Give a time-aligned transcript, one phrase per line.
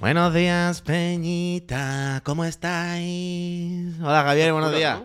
[0.00, 2.22] Buenos días, Peñita.
[2.24, 4.00] ¿Cómo estáis?
[4.00, 5.02] Hola, Javier, buenos días.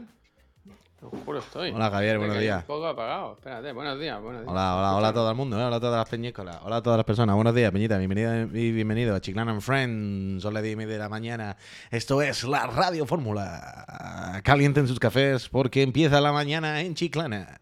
[1.02, 1.72] Oscuro estoy.
[1.72, 2.62] Hola, Javier, buenos días.
[2.62, 3.34] Un poco apagado.
[3.34, 4.52] Espérate, buenos días, buenos días.
[4.52, 5.64] Hola, hola, hola a todo el mundo, ¿eh?
[5.64, 7.36] hola a todas las peñícolas, hola a todas las personas.
[7.36, 10.42] Buenos días, Peñita, bienvenida y bienvenido a Chiclana and Friends.
[10.42, 11.58] Son las 10 y media de la mañana.
[11.92, 14.42] Esto es la Radio Fórmula.
[14.44, 17.60] Calienten sus cafés porque empieza la mañana en Chiclana.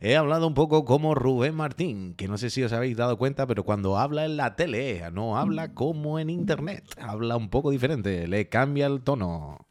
[0.00, 3.46] He hablado un poco como Rubén Martín, que no sé si os habéis dado cuenta,
[3.46, 6.84] pero cuando habla en la tele, no habla como en internet.
[7.00, 9.66] Habla un poco diferente, le cambia el tono.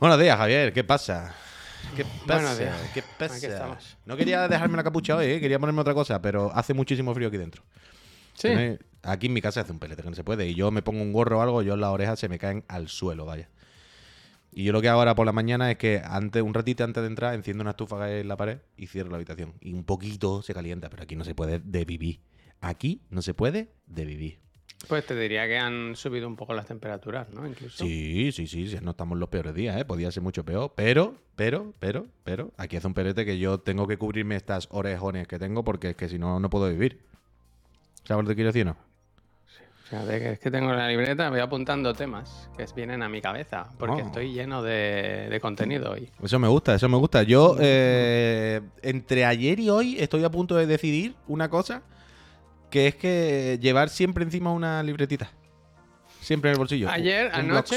[0.00, 1.34] Buenos días, Javier, ¿qué pasa?
[1.96, 2.72] ¿Qué pasa?
[2.94, 3.78] ¿Qué pasa?
[4.04, 5.40] No quería dejarme la capucha hoy, ¿eh?
[5.40, 7.62] quería ponerme otra cosa, pero hace muchísimo frío aquí dentro.
[8.34, 8.48] Sí.
[9.02, 10.46] Aquí en mi casa hace un pelete que no se puede.
[10.48, 12.88] Y yo me pongo un gorro o algo, yo las orejas se me caen al
[12.88, 13.48] suelo, vaya.
[14.54, 17.02] Y yo lo que hago ahora por la mañana es que antes, un ratito antes
[17.02, 19.54] de entrar, enciendo una estufa en la pared y cierro la habitación.
[19.60, 22.20] Y un poquito se calienta, pero aquí no se puede de vivir.
[22.60, 24.38] Aquí no se puede de vivir.
[24.88, 27.46] Pues te diría que han subido un poco las temperaturas, ¿no?
[27.46, 27.84] Incluso.
[27.84, 29.84] Sí, sí, sí, sí, no estamos en los peores días, ¿eh?
[29.84, 33.86] Podía ser mucho peor, pero, pero, pero, pero, aquí hace un pelete que yo tengo
[33.86, 37.00] que cubrirme estas orejones que tengo porque es que si no, no puedo vivir.
[38.04, 38.91] ¿Sabes lo que quiero decir o no?
[39.92, 43.20] Fíjate que es que tengo en la libreta, voy apuntando temas que vienen a mi
[43.20, 44.06] cabeza, porque Oh.
[44.06, 46.08] estoy lleno de, de contenido hoy.
[46.22, 47.22] Eso me gusta, eso me gusta.
[47.24, 51.82] Yo, eh, entre ayer y hoy, estoy a punto de decidir una cosa,
[52.70, 55.30] que es que llevar siempre encima una libretita.
[56.22, 56.88] Siempre en el bolsillo.
[56.88, 57.76] Ayer, Un anoche,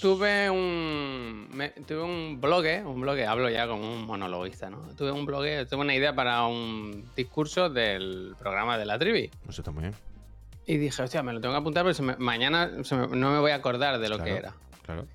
[0.00, 1.48] tuve un.
[1.52, 4.82] me- tuve un blogue, un blogue, hablo ya como un monologuista, ¿no?
[4.96, 9.30] Tuve un blogue, tuve una idea para un discurso del programa de la trivi.
[9.48, 9.94] Eso está muy bien.
[10.70, 13.32] Y dije, hostia, me lo tengo que apuntar, pero se me- mañana se me- no
[13.32, 14.30] me voy a acordar de lo Claro.
[14.32, 14.54] que era.
[14.86, 15.06] Claro.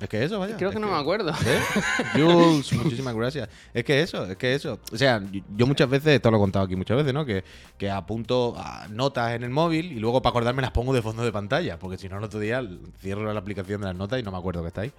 [0.00, 0.56] Es que eso, vaya.
[0.56, 1.32] Creo es que no me acuerdo.
[2.14, 3.48] Jules, muchísimas gracias.
[3.72, 4.80] Es que eso, es que eso.
[4.92, 7.24] O sea, yo- yo muchas veces, esto lo he contado aquí muchas veces, ¿no?
[7.24, 7.44] Que,
[7.78, 11.22] que apunto a notas en el móvil y luego para acordarme las pongo de fondo
[11.24, 12.60] de pantalla, porque si no el otro día
[13.00, 14.92] cierro la aplicación de las notas y no me acuerdo que está ahí.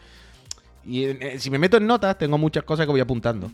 [0.86, 3.52] Y eh, si me meto en notas, tengo muchas cosas que voy apuntando.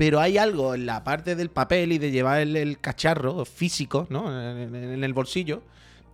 [0.00, 4.06] Pero hay algo en la parte del papel y de llevar el, el cacharro físico,
[4.08, 4.30] ¿no?
[4.30, 5.62] En, en- en el bolsillo.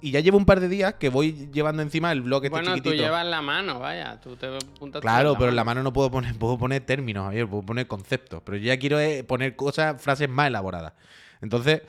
[0.03, 2.73] Y ya llevo un par de días que voy llevando encima el bloque este Bueno,
[2.73, 3.03] tú chiquitito.
[3.05, 4.21] llevas la mano, vaya.
[4.21, 7.47] Tú te apuntas Claro, pero en la mano no puedo poner, puedo poner términos, Javier,
[7.49, 8.43] puedo poner conceptos.
[8.45, 10.93] Pero yo ya quiero eh, poner cosas, frases más elaboradas.
[11.41, 11.83] Entonces,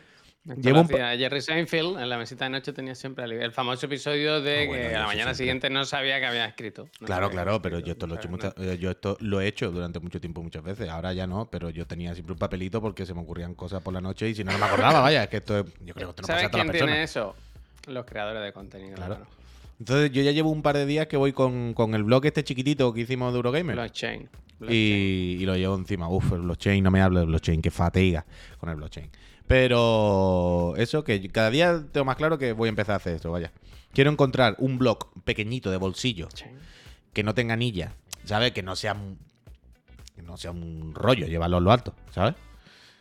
[0.55, 4.41] llevo un hacía Jerry Seinfeld en la mesita de noche tenía siempre el, famoso episodio
[4.41, 6.87] de Ah, que a la mañana siguiente no sabía que había escrito.
[6.99, 9.47] No claro, claro, pero yo esto, lo he hecho muchas- eh, yo esto lo he
[9.47, 10.89] hecho durante mucho tiempo, muchas veces.
[10.89, 13.93] Ahora ya no, pero yo tenía siempre un papelito porque se me ocurrían cosas por
[13.93, 16.07] la noche y si no, no me acordaba, vaya, es que esto es, yo creo
[16.07, 17.35] que esto no pasa ¿Sabes a todas quién las tiene eso?
[17.87, 18.95] Los creadores de contenido.
[18.95, 19.15] Claro.
[19.15, 19.37] Claro.
[19.79, 22.43] Entonces, yo ya llevo un par de días que voy con, con el blog este
[22.43, 23.75] chiquitito que hicimos de Eurogamer.
[23.75, 24.27] Blockchain.
[24.59, 24.75] blockchain.
[24.75, 26.09] Y, y lo llevo encima.
[26.09, 28.25] Uf, el blockchain, no me hablo de blockchain, que fatiga
[28.59, 29.09] con el blockchain.
[29.47, 33.31] Pero eso, que cada día tengo más claro que voy a empezar a hacer esto,
[33.31, 33.51] vaya.
[33.93, 36.27] Quiero encontrar un blog pequeñito de bolsillo
[37.13, 37.93] que no tenga anilla,
[38.25, 38.51] ¿sabes?
[38.51, 39.17] Que no sea un,
[40.15, 42.35] que no sea un rollo llevarlo a lo alto, ¿sabes?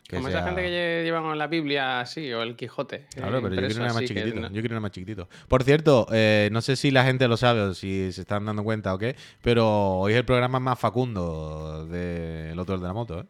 [0.07, 3.07] Que Como sea- esa gente que lle- lleva con la Biblia así, o el Quijote.
[3.13, 4.39] Claro, eh, pero yo quiero una más chiquitito.
[4.39, 5.27] no- Yo quiero una más chiquitito.
[5.49, 8.63] Por cierto, eh, no sé si la gente lo sabe o si se están dando
[8.63, 13.19] cuenta o qué, pero hoy es el programa más facundo del otro de la moto,
[13.19, 13.25] ¿eh?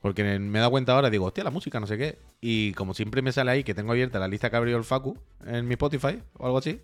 [0.00, 2.18] Porque me he dado cuenta ahora, digo, hostia, la música, no sé qué.
[2.40, 5.18] Y como siempre me sale ahí que tengo abierta la lista que abrió el Facu
[5.46, 6.80] en mi Spotify o algo así,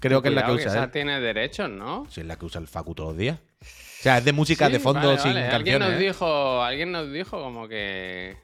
[0.00, 0.90] creo que es la que usa esa él.
[0.90, 2.06] tiene derechos, ¿no?
[2.10, 3.38] Si es la que usa el Facu todos los días.
[3.62, 5.46] O sea, es de música Sí, de fondo vale, sin vale.
[5.48, 5.88] Alguien canciones.
[5.88, 6.04] nos ¿eh?
[6.06, 8.36] dijo, alguien nos dijo como que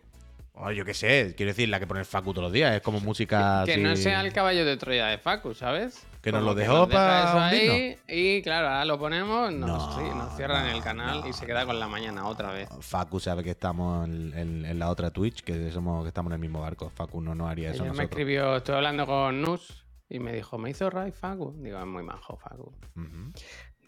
[0.58, 2.74] O yo qué sé, quiero decir, la que pone el Facu todos los días.
[2.74, 6.06] Es como música que así- no sea el caballo de Troya de Facu, ¿sabes?
[6.22, 9.52] Que nos Como lo dejó nos deja pa' eso ahí y claro, ahora lo ponemos,
[9.52, 12.26] nos, No, sí, nos cierran el no, canal no, y se queda con la mañana
[12.26, 12.68] otra vez.
[12.80, 16.34] Facu sabe que estamos en, en- en la otra Twitch, que somos que estamos en
[16.34, 16.88] el mismo barco.
[16.90, 20.70] Facu no nos haría eso me escribió, estoy hablando con Nus y me dijo, me
[20.70, 21.54] hizo Ray Facu.
[21.62, 22.72] Digo, es muy majo Facu.
[22.96, 23.32] Ujú.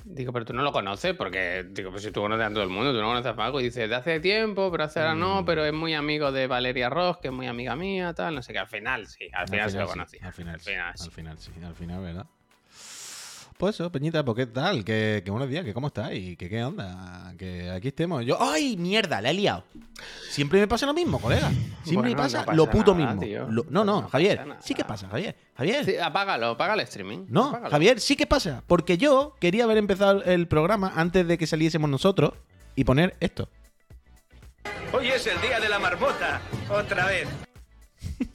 [0.05, 2.71] Digo, pero tú no lo conoces porque, digo, pues si tú conoces a todo el
[2.71, 3.61] mundo, tú no conoces a Facu.
[3.61, 5.21] Y dice, de hace tiempo, pero hace ahora Mm.
[5.21, 8.43] no, pero es muy amigo de Valeria Ross, que es muy amiga mía, tal, no
[8.43, 8.59] sé qué.
[8.61, 10.19] Al final sí, al final, se lo sí, conocí.
[10.23, 10.73] Al final, sí.
[10.75, 12.27] al final sí, al final, ¿verdad?
[13.59, 14.85] Pues eso, Peñita, ¿por qué tal?
[14.85, 18.25] Que, que buenos días, que cómo estáis, que qué onda, que aquí estemos.
[18.25, 19.21] Yo, ¡ay, mierda!
[19.21, 19.65] La he liado.
[20.31, 21.51] Siempre me pasa lo mismo, colega.
[21.83, 23.47] Siempre Bueno, me pasa, no pasa lo puto nada, mismo.
[23.51, 25.35] Lo- no, no, No Javier, sí que pasa, Javier.
[25.57, 27.27] Javier, Sí, apágalo, apaga el streaming.
[27.31, 27.71] no, apágalo.
[27.73, 28.63] Javier, sí que pasa.
[28.69, 32.35] Porque yo quería haber empezado el programa antes de que saliésemos nosotros
[32.77, 33.49] y poner esto.
[34.93, 36.41] Hoy es el día de la marmota.
[36.71, 37.29] Otra vez.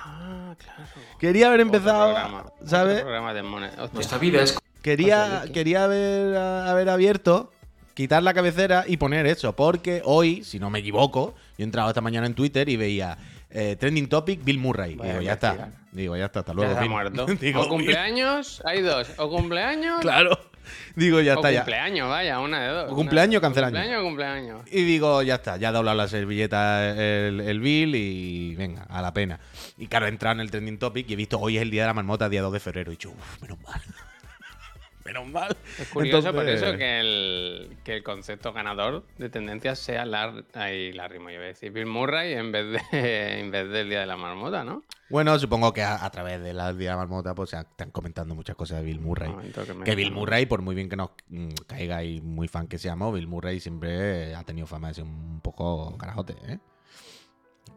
[0.00, 0.84] Ah, claro.
[1.18, 3.00] Quería haber Otro empezado, programa, otro ¿sabes?
[3.02, 3.42] programa de.
[3.92, 7.52] Nuestra vida es Quería, quería haber, haber abierto
[7.94, 9.54] quitar la cabecera y poner eso.
[9.56, 13.18] Porque hoy, si no me equivoco, yo he entrado esta mañana en Twitter y veía
[13.50, 14.94] eh, Trending Topic Bill Murray.
[14.94, 15.70] Vaya Digo, ya está.
[15.92, 16.72] Digo, ya está, hasta Ya luego.
[16.72, 17.26] está muerto.
[17.40, 19.08] Digo, o cumpleaños, hay dos.
[19.18, 20.00] O cumpleaños.
[20.00, 20.38] Claro.
[20.96, 21.60] Digo, ya o está, ya.
[21.60, 22.92] cumpleaños, vaya, una de dos.
[22.92, 23.78] O cumpleaños o Una- cancelaños.
[23.80, 24.60] Cumpleaños o cumpleaños.
[24.70, 29.00] Y digo, ya está, ya ha doblado la servilleta el, el Bill y venga, a
[29.00, 29.40] la pena.
[29.78, 31.82] Y claro, he entrado en el trending topic y he visto hoy es el día
[31.82, 32.90] de la marmota, día 2 de febrero.
[32.90, 33.80] Y he dicho, uff, menos mal.
[35.08, 35.56] Menos mal.
[35.78, 40.92] Es curioso por eso que el, que el concepto ganador de tendencias sea la, ahí
[40.92, 44.00] la rima, yo iba a decir Bill Murray en vez, de, en vez del Día
[44.00, 44.82] de la Marmota, ¿no?
[45.10, 48.34] Bueno, supongo que a, a través de la día de la marmota pues están comentando
[48.34, 49.32] muchas cosas de Bill Murray.
[49.54, 52.66] Que me- Que Bill Murray, por muy bien que nos mm, caiga y muy fan
[52.66, 56.58] que seamos, Bill Murray siempre ha tenido fama de ser un poco carajote, ¿eh?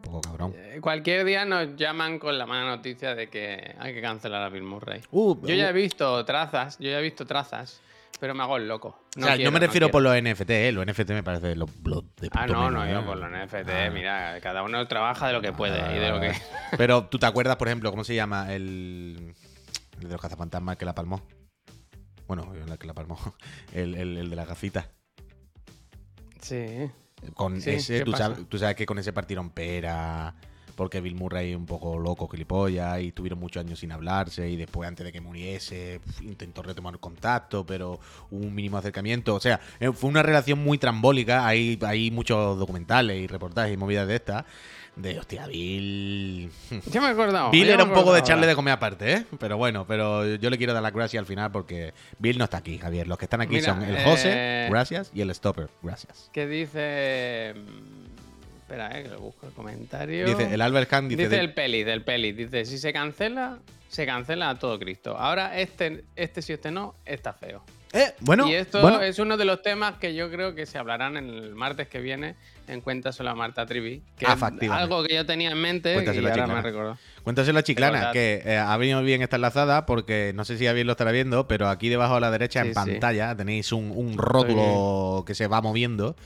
[0.02, 0.52] Poco cabrón.
[0.56, 4.48] Eh, Cualquier día nos llaman con la mala noticia de que hay que cancelar a
[4.48, 5.00] Bill Murray.
[5.10, 7.80] Uh, Yo ya he uh, visto trazas, yo ya he visto trazas,
[8.20, 8.88] pero me hago el loco.
[9.16, 10.72] o sea, quiero, no me refiero por los NFT, ¿eh?
[10.72, 12.92] Los NFT me parece lo, lo de Ah, no, menos, no, ¿eh?
[12.92, 13.90] yo por los NFT, Ah.
[13.90, 16.32] mira, cada uno trabaja de lo que puede Ah, y de lo que...
[16.76, 18.52] Pero tú te acuerdas, por ejemplo, ¿cómo se llama?
[18.52, 19.34] El,
[20.00, 21.22] el de los cazafantasmas que la palmó.
[22.26, 23.18] Bueno, el que la palmó.
[23.74, 24.88] El, el- el de las gafitas.
[26.40, 26.90] Sí.
[27.34, 30.34] Con Sí, ese, ¿qué tú sabes, tú sabes que con ese partieron pera.
[30.74, 34.56] Porque Bill Murray es un poco loco, gilipollas, y tuvieron muchos años sin hablarse, y
[34.56, 39.34] después, antes de que muriese, intentó retomar contacto, pero hubo un mínimo acercamiento.
[39.34, 41.46] O sea, eh, fue una relación muy trambólica.
[41.46, 44.44] Hay, hay muchos documentales y reportajes y movidas de estas.
[44.94, 46.50] De, hostia, Bill...
[46.92, 47.50] Yo me he acordado.
[47.50, 49.26] Bill era un poco de echarle de comer aparte, ¿eh?
[49.40, 52.58] Pero bueno, pero yo le quiero dar las gracias al final porque Bill no está
[52.58, 53.08] aquí, Javier.
[53.08, 56.28] Los que están aquí Mira, son el José, eh, gracias, y el Stopper, gracias.
[56.32, 57.54] Que dice...
[57.56, 60.26] mm, Espera, eh, que lo busco el comentario.
[60.26, 61.24] Dice, el Albert Khan dice...
[61.24, 62.32] Dice el peli, del peli.
[62.32, 65.16] Dice, si se cancela, se cancela a todo Cristo.
[65.16, 67.62] Ahora este, este sí, este no, está feo.
[67.92, 70.78] Eh, bueno, y esto bueno, es uno de los temas que yo creo que se
[70.78, 72.36] hablarán el martes que viene
[72.66, 74.02] en Cuéntaselo a Marta Trivi.
[74.16, 76.62] Que es algo que yo tenía en mente y Cuéntaselo a ahora me Chiclana.
[76.62, 76.98] recordó.
[77.22, 80.86] cuéntaselo a Chiclana, que eh, ha venido bien esta enlazada porque no sé si Javier
[80.86, 82.74] lo estará viendo, pero aquí debajo a la derecha Sí, en sí.
[82.74, 86.16] pantalla tenéis un, un rótulo que se va moviendo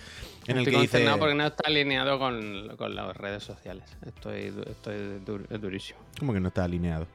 [0.47, 0.93] en el Estoy dice...
[0.99, 3.83] concernado porque no está alineado con, con las redes sociales.
[4.07, 4.95] Estoy, estoy
[5.27, 5.99] dur- durísimo.
[6.21, 7.09] ¿Cómo que no está alineado?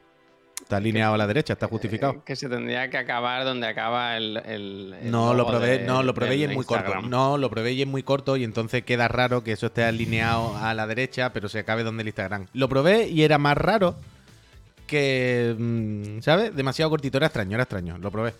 [0.62, 2.12] Está alineado a la derecha, está justificado.
[2.14, 4.38] Eh, que se tendría que acabar donde acaba el.
[4.46, 7.02] el- el No, lo probé, de- no, lo probé y es muy corto.
[7.02, 10.56] No, lo probé y es muy corto y entonces queda raro que eso esté alineado
[10.56, 12.46] a la derecha, pero se acabe donde el Instagram.
[12.54, 13.96] Lo probé y era más raro
[14.86, 16.54] que, mm, ¿sabes?
[16.54, 18.34] Demasiado cortito, era extraño, era extraño, lo probé.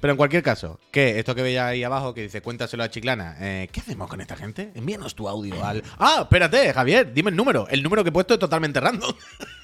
[0.00, 3.36] Pero en cualquier caso, que esto que veis ahí abajo que dice cuéntaselo a Chiclana,
[3.40, 4.70] eh, ¿qué hacemos con esta gente?
[4.76, 5.82] Envíanos tu audio al...
[5.98, 7.66] Ah, espérate, Javier, dime el número.
[7.68, 9.12] El número que he puesto es totalmente random.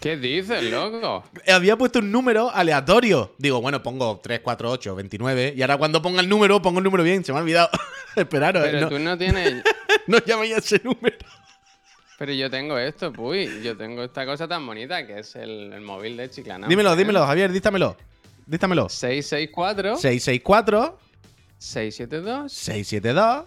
[0.00, 1.24] ¿Qué dices, loco?
[1.48, 3.34] Había puesto un número aleatorio.
[3.38, 5.54] Digo, bueno, pongo 3, 4, 8, 29.
[5.56, 7.24] Y ahora cuando ponga el número, pongo el número bien.
[7.24, 7.70] Se me ha olvidado.
[8.16, 9.62] Esperaros, eh, Pero no, tú no tienes.
[10.06, 11.16] no llaméis a ese número.
[12.16, 13.60] Pero yo tengo esto, puy.
[13.62, 16.68] Yo tengo esta cosa tan bonita que es el, el móvil de Chiclana.
[16.68, 17.96] dímelo, dímelo, Javier, dístamelo.
[18.46, 18.88] Dístamelo.
[18.88, 20.98] 664 664
[21.58, 23.44] 672 672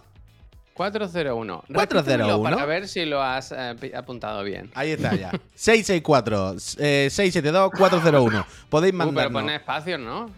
[0.90, 1.64] 401.
[1.72, 1.78] 401.
[1.78, 4.70] Repítemelo Para ver si lo has eh, apuntado bien.
[4.74, 5.30] Ahí está ya.
[5.54, 8.46] 664 eh, 672 401.
[8.68, 10.30] Podéis Uh, pero pone espacios, ¿no?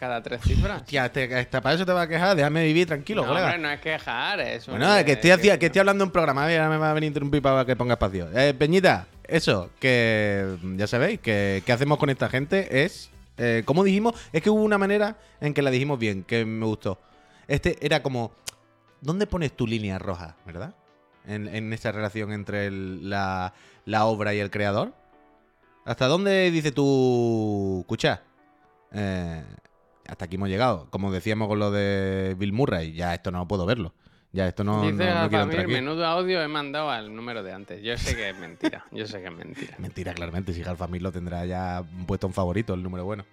[0.00, 0.84] Cada tres cifras.
[0.84, 2.34] Tía, este- esta- para eso te va a quejar.
[2.36, 3.46] Déjame vivir tranquilo, no, colega.
[3.46, 6.50] hombre, no es quejar, es un- Bueno, es que estoy, que estoy hablando en programa,
[6.50, 8.28] y ahora me va a venir a interrumpir para que ponga espacio.
[8.34, 13.84] Eh, Peñita, eso, que ya sabéis, que, que hacemos con esta gente es, eh, como
[13.84, 16.98] dijimos, es que hubo una manera en que la dijimos bien, que me gustó.
[17.46, 18.32] Este era como,
[19.02, 20.74] ¿dónde pones tu línea roja, verdad?
[21.26, 23.52] En, en esa relación entre el- la,
[23.84, 24.92] la obra y el creador.
[25.84, 28.22] ¿Hasta dónde dice tú, escucha?
[28.92, 29.44] Eh,
[30.08, 30.88] hasta aquí hemos llegado.
[30.90, 33.92] Como decíamos con lo de Bill Murray, ya esto no puedo verlo.
[34.34, 35.72] Ya esto no, Dice no, no quiero Alfamir, entrar aquí.
[35.74, 37.82] menudo audio he mandado al número de antes.
[37.82, 38.86] Yo sé que es mentira.
[38.90, 39.76] Yo sé que es mentira.
[39.78, 40.54] Mentira, claramente.
[40.54, 43.26] Si Alfamir lo tendrá ya puesto en favorito, el número bueno.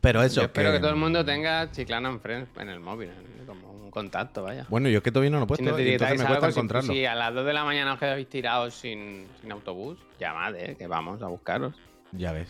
[0.00, 0.36] Pero eso.
[0.40, 0.78] Yo espero que...
[0.78, 3.44] todo el mundo tenga Chiclana en Friends en el móvil, ¿eh?
[3.46, 4.66] como un contacto, vaya.
[4.68, 6.52] Bueno, yo es que todavía no lo he Si puesto y entonces me cuesta algo,
[6.52, 6.92] si- encontrarlo.
[6.92, 10.76] si, a las 2 de la mañana os quedáis tirados sin, sin autobús, llamad, ¿eh?
[10.78, 11.74] que vamos a buscaros.
[12.12, 12.48] Ya ves.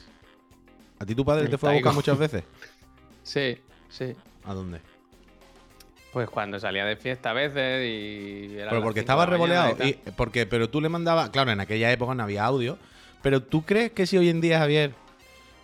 [0.99, 2.45] ¿A ti tu padre te fue a buscar muchas veces?
[3.23, 3.59] Sí,
[3.91, 4.15] sí.
[4.45, 4.81] ¿A dónde?
[6.13, 8.57] Pues cuando salía de fiesta a veces y...
[8.59, 9.77] era Pero porque estaba revoleado.
[9.85, 11.31] y porque, pero tú le mandabas.
[11.31, 12.79] Claro, en aquella época no había audio.
[13.23, 14.95] Pero tú crees que si hoy en día, Javier,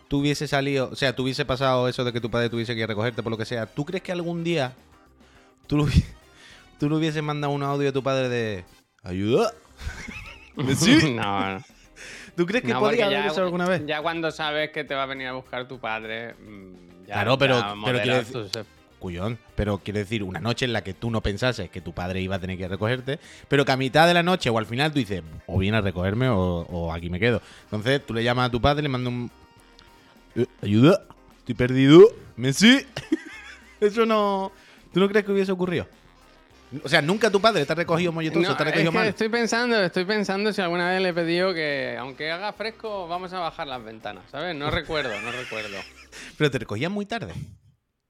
[0.09, 0.89] tú hubiese salido.
[0.93, 3.23] O sea, tú hubiese pasado eso de que tu padre tuviese que ir a recogerte
[3.23, 3.67] por lo que sea.
[3.67, 4.73] ¿Tú crees que algún día
[5.67, 5.87] tú, lo
[6.79, 8.65] tú le hubieses mandado un audio a tu padre de.
[9.03, 9.53] ¡Ayuda!
[10.77, 11.13] ¿Sí?
[11.15, 11.65] no, no.
[12.37, 13.83] ¿Tú crees que No, porque haber eso alguna vez?
[13.87, 17.39] Ya cuando sabes que te va a venir a buscar tu padre, mm, ya, Claro,
[17.39, 18.67] pero- ya pero quiero decir-
[18.99, 19.39] cuyón.
[19.55, 22.37] Pero quiero decir, una noche en la que tú no pensases que tu padre iba
[22.37, 24.99] a tener que recogerte, pero que a mitad de la noche o al final tú
[24.99, 27.41] dices, o viene a recogerme o, o aquí me quedo.
[27.65, 29.31] Entonces tú le llamas a tu padre, le mandas un.
[30.37, 31.03] "Eh, ayuda,
[31.39, 32.03] estoy perdido.
[32.37, 32.85] Messi.
[33.81, 34.53] Eso no.
[34.93, 35.87] ¿Tú no crees que hubiese ocurrido?
[36.83, 38.99] O sea, nunca tu padre te ha recogido molletoso, No, te ha es recogido que
[38.99, 39.07] mal.
[39.09, 43.33] estoy pensando, estoy pensando si alguna vez le he pedido que, aunque haga fresco, vamos
[43.33, 44.55] a bajar las ventanas, ¿sabes?
[44.57, 45.77] No recuerdo, no recuerdo.
[46.39, 47.35] Pero te recogían muy tarde.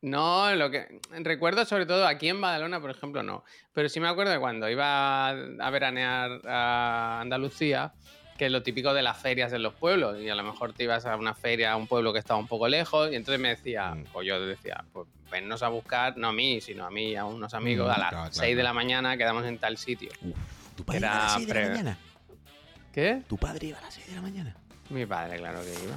[0.00, 3.44] No, lo que recuerdo sobre todo aquí en Badalona, por ejemplo, no.
[3.72, 7.92] Pero sí me acuerdo de cuando iba a, a veranear a Andalucía,
[8.36, 10.20] que es lo típico de las ferias en los pueblos.
[10.20, 12.46] Y a lo mejor te ibas a una feria a un pueblo que estaba un
[12.46, 13.10] poco lejos.
[13.12, 14.04] Y entonces me decía, Mm.
[14.12, 17.24] o yo decía, pues vennos a buscar, no a mí, sino a mí, y a
[17.24, 20.10] unos amigos, Mm, a las claro, 6 claro, de la mañana quedamos en tal sitio.
[20.76, 21.98] ¿Tu padre Era iba a las 6 de la mañana?
[22.92, 23.22] ¿Qué?
[23.28, 24.56] ¿Tu padre iba a las 6 de la mañana?
[24.90, 25.96] Mi padre, claro que iba.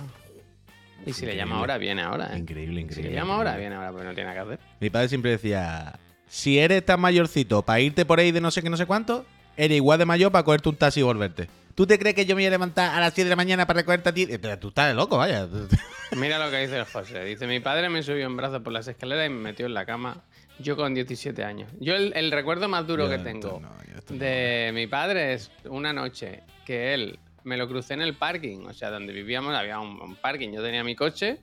[1.05, 1.35] Y si le Increíble.
[1.37, 2.33] llama ahora, viene ahora.
[2.33, 2.39] ¿eh?
[2.39, 3.09] Increíble, Si increíble.
[3.11, 3.69] le llama ahora, increíble.
[3.69, 4.65] viene ahora, porque no tiene nada que hacer.
[4.81, 8.61] Mi padre siempre decía, si eres tan mayorcito para irte por ahí de no sé
[8.61, 11.47] qué, no sé cuánto, eres igual de mayor para cogerte un taxi y volverte.
[11.79, 13.65] ¿Tú te crees que yo me voy a levantar a las 7 de la mañana
[13.65, 14.23] para recogerte a ti?
[14.29, 15.47] Eh, Pero tú estás loco, vaya.
[16.17, 17.23] Mira lo que dice el José.
[17.23, 19.85] Dice, mi padre me subió en brazos por las escaleras y me metió en la
[19.85, 20.21] cama.
[20.59, 21.71] Yo con 17 años.
[21.79, 23.69] Yo el, el recuerdo más duro Yo que tengo no.
[24.17, 28.65] de mi padre es una noche que él me lo crucé en el parking.
[28.67, 30.49] O sea, donde vivíamos había un, un parking.
[30.51, 31.37] Yo tenía mi coche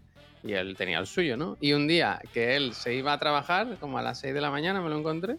[0.45, 1.57] y él tenía el suyo, ¿no?
[1.63, 4.51] Y un día que él se iba a trabajar, como a las 6 de la
[4.51, 5.39] mañana me lo encontré.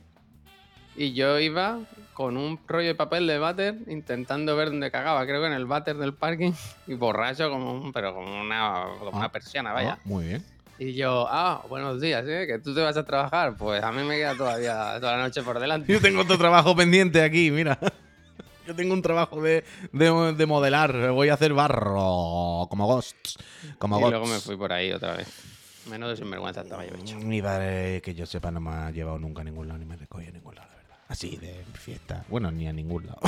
[0.98, 1.80] Y yo iba
[2.14, 5.66] con un rollo de papel de váter intentando ver dónde cagaba, creo que en el
[5.68, 6.52] váter del parking,
[6.88, 9.18] y borracho como un, pero como una, como Ah.
[9.18, 9.94] una persiana, vaya.
[9.94, 10.44] Ah, muy bien.
[10.80, 12.46] Y yo, ah, buenos días, ¿eh?
[12.48, 13.56] Que tú te vas a trabajar.
[13.58, 15.92] Pues a mí me queda todavía toda la noche por delante.
[15.92, 17.80] Yo tengo otro trabajo pendiente aquí, mira.
[18.68, 19.64] Yo tengo un trabajo de,
[19.94, 21.12] de, de modelar.
[21.12, 22.68] Voy a hacer barro.
[22.70, 23.16] Como Ghost.
[23.80, 24.12] Como Y Ghost.
[24.12, 25.28] luego me fui por ahí otra vez.
[25.90, 27.18] Menos de sinvergüenza estaba yo hecho.
[27.18, 29.96] Mi padre, que yo sepa, no me ha llevado nunca a ningún lado ni me
[29.96, 30.68] recogió a ningún lado.
[31.08, 32.26] Así, de fiesta.
[32.28, 33.20] Bueno, ni a ningún lado.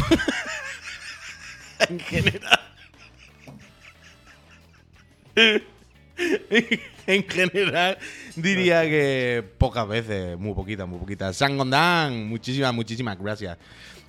[1.90, 2.60] en general.
[7.08, 7.98] en general,
[8.36, 11.38] diría que pocas veces, muy poquitas, muy poquitas.
[11.38, 13.58] Sangondán, muchísimas, muchísimas gracias.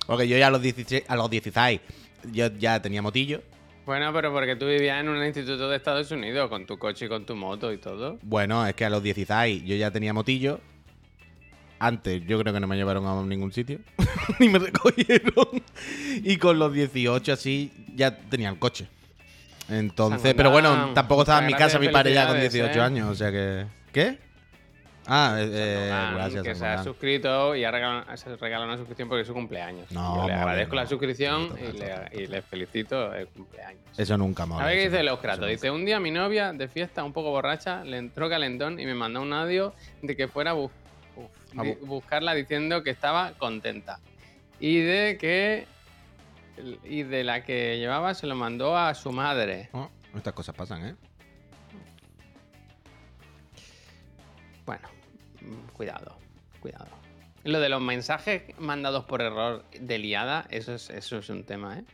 [0.05, 1.79] Porque yo ya a los 16, a los 16
[2.31, 3.41] yo ya tenía motillo.
[3.85, 7.09] Bueno, pero porque tú vivías en un instituto de Estados Unidos con tu coche y
[7.09, 8.19] con tu moto y todo.
[8.21, 10.59] Bueno, es que a los 16 yo ya tenía motillo.
[11.83, 13.79] Antes yo creo que no me llevaron a ningún sitio.
[14.39, 15.63] Ni me recogieron.
[16.23, 18.87] Y con los 18 así ya tenía el coche.
[19.67, 22.83] Entonces, pero bueno, tampoco estaba en mi casa mi padre ya con felicidades, 18 ¿eh?
[22.83, 23.09] años.
[23.09, 23.65] O sea que...
[23.91, 24.17] ¿Qué?
[25.07, 26.43] Ah, eh, eh, gracias.
[26.43, 29.91] que se ha suscrito y ha regalado, se regala una suscripción porque es su cumpleaños.
[29.91, 33.81] No, Yo le agradezco la suscripción y, le, y le felicito el cumpleaños.
[33.97, 35.41] Eso nunca me A ver qué dice Oscrato.
[35.41, 38.85] eso Dice, un día mi novia de fiesta, un poco borracha, le entró calentón y
[38.85, 39.73] me mandó un audio
[40.03, 40.80] de que fuera a, bu- uf, A di-
[41.53, 43.99] bu- buscarla diciendo que estaba contenta.
[44.59, 45.67] Y de que...
[46.83, 49.69] Y de la que llevaba se lo mandó a su madre.
[49.73, 50.95] Oh, estas cosas pasan, ¿eh?
[54.65, 54.87] Bueno,
[55.73, 56.17] cuidado,
[56.59, 56.87] cuidado.
[57.43, 61.79] Lo de los mensajes mandados por error de liada, eso es, eso es un tema,
[61.79, 61.85] ¿eh?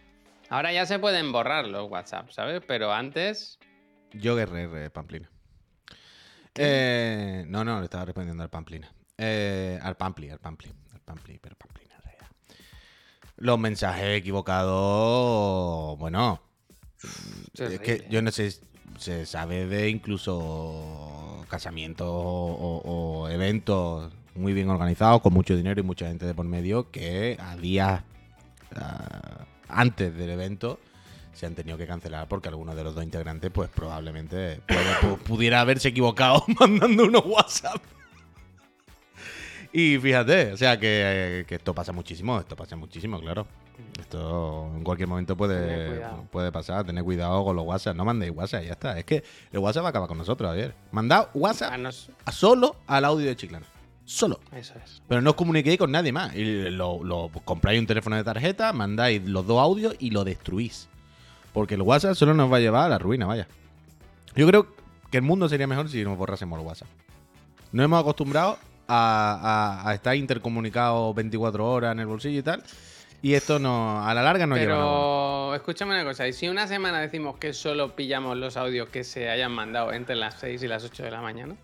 [0.50, 2.62] Ahora ya se pueden borrar los WhatsApp, ¿sabes?
[2.68, 3.60] Pero antes...
[4.12, 5.30] Yo guerrero, Pamplina.
[6.56, 8.92] Eh, no, no, le estaba respondiendo al Pamplina.
[9.18, 10.72] Eh, al Pampli, al Pampli.
[10.94, 12.28] Al Pampli, pero Pamplina en realidad.
[13.38, 16.42] Los mensajes equivocados, bueno,
[17.74, 18.54] es que yo no sé,
[18.98, 25.84] se sabe de incluso casamientos o, o eventos muy bien organizados, con mucho dinero y
[25.84, 28.04] mucha gente de por medio, que a días
[29.70, 30.80] antes del evento
[31.34, 35.62] se han tenido que cancelar porque alguno de los dos integrantes, pues probablemente puede- pudiera
[35.62, 37.82] haberse equivocado mandando unos WhatsApp.
[39.74, 43.46] Y fíjate, o sea que, que esto pasa muchísimo, esto pasa muchísimo, claro.
[44.00, 47.96] Esto en cualquier momento puede, puede pasar, tener cuidado con los WhatsApp.
[47.96, 48.98] No mandéis WhatsApp, ya está.
[48.98, 50.74] Es que el WhatsApp va a acabar con nosotros ayer.
[50.92, 53.66] Mandad WhatsApp no a solo al audio de Chiclana.
[54.04, 54.40] Solo.
[54.54, 55.02] Eso es.
[55.08, 56.34] Pero no os comuniquéis con nadie más.
[56.36, 60.88] Y lo, lo- compráis un teléfono de tarjeta, mandáis los dos audios y lo destruís.
[61.54, 63.48] Porque el WhatsApp solo nos va a llevar a la ruina, vaya.
[64.36, 64.68] Yo creo
[65.12, 66.88] que el mundo sería mejor si nos borrásemos el WhatsApp.
[67.74, 72.64] Nos hemos acostumbrado a, a- a estar intercomunicados 24 horas en el bolsillo y tal.
[73.22, 74.90] Y esto no, a la larga no lleva a nada.
[74.92, 79.04] Pero escúchame una cosa, y si una semana decimos que solo pillamos los audios que
[79.04, 81.56] se hayan mandado entre las 6 y las 8 de la mañana,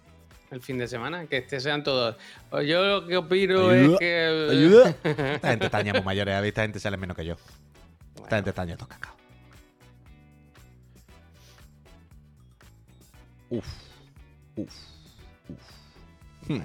[0.49, 2.15] el fin de semana, que este sean todos.
[2.49, 4.47] O yo lo que opino Ayuda, es que.
[4.51, 4.89] ¡Ayuda!
[5.35, 6.47] Esta gente está años muy mayores, ¿eh?
[6.47, 7.33] esta gente sale menos que yo.
[7.35, 9.13] Esta Bueno, gente está años cacao.
[13.49, 13.65] Uf.
[14.55, 14.73] Uf.
[15.49, 16.49] Uf.
[16.49, 16.61] Hmm.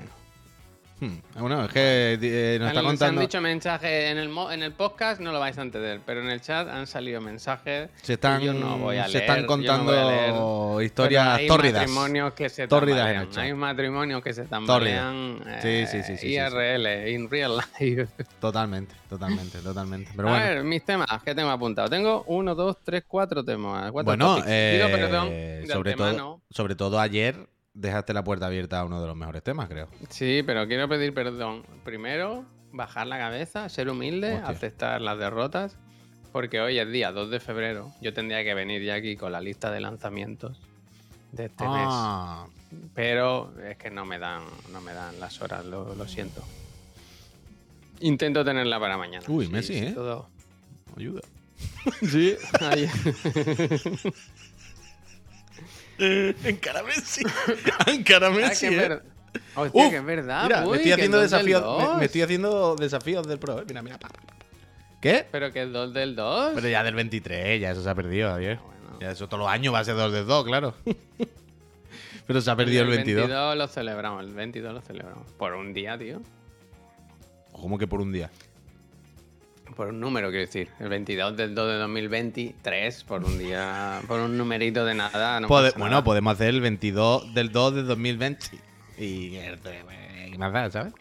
[1.00, 1.18] Hmm.
[1.38, 3.20] Bueno, es que eh, nos está Han- se han contando.
[3.20, 6.40] dicho mensajes en el, en el podcast, no lo vais a entender, pero en el
[6.40, 7.90] chat han salido mensajes.
[8.02, 10.84] Se están, yo no voy a se leer, están yo no contando leer.
[10.84, 11.80] historias Pero hay tórridas.
[11.82, 13.44] matrimonios que se Tórridas en tambalean.
[13.46, 15.02] Hay matrimonios que se Tórridas.
[15.02, 15.60] tambalean.
[15.62, 16.26] Sí, eh, sí, sí, sí.
[16.34, 18.08] IRL, in real life.
[18.40, 20.10] Totalmente, totalmente, totalmente.
[20.16, 20.46] Pero a bueno.
[20.46, 21.88] ver, mis temas que tengo apuntado.
[21.88, 23.92] Tengo uno, dos, tres, cuatro temas.
[23.92, 25.28] cuatro Bueno, eh, perdón
[25.72, 27.36] sobre, todo, sobre todo ayer
[27.80, 29.88] dejaste la puerta abierta a uno de los mejores temas, creo.
[30.10, 31.62] Sí, pero quiero pedir perdón.
[31.84, 34.48] Primero, bajar la cabeza, ser humilde, Hostia.
[34.48, 35.76] aceptar las derrotas.
[36.32, 37.90] Porque hoy es día 2 de febrero.
[38.02, 40.60] Yo tendría que venir ya aquí con la lista de lanzamientos
[41.32, 42.80] de este Ah, mes.
[42.94, 46.42] Pero es que no me dan, no me dan las horas, lo, lo siento.
[48.00, 49.24] Intento tenerla para mañana.
[49.28, 49.92] Uy, Sí, Messi, ¿eh?
[49.94, 50.28] todo.
[50.96, 51.22] ayuda.
[52.08, 52.88] Sí, ahí.
[55.98, 57.22] Encara Messi.
[57.86, 58.68] Encara Ah, Messi.
[58.68, 58.88] que es eh.
[58.88, 59.02] ver-
[59.54, 60.42] Hostia, Uf, que es verdad.
[60.44, 61.92] Mira, uy, me estoy haciendo del desafíos.
[61.92, 63.64] Me, me estoy haciendo desafíos del pro, eh.
[63.68, 63.98] Mira, mira.
[63.98, 64.34] pa, pa, pa.
[65.00, 65.26] ¿Qué?
[65.30, 66.52] Pero que es 2 del 2.
[66.54, 68.58] Pero ya del 23, ya eso se ha perdido, Javier.
[68.58, 68.98] Bueno.
[69.00, 70.74] Ya eso todos los años va a ser 2 de 2, claro.
[72.26, 73.56] Pero se ha perdido el 22.
[73.56, 75.30] lo celebramos, el 22 lo celebramos.
[75.32, 76.20] Por un día, tío.
[77.52, 78.30] ¿Cómo que por un día?
[79.78, 80.68] Por un número, quiero decir.
[80.80, 85.38] El 22 del 2 de 2023, por un día, por un numerito de nada.
[85.38, 86.02] No Pode- pasa bueno, nada.
[86.02, 88.46] podemos hacer el 22 del 2 de 2020.
[88.98, 90.92] Y ¿qué más da, sabes?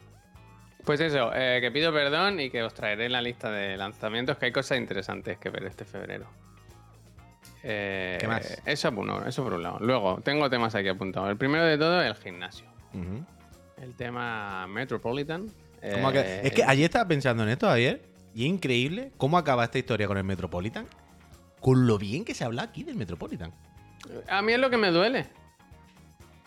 [0.85, 4.45] Pues eso, eh, que pido perdón y que os traeré la lista de lanzamientos, que
[4.45, 6.27] hay cosas interesantes que ver este febrero.
[7.63, 8.61] Eh, ¿Qué más?
[8.63, 9.79] Eso por, uno, eso por un lado.
[9.81, 11.31] Luego, tengo temas aquí apuntados.
[11.31, 12.67] El primero de todo, el gimnasio.
[13.81, 15.47] El tema Metropolitan.
[15.93, 16.29] ¿Cómo ha quedado?
[16.29, 18.01] Eh, es que ayer estaba pensando en esto, ayer,
[18.33, 20.87] y es increíble cómo acaba esta historia con el Metropolitan.
[21.59, 23.51] Con lo bien que se habla aquí del Metropolitan.
[24.29, 25.25] A mí es lo que me duele.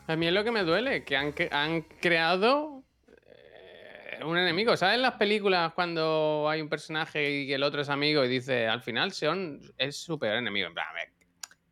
[0.06, 2.82] A mí es lo que me duele, que han, han creado
[3.16, 4.76] eh, un enemigo.
[4.76, 8.66] ¿Sabes en las películas cuando hay un personaje y el otro es amigo y dice,
[8.68, 10.68] al final Sean es su peor enemigo?
[10.68, 11.08] En plan, a ver,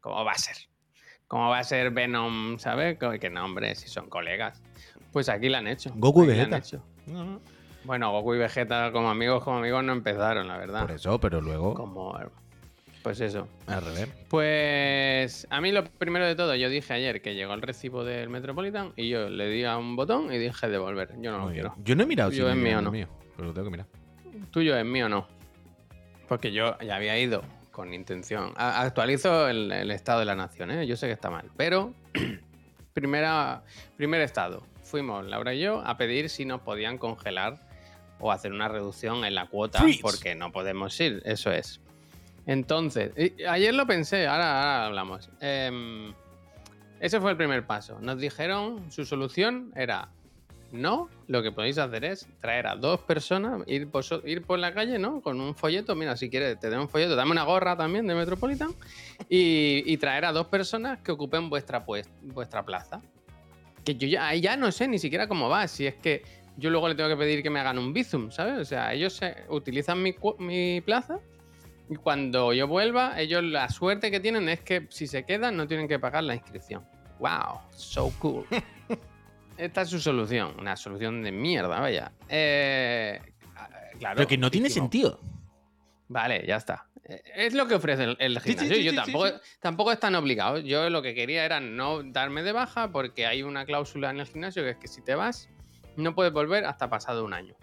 [0.01, 0.57] ¿cómo va a ser?
[1.27, 2.59] ¿Cómo va a ser Venom?
[2.59, 2.99] ¿Sabes?
[2.99, 4.63] Co- Que no, hombre, si son colegas.
[5.13, 5.93] Pues aquí lo han hecho.
[5.95, 6.57] Goku lo han Vegeta.
[6.59, 6.85] hecho.
[7.07, 7.41] No, no.
[7.89, 10.83] Bueno, Goku y Vegeta como amigos, como amigos no empezaron, la verdad.
[10.83, 12.15] Por eso, pero luego Como...
[13.03, 13.49] Pues eso.
[13.67, 14.09] al revés.
[14.29, 18.29] Pues a mí lo primero de todo, yo dije ayer que llegó el recibo del
[18.29, 21.15] Metropolitan y yo le di a un botón y dije devolver.
[21.21, 21.55] Yo no lo bien.
[21.55, 21.75] quiero.
[21.83, 22.91] Yo no he mirado Tuyo me es mío, el ¿no?
[22.91, 23.87] mío, pero lo tengo que mirar.
[24.51, 25.27] Tuyo es mío o no.
[26.29, 28.53] Porque yo ya había ido con intención.
[28.57, 30.87] A- Actualizo el, el estado de la nación, ¿eh?
[30.87, 31.51] Yo sé que está mal.
[31.57, 31.95] Pero,
[32.93, 33.63] primera,
[33.97, 34.63] primer estado.
[34.83, 37.68] Fuimos, Laura y yo, a pedir si nos podían congelar
[38.21, 41.23] o hacer una reducción en la cuota porque no podemos ir.
[41.25, 41.81] Eso es.
[42.47, 43.13] Entonces,
[43.47, 45.31] ayer lo pensé, ahora, ahora hablamos.
[45.41, 46.15] Em,
[46.99, 47.99] ese fue el primer paso.
[48.01, 50.09] Nos dijeron, su solución era,
[50.73, 54.73] no, lo que podéis hacer es traer a dos personas, ir por, ir por la
[54.73, 55.21] calle, ¿no?
[55.21, 58.15] Con un folleto, mira, si quieres, te doy un folleto, dame una gorra también de
[58.15, 58.71] Metropolitan,
[59.29, 63.03] y, y traer a dos personas que ocupen vuestra, pues, vuestra plaza.
[63.85, 66.23] Que yo ya, ahí ya no sé ni siquiera cómo va, si es que
[66.59, 68.59] yo luego le tengo que pedir que me hagan un bizum, ¿sabes?
[68.59, 71.19] O sea, ellos se- utilizan mi, plaza
[71.89, 75.67] y cuando yo vuelva, ellos la suerte que tienen es que si se quedan no
[75.67, 76.85] tienen que pagar la inscripción.
[77.21, 77.61] ¡Wow!
[77.75, 78.45] So cool.
[79.57, 82.13] Esta es su solución, una solución de mierda, vaya.
[82.29, 83.21] Eh,
[83.99, 84.17] claro.
[84.17, 85.19] Pero que no tiene sentido.
[86.09, 86.87] Vale, ya está.
[87.05, 88.75] Eh, Es lo que ofrece el, el Sí, sí, gimnasio.
[88.77, 89.27] sí, yo tampoco,
[89.61, 90.63] tampoco están obligados.
[90.65, 94.27] Yo lo que quería era no darme de baja porque hay una cláusula en el
[94.27, 95.49] gimnasio que es que si te vas,
[96.03, 97.55] no puedes volver hasta pasado un año.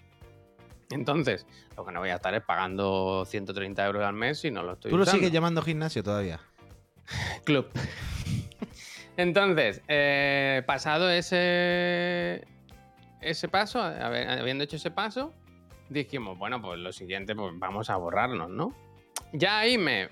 [0.91, 1.45] Entonces,
[1.75, 4.73] lo que no voy a estar es pagando 130 euros al mes si no lo
[4.73, 5.17] estoy Tú lo usando.
[5.19, 6.39] sigues llamando gimnasio todavía.
[7.45, 7.67] Club.
[9.17, 12.45] Entonces, eh, pasado ese,
[13.21, 15.33] ese paso, habi- habiendo hecho ese paso,
[15.89, 18.75] dijimos, bueno, pues lo siguiente, pues vamos a borrarnos, ¿no?
[19.31, 20.09] Ya ahí me,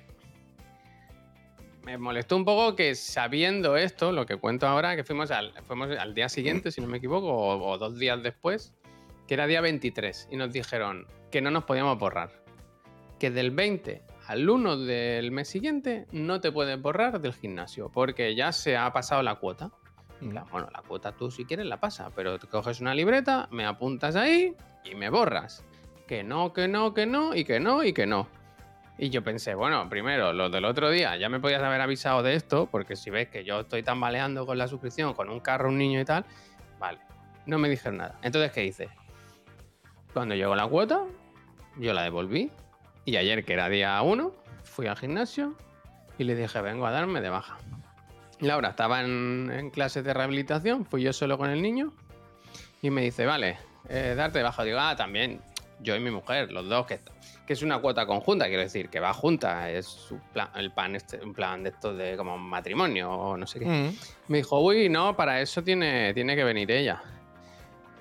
[1.84, 5.54] me molestó un poco que sabiendo esto, lo que cuento ahora, que fuimos al,
[6.14, 8.74] día siguiente, si no me equivoco, o, dos días después,
[9.28, 12.32] que era día 23, y nos dijeron que no nos podíamos borrar.
[13.20, 18.34] Que del 20 al 1 del mes siguiente no te puedes borrar del gimnasio, porque
[18.36, 19.72] ya se ha pasado la cuota.
[20.20, 23.66] Plan, Bueno, la cuota tú si quieres la pasa, pero te coges una libreta, me
[23.66, 25.66] apuntas ahí y me borras.
[26.08, 28.30] Que no, que no, que no, y que no, y que no.
[28.98, 32.36] Y yo pensé, bueno, primero, lo del otro día, ya me podías haber avisado de
[32.36, 35.78] esto, porque si ves que yo estoy tambaleando con la suscripción, con un carro, un
[35.78, 36.26] niño y tal,
[36.80, 37.00] vale,
[37.46, 38.20] no me dijeron nada.
[38.22, 38.90] Entonces, ¿qué hice?
[40.14, 41.02] Cuando llegó la cuota,
[41.78, 42.52] yo la devolví.
[43.06, 44.32] Y ayer, que era día 1,
[44.64, 45.56] fui al gimnasio
[46.18, 47.58] y le dije, vengo a darme de baja.
[48.40, 51.92] Laura estaba en, en clases de rehabilitación, fui yo solo con el niño
[52.82, 53.58] y me dice, vale,
[53.90, 54.64] eh, darte de baja.
[54.64, 55.42] Digo, ah, también
[55.84, 57.00] yo y mi mujer, los dos, que,
[57.46, 60.96] que es una cuota conjunta, quiero decir, que va junta, es su plan, el plan
[60.96, 63.66] este, un plan de estos de como matrimonio o no sé qué.
[63.66, 63.96] Mm.
[64.30, 67.02] Me dijo, uy, no, para eso tiene, tiene que venir ella.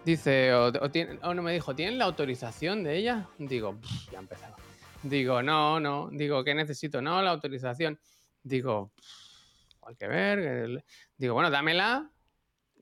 [0.04, 3.28] Dice, o, o tiene- o no me dijo, ¿tienen la autorización de ella?
[3.38, 4.56] Digo, "Pff, ya ha empezado.
[5.02, 6.08] Digo, no, no.
[6.12, 7.00] Digo, ¿qué necesito?
[7.02, 7.98] No, la autorización.
[8.42, 10.40] Digo, "Pff, hay que ver.
[10.40, 10.84] que le-".
[11.16, 12.10] Digo, bueno, dámela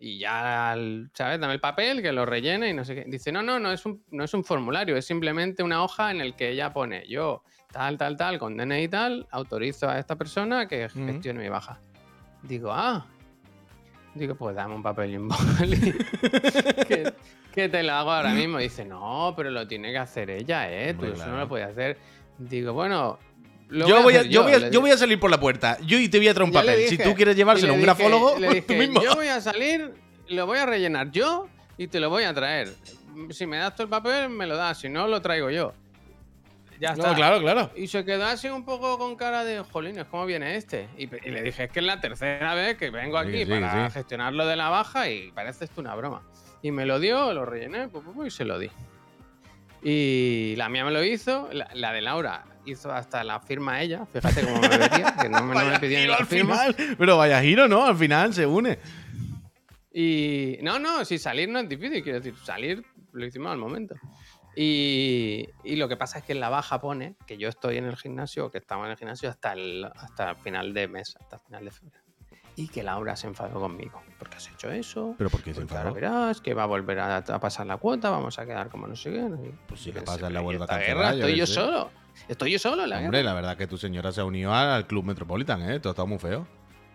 [0.02, 0.74] y ya,
[1.12, 1.38] ¿sabes?
[1.38, 3.04] Dame el papel, que lo rellene y no sé qué.
[3.06, 6.22] Dice, no, no, no es un, no es un formulario, es simplemente una hoja en
[6.22, 10.16] el que ella pone, yo, tal, tal, tal, con DNI y tal, autorizo a esta
[10.16, 11.78] persona que gestione mi baja.
[12.42, 13.06] Digo, ah.
[14.14, 15.92] Digo, pues dame un papel y un boli.
[16.88, 17.12] que,
[17.52, 18.58] que te lo hago ahora mismo.
[18.58, 20.94] Dice, no, pero lo tiene que hacer ella, ¿eh?
[20.94, 21.98] Tú eso no lo puedes hacer.
[22.38, 23.18] Digo, bueno.
[23.70, 25.78] Lo Yo voy, a, yo, voy a, le yo voy a salir por la puerta.
[25.86, 26.88] Yo y te voy a traer un papel.
[26.88, 29.02] si tú quieres llevárselo a un dije- grafólogo, tú dije, mismo.
[29.02, 29.92] Yo voy a salir,
[30.28, 32.74] lo voy a rellenar yo y te lo voy a traer.
[33.30, 34.80] Si me das tú el papel, me lo das.
[34.80, 35.72] Si no, lo traigo yo.
[36.80, 37.08] Ya está.
[37.08, 37.70] No, claro, claro.
[37.76, 40.88] Y se quedó así un poco con cara de, jolines, ¿cómo viene este?
[40.96, 43.94] Y, le dije, es que es la tercera vez que vengo aquí sí, para sí.
[43.94, 46.22] gestionar lo de la baja y parece esto una broma.
[46.62, 47.88] Y me lo dio, lo rellené
[48.24, 48.70] y se lo di.
[49.82, 54.06] Y la mía me lo hizo, la, la de Laura hizo hasta la firma ella.
[54.12, 56.58] Fíjate cómo me metía, que no me, no me pidió ni la al firma.
[56.58, 56.96] final.
[56.98, 57.86] Pero vaya giro, ¿no?
[57.86, 58.78] Al final se une.
[59.92, 63.94] Y no, no, si salir no es difícil, quiero decir, salir lo hicimos al momento.
[64.54, 67.86] Y, y lo que pasa es que en la baja pone que yo estoy en
[67.86, 71.36] el gimnasio, que estamos en el gimnasio hasta el, hasta el final de mes, hasta
[71.36, 72.04] el final de febrero.
[72.60, 74.02] Y que Laura se enfadó conmigo.
[74.18, 75.14] porque has hecho eso?
[75.16, 75.94] Pero porque se Porque ahora enfadó.
[75.94, 78.94] verás que va a volver a, a pasar la cuota, vamos a quedar como no
[78.96, 79.20] sé qué.
[79.22, 79.54] no sé qué.
[79.66, 81.10] Pues si la pasa, la "Pero ¿y vuelve a cancelar, guerra?
[81.14, 81.54] Estoy qué yo sé".
[81.54, 81.90] solo.
[82.28, 83.30] Estoy yo solo en la Hombre, guerra.
[83.30, 85.80] la verdad que tu señora se ha unido al Club Metropolitan, ¿eh?
[85.80, 86.46] Todo está muy feo.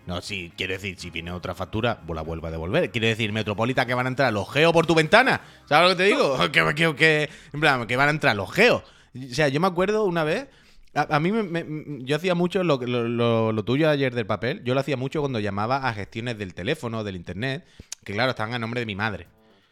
[0.06, 2.92] No, sí, quiero decir, si viene otra factura, pues la vuelvo a devolver.
[2.92, 5.42] Quiero decir, Metropolitan, que van a entrar los geos por tu ventana.
[5.68, 6.38] ¿Sabes lo que te digo?
[6.52, 8.84] que, que, que- en plan, que van a entrar los geos.
[9.16, 10.48] O sea, yo me acuerdo una vez.
[10.96, 11.66] A, mí me,
[12.06, 14.64] yo hacía mucho lo, lo, lo- lo tuyo ayer del papel.
[14.64, 17.66] Yo lo hacía mucho cuando llamaba a gestiones del teléfono, del internet,
[18.04, 19.28] que claro, estaban a nombre de mi madre.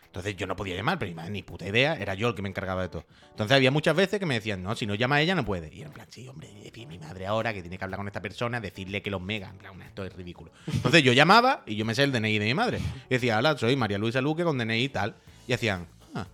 [0.06, 2.44] Entonces yo no podía llamar, pero mi madre ni puta idea, era yo el que
[2.44, 3.06] me encargaba de todo.
[3.32, 5.74] Entonces había muchas veces que me decían, no, si no llama ella no puede.
[5.74, 6.50] Y en plan, sí, hombre,
[6.88, 9.58] mi madre ahora que tiene que hablar con esta persona, decirle que los mega, en
[9.58, 10.52] plan, esto es ridículo.
[10.72, 12.78] Entonces yo llamaba y yo me sé el DNI de mi madre.
[13.10, 15.16] Y decía, hola, soy María Luisa Luque con DNI y tal.
[15.48, 16.28] Y hacían, ah.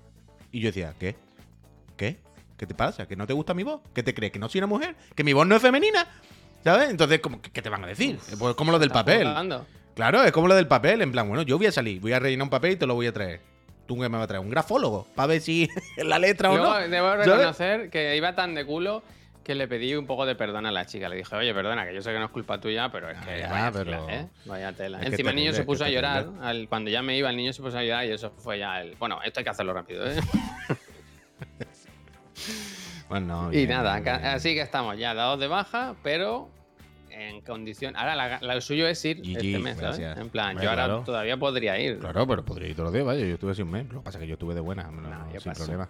[0.51, 1.15] Y yo decía, ¿qué?
[1.95, 2.17] ¿Qué?
[2.59, 3.07] ¿Qué te pasa?
[3.07, 3.79] ¿Que no te gusta mi voz?
[3.93, 4.95] ¿Que te crees que no soy una mujer?
[5.15, 6.05] ¿Que mi voz no es femenina?
[6.63, 6.89] ¿Sabes?
[6.89, 8.19] Entonces, ¿cómo- ¿qué te van a decir?
[8.37, 9.25] Pues como lo del papel.
[9.27, 9.65] jugando.
[9.95, 12.19] Claro, es como lo del papel, en plan, bueno, yo voy a salir, voy a
[12.19, 13.39] rellenar un papel y te lo voy a traer.
[13.87, 14.43] ¿Tú qué me vas a traer?
[14.43, 15.07] ¿Un grafólogo?
[15.15, 15.67] Para ver si
[15.97, 16.73] la letra o no.
[16.89, 17.25] debo ¿sabes?
[17.27, 19.01] reconocer que iba tan de culo
[19.43, 21.09] que le pedí un poco de perdón a la chica.
[21.09, 23.25] Le dije, oye, perdona, que yo sé que no es culpa tuya, pero es Ah,
[23.25, 24.27] que ya, vaya pero- tela, ¿eh?
[24.45, 24.97] Vaya tela.
[24.99, 26.27] Es que Encima el niño se puso a llorar.
[26.41, 28.81] al- cuando ya me iba, el niño se puso a llorar y eso fue ya
[28.81, 28.95] el...
[28.99, 30.15] Bueno, esto hay que hacerlo rápido, ¿eh?
[33.09, 36.49] Bueno, y bien, nada, bien, así que estamos ya dados de baja, pero
[37.09, 37.95] en condición...
[37.95, 39.97] Ahora la- lo suyo es ir GG, este mes, ¿sabes?
[39.99, 40.17] gracias.
[40.19, 41.03] En plan, Hombre, yo ahora claro.
[41.03, 41.97] todavía podría ir.
[41.99, 43.25] Claro, pero podría ir todos los días, vaya.
[43.25, 43.85] Yo estuve así un mes.
[43.91, 45.65] Lo que pasa es que yo estuve de buena, no, No, yo sin paso.
[45.65, 45.89] problema.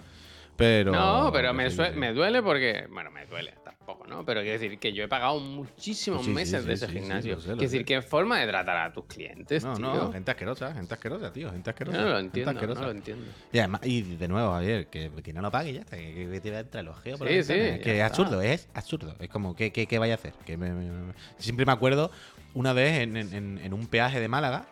[0.60, 0.91] Pero.
[0.91, 2.86] No, pero me, sí, me duele porque.
[2.91, 4.26] Bueno, me duele tampoco, ¿no?
[4.26, 7.36] Pero quiero decir que yo he pagado muchísimos Sí, meses sí, de ese gimnasio.
[7.36, 9.86] lo sé, lo quiero decir, qué forma de tratar a tus clientes, No, tío.
[9.86, 11.98] no, gente asquerosa, gente asquerosa, tío, gente asquerosa.
[12.02, 13.26] no lo entiendo, no lo entiendo.
[13.54, 16.52] Y, además, y de nuevo, ayer, que, que no lo pague ya que, que te
[16.52, 17.82] va a entrar el ojeo por la Sí, sí, ventana.
[17.84, 19.15] Que es absurdo, es absurdo.
[19.19, 20.34] Es como, ¿qué, qué, qué vaya a hacer?
[20.45, 22.12] Que me- me- me- Siempre me acuerdo
[22.54, 24.65] una vez en, en- en- en un peaje de Málaga,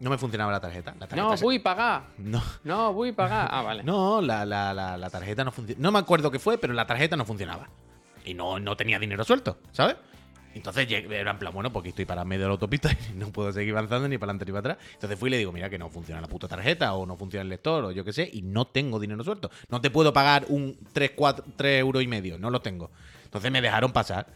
[0.00, 0.92] no me funcionaba la tarjeta.
[0.92, 2.04] La tarjeta No, se- voy pagar.
[2.18, 3.48] no, No, voy pagar.
[3.50, 3.82] Ah, vale.
[3.82, 5.82] no, la, la, la, la tarjeta no funcionaba.
[5.82, 7.68] No me acuerdo qué fue, pero la tarjeta no funcionaba.
[8.24, 9.96] Y no, no tenía dinero suelto, ¿sabes?
[10.54, 13.30] Entonces llegué- era en plan, bueno, porque estoy para medio de la autopista y no
[13.30, 14.88] puedo seguir avanzando ni para adelante ni para atrás.
[14.94, 17.42] Entonces fui y le digo, mira que no funciona la puta tarjeta o no funciona
[17.42, 19.50] el lector o yo qué sé, y no tengo dinero suelto.
[19.68, 22.90] No te puedo pagar un 3, 4, 3 euros y medio, no lo tengo.
[23.24, 24.26] Entonces me dejaron pasar.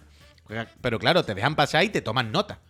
[0.80, 2.60] Pero claro, te dejan pasar y te toman nota.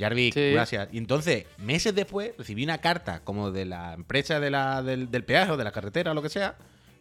[0.00, 0.50] Jarvik, Sí.
[0.52, 0.88] gracias.
[0.92, 5.24] Y entonces, meses después, recibí una carta como de la empresa de la, del, del
[5.24, 6.56] peaje o de la carretera o lo que sea.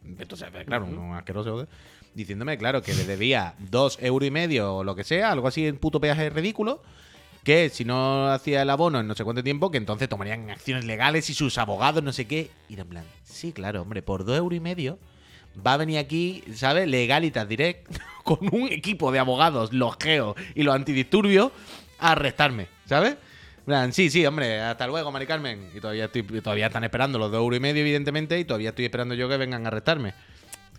[0.06, 1.52] Entonces, pues, claro, un asqueroso.
[1.52, 1.68] joder,
[2.14, 5.66] Diciéndome, claro, que le debía dos euros y medio o lo que sea, algo así,
[5.68, 6.82] en puto peaje ridículo.
[7.44, 10.84] Que si no hacía el abono en no sé cuánto tiempo, que entonces tomarían acciones
[10.86, 12.52] legales y sus abogados, no sé qué.
[12.68, 15.00] Y en plan, sí, claro, hombre, por dos euros y medio
[15.66, 16.88] va a venir aquí, ¿sabes?
[16.88, 17.88] Legalitas Direct,
[18.24, 21.52] con un equipo de abogados, los geos y los antidisturbios,
[22.00, 23.18] a arrestarme, ¿sabes?
[23.92, 25.70] Sí, sí, hombre, hasta luego, Mari Carmen.
[25.76, 28.86] Y todavía, estoy, todavía están esperando los dos euros y medio, evidentemente, y todavía estoy
[28.86, 30.14] esperando yo que vengan a arrestarme.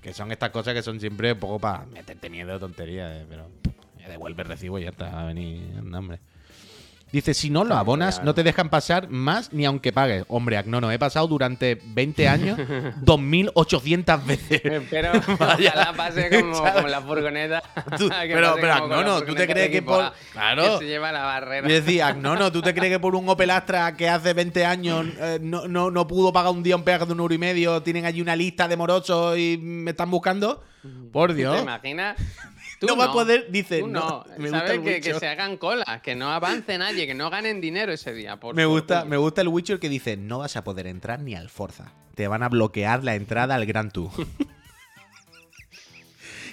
[0.03, 3.49] Que son estas cosas que son siempre un poco para meterte miedo tonterías, eh, pero
[4.09, 6.18] devuelve el recibo y ya está, a venir, anda, hombre.
[7.12, 10.25] Dice, si no lo abonas, no te dejan pasar más ni aunque pagues.
[10.29, 12.59] Hombre, Agnono, he pasado durante 20 años
[13.05, 14.62] 2.800 veces.
[14.90, 15.73] Pero Vaya.
[15.75, 17.62] ojalá pase como, como la furgoneta.
[17.99, 20.79] Tú- pero- pero, como con la no, no, ¿tú te crees que por- Claro.
[20.79, 21.68] Que se lleva la barrera.
[21.68, 24.64] Y decía, no, no, ¿tú te crees que por un Opel Astra que hace 20
[24.64, 27.38] años eh, no, no, no pudo pagar un día un peaje de un euro y
[27.38, 27.83] medio?
[27.83, 30.62] Tienen allí una lista de morosos y me están buscando.
[31.12, 31.61] Por ¿Te Dios.
[31.61, 32.16] imaginas?
[32.81, 34.01] Tú No va a poder, dice, Tú no.
[34.01, 34.87] no, me gusta ¿Sabes?
[34.87, 38.40] el Que, se hagan colas, que no avance nadie, que no ganen dinero ese día.
[38.40, 41.35] por- Me gusta, me gusta el Witcher que dice, no vas a poder entrar ni
[41.35, 41.93] al Forza.
[42.14, 44.11] Te van a bloquear la entrada al Gran Tour.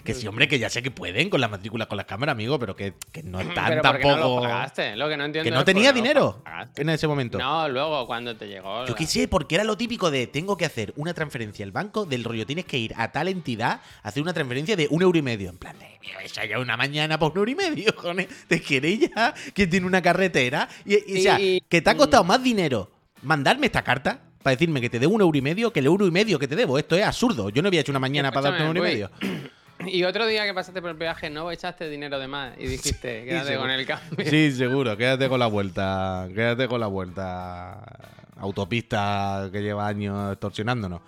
[0.03, 2.57] que sí, hombre, que ya sé que pueden con la matrícula, con las cámaras, amigo,
[2.59, 4.35] pero que, que no están Pero ¿por qué no tampoco...
[4.37, 4.95] lo pagaste?
[4.95, 6.41] Lo que no entiendo que no tenía dinero
[6.75, 7.37] en ese momento.
[7.37, 8.85] No, luego cuando te llegó.
[8.85, 11.71] Yo la- qué sé, porque era lo típico de tengo que hacer una transferencia al
[11.71, 15.01] banco del rollo, tienes que ir a tal entidad a hacer una transferencia de un
[15.01, 15.49] euro y medio.
[15.49, 18.27] En plan, de, "Mira, esa ya una mañana por un euro y medio, joder.
[18.47, 20.67] Te queréis ya que tiene una carretera.
[20.85, 24.79] Y, y, o sea, que te ha costado más dinero mandarme esta carta para decirme
[24.79, 26.77] que te debo un euro y medio que el euro y medio que te debo.
[26.79, 27.49] Esto es absurdo.
[27.49, 29.11] Yo no había hecho una mañana para darte un euro y medio.
[29.85, 33.23] Y otro día que pasaste por el peaje, no echaste dinero de más y dijiste,
[33.25, 33.61] quédate seguro.
[33.61, 34.25] con el cambio.
[34.29, 34.97] Sí, seguro.
[34.97, 36.27] Quédate con la vuelta.
[36.33, 37.83] Quédate con la vuelta.
[38.37, 41.01] Autopista que lleva años extorsionándonos.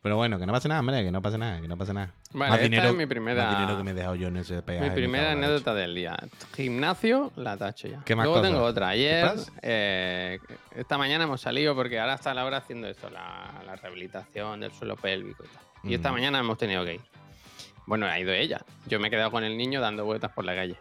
[0.00, 2.12] Pero bueno, que no pasa nada, hombre, que no pasa nada, que no pasa nada.
[2.32, 4.88] Vale, esta es mi primera- más dinero que me he dejado yo en ese peaje.
[4.88, 6.16] Mi primera la anécdota del día.
[6.56, 8.00] Gimnasio, la tacho ya.
[8.04, 8.52] ¿Qué más Luego cosas?
[8.52, 8.88] tengo otra.
[8.90, 10.38] Ayer, eh,
[10.76, 14.94] esta mañana hemos salido porque ahora está Laura haciendo esto, la, la rehabilitación del suelo
[14.96, 15.90] pélvico y tal.
[15.90, 16.14] Y esta Mm.
[16.14, 17.00] mañana hemos tenido que ir.
[17.88, 18.60] Bueno, ha ido ella.
[18.86, 20.76] Yo me he quedado con el niño dando vueltas por la calle.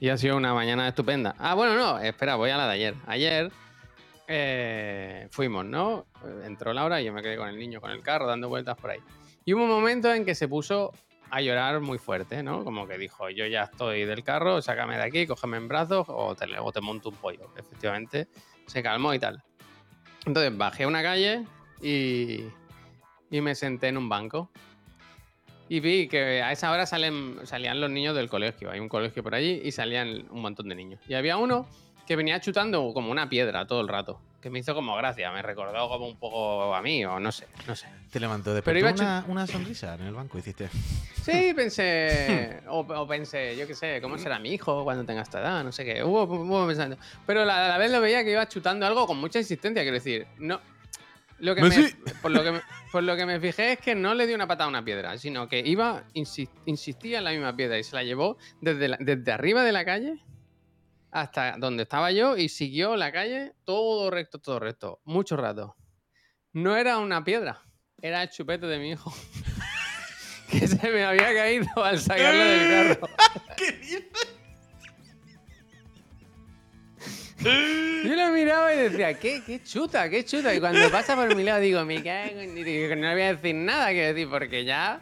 [0.00, 1.34] Y ha sido una mañana estupenda.
[1.38, 2.94] Ah, bueno, no, espera, voy a la de ayer.
[3.06, 3.50] Ayer
[4.28, 6.04] eh, fuimos, ¿no?
[6.22, 8.76] Eh, Entró Laura y yo me quedé con el niño con el carro dando vueltas
[8.76, 8.98] por ahí.
[9.46, 10.92] Y hubo un momento en que se puso
[11.30, 12.64] a llorar muy fuerte, ¿no?
[12.64, 16.34] Como que dijo, yo ya estoy del carro, sácame de aquí, cógeme en brazos o
[16.34, 17.50] te, o te monto un pollo.
[17.56, 18.28] Efectivamente,
[18.66, 19.42] se calmó y tal.
[20.26, 21.46] Entonces bajé a una calle
[21.80, 22.44] y,
[23.30, 24.50] y me senté en un banco.
[25.72, 28.70] Y vi que a esa hora salen, salían los niños del colegio.
[28.70, 31.00] Hay un colegio por allí y salían un montón de niños.
[31.08, 31.66] Y había uno
[32.06, 34.20] que venía chutando como una piedra todo el rato.
[34.42, 37.46] Que me hizo como gracia, me recordó como un poco a mí, o no sé,
[37.66, 37.86] no sé.
[38.10, 40.68] Te levantó Pero iba después una, una sonrisa en el banco, hiciste.
[41.22, 42.60] Sí, pensé.
[42.68, 45.64] o, o pensé, yo qué sé, ¿cómo será mi hijo cuando tenga esta edad?
[45.64, 46.04] No sé qué.
[46.04, 46.98] Hubo, hubo pensando.
[47.24, 50.26] Pero a la vez lo veía que iba chutando algo con mucha insistencia, quiero decir.
[50.36, 50.60] No.
[51.42, 51.68] Lo que me-
[52.22, 52.60] por, lo que me,
[52.92, 55.18] por lo que me fijé es que no le dio una patada a una piedra,
[55.18, 58.96] sino que iba, insis- insistía en la misma piedra y se la llevó desde, la-
[59.00, 60.22] desde arriba de la calle
[61.10, 65.76] hasta donde estaba yo y siguió la calle todo recto, todo recto, mucho rato.
[66.52, 67.60] No era una piedra,
[68.00, 69.12] era el chupete de mi hijo.
[70.48, 73.08] que se me había caído al sacarlo del carro.
[78.04, 80.54] Yo lo miraba y decía, ¿qué, qué chuta, qué chuta.
[80.54, 82.54] Y cuando pasa por mi lado digo, me cago en...
[82.54, 85.00] no le voy a decir nada, quiero decir, porque ya...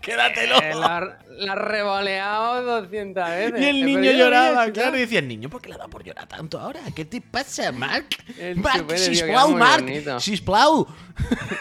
[0.00, 0.56] ¡Quédatelo!
[0.62, 3.60] eh, la, la revoleado 200 veces.
[3.60, 4.96] Y el niño lloraba, claro.
[4.96, 6.80] Y decía, el niño, ¿por qué le dado por llorar tanto ahora?
[6.94, 8.06] ¿Qué te pasa, Marc?
[8.38, 10.18] El era sisplau, bonito.
[10.18, 10.86] sisplau.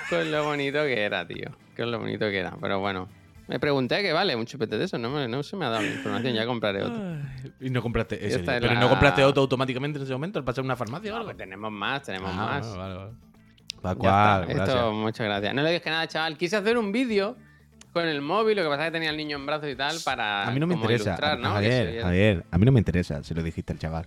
[0.10, 1.50] Con lo bonito que era, tío.
[1.76, 2.56] Con lo bonito que era.
[2.62, 3.10] Pero bueno,
[3.50, 4.98] me pregunté que vale un chupete de eso.
[4.98, 7.02] No, me- no se me ha dado la información, ya compraré otro.
[7.60, 8.40] Y no compraste ese.
[8.40, 11.14] Pero la- no compraste otro automáticamente en ese momento al pasar a una farmacia o
[11.14, 11.28] No, algo.
[11.30, 12.78] pues tenemos más, tenemos Ah, más.
[12.78, 13.12] vale, vale.
[13.84, 14.70] Ya cual, gracias.
[14.70, 15.54] Esto, muchas gracias.
[15.54, 16.38] No le dije nada, chaval.
[16.38, 17.36] Quise hacer un vídeo
[17.92, 19.98] con el móvil, lo que pasa es que tenía el niño en brazos y tal,
[20.06, 21.10] para A mí no me interesa.
[21.12, 21.60] ilustrar, ¿no?
[21.60, 22.00] Que.
[22.04, 24.06] Javier, a mí no me interesa si lo dijiste al chaval.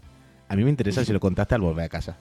[0.48, 2.16] A mí me interesa si lo contaste al volver a casa.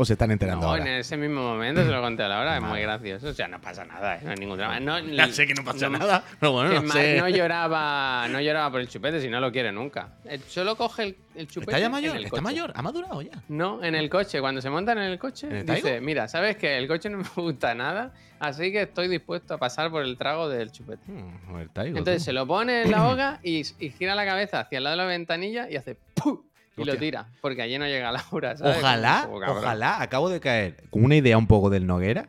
[0.00, 0.82] O se están enterando No, ahora.
[0.82, 3.28] en ese mismo momento se lo conté a Laura, es muy gracioso.
[3.28, 4.20] O sea, no pasa nada, ¿eh?
[4.24, 4.80] no hay ningún drama.
[4.80, 7.18] No, Ya sé que no pasa no- nada, pero bueno, no sé.
[7.18, 10.14] no lloraba, no lloraba por el chupete si no lo quiere nunca.
[10.24, 11.72] Él solo coge el, el chupete.
[11.72, 12.16] ¿Está ya en mayor?
[12.16, 12.42] el ¿Está coche.
[12.42, 12.72] mayor?
[12.74, 13.32] ¿Ha madurado ya?
[13.48, 14.40] No, en el coche.
[14.40, 16.00] Cuando se montan en el coche, ¿En el dice: Taigo?
[16.06, 19.90] Mira, sabes que el coche no me gusta nada, así que estoy dispuesto a pasar
[19.90, 21.02] por el trago del chupete.
[21.12, 22.26] Hmm, el Taigo, Entonces tú.
[22.26, 25.02] se lo pone en la boca y, y gira la cabeza hacia el lado de
[25.02, 26.40] la ventanilla y hace ¡pum!
[26.82, 28.78] Y lo tira, porque allí no llega Laura, ¿sabes?
[28.78, 32.28] Ojalá, ojalá, acabo de caer con una idea un poco del Noguera,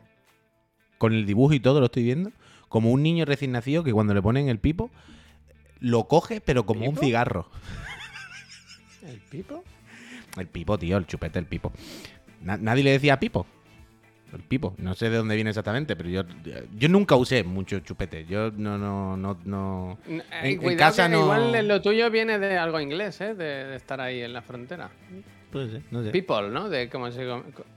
[0.98, 2.30] con el dibujo y todo, lo estoy viendo,
[2.68, 4.90] como un niño recién nacido que cuando le ponen el pipo,
[5.80, 7.48] lo coge, pero como un cigarro.
[9.06, 9.64] ¿El pipo?
[10.38, 11.72] El pipo, tío, el chupete, el pipo.
[12.40, 13.46] Na- nadie le decía pipo.
[14.32, 14.74] El pipo.
[14.78, 16.22] No sé de dónde viene exactamente, pero yo,
[16.76, 18.24] yo nunca usé mucho chupete.
[18.26, 19.98] Yo no, no, no, no.
[20.06, 23.34] En- eh, en casa no- Igual lo tuyo viene de algo inglés, ¿eh?
[23.34, 24.90] De, de estar ahí en la frontera.
[25.50, 26.10] puede ser, no sé.
[26.10, 26.70] People, ¿no?
[26.70, 27.28] De cómo se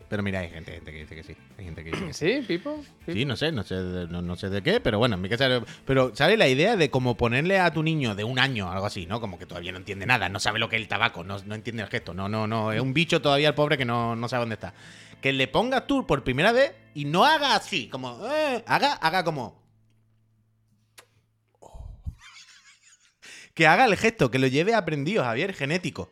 [0.08, 1.36] Pero mira, hay gente, gente que dice que sí.
[1.58, 2.42] Hay gente que dice que sí.
[2.42, 2.58] ¿Sí?
[2.58, 2.82] ¿People?
[3.06, 5.28] Sí, no sé, no sé, de, no, no sé de qué, pero bueno, en mi
[5.28, 5.62] casa.
[5.86, 9.06] Pero, ¿sabes la idea de como ponerle a tu niño de un año, algo así,
[9.08, 9.20] ¿no?
[9.20, 11.54] Como que todavía no entiende nada, no sabe lo que es el tabaco, no, no
[11.54, 14.30] entiende el gesto, no, no, no, es un bicho todavía el pobre que no, no
[14.30, 14.74] sabe dónde está.
[15.22, 19.24] Que le pongas tú por primera vez y no haga así, como, eh, haga, haga
[19.24, 19.64] como.
[23.54, 26.12] Que haga el gesto, que lo lleve aprendido, Javier, genético.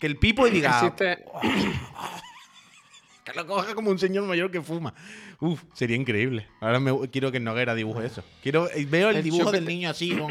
[0.00, 0.78] Que el pipo y diga.
[0.78, 1.24] Existe,
[3.24, 4.94] Que lo coja como un señor mayor que fuma.
[5.38, 6.48] Uf, sería increíble.
[6.62, 8.24] Ahora me, quiero que Noguera dibuje eso.
[8.42, 10.16] Quiero, eh, veo el, El dibujo del niño así.
[10.16, 10.30] con-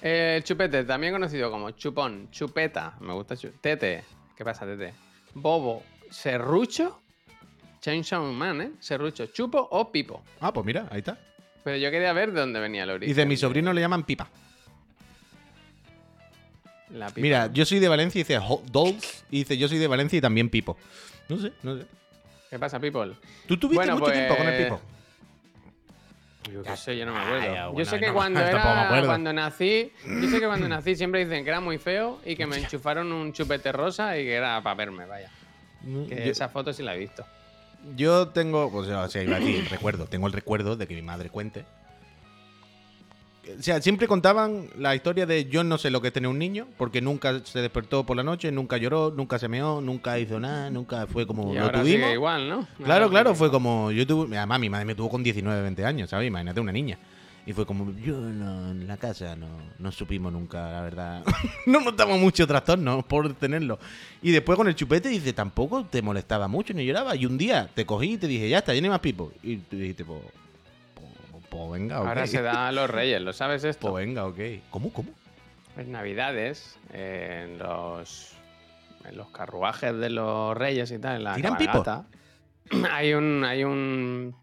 [0.00, 4.04] El chupete, también conocido como chupón, chupeta, me gusta chu- tete,
[4.36, 4.94] ¿qué pasa tete?
[5.38, 6.98] Bobo, serrucho,
[7.80, 8.70] Chainsaw Man, ¿eh?
[8.80, 10.22] Serrucho, chupo o pipo.
[10.40, 11.18] Ah, pues mira, ahí está.
[11.62, 13.08] Pero yo quería ver de dónde venía el origen.
[13.14, 14.28] Dice, mi sobrino le llaman pipa.
[16.90, 17.20] la pipa.
[17.20, 19.24] Mira, yo soy de Valencia y dice Dolls.
[19.30, 20.76] Y dice, yo soy de Valencia y también pipo.
[21.28, 21.84] No sé, no sé.
[22.48, 23.14] ¿Qué pasa, people?
[23.46, 24.80] ¿Tú tuviste Bueno, mucho pues- tiempo con el pipo?
[26.52, 27.42] Yo qué sé, yo no me acuerdo.
[27.42, 31.24] Ay, yo sé que no, cuando era, cuando nací, yo sé que cuando nací siempre
[31.24, 34.60] dicen que era muy feo y que me enchufaron un chupete rosa y que era
[34.62, 35.30] para verme, vaya.
[36.08, 37.24] Que Yo, esa foto sí la he visto.
[37.96, 40.94] yo tengo, o sea, o sea, iba a decir, recuerdo, tengo el recuerdo de que
[40.94, 41.64] mi madre cuente.
[43.58, 46.38] O sea, siempre contaban la historia de yo no sé lo que es tener un
[46.38, 50.40] niño, porque nunca se despertó por la noche, nunca lloró, nunca se meó, nunca hizo
[50.40, 52.00] nada, nunca fue como Y lo ahora tuvimos.
[52.00, 52.66] sigue igual, ¿no?
[52.82, 53.90] Claro, claro, fue como.
[53.92, 54.36] Yo tuve.
[54.36, 56.26] Además, mi madre me tuvo con 19, 20 años, ¿sabes?
[56.26, 56.98] Imagínate una niña.
[57.48, 59.46] Y fue como, yo no, en la casa no,
[59.78, 61.22] no supimos nunca, la verdad.
[61.66, 63.78] no notamos mucho trastorno por tenerlo.
[64.20, 67.14] Y después con el chupete dice, tampoco te molestaba mucho ni lloraba.
[67.14, 69.32] Y un día te cogí y te dije, ya está, ya no hay más pipo.
[69.44, 70.20] Y tú dijiste, pues,
[71.56, 72.08] pues, pues venga, ok.
[72.08, 73.90] Ahora se da a los reyes, ¿lo sabes esto?
[73.90, 74.38] Pues venga, ok.
[74.70, 75.10] ¿Cómo, cómo?
[75.76, 78.32] En Navidades, eh, en los
[79.04, 81.56] en los carruajes de los reyes y tal, en la ¿Tiran
[82.90, 84.34] hay un hay un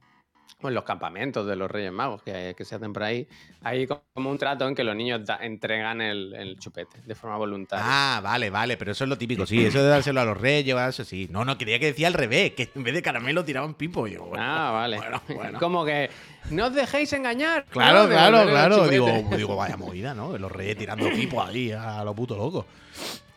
[0.69, 3.27] en los campamentos de los Reyes Magos que, que se hacen por ahí,
[3.61, 7.37] hay como un trato en que los niños da- entregan el, el chupete de forma
[7.37, 7.85] voluntaria.
[7.87, 9.65] Ah, vale, vale, pero eso es lo típico, sí.
[9.65, 11.27] Eso de dárselo a los reyes, eso sí.
[11.29, 14.07] No, no, quería que decía al revés, que en vez de caramelo tiraban pipo.
[14.07, 14.97] Yo, bueno, ah, vale.
[14.97, 15.59] bueno, bueno.
[15.59, 16.09] Como que
[16.51, 17.65] no os dejéis engañar.
[17.69, 18.75] Claro, claro, claro.
[18.75, 18.91] chupete.
[18.93, 20.37] Digo, digo, vaya movida, ¿no?
[20.37, 22.65] Los reyes tirando pipo ahí a lo puto loco.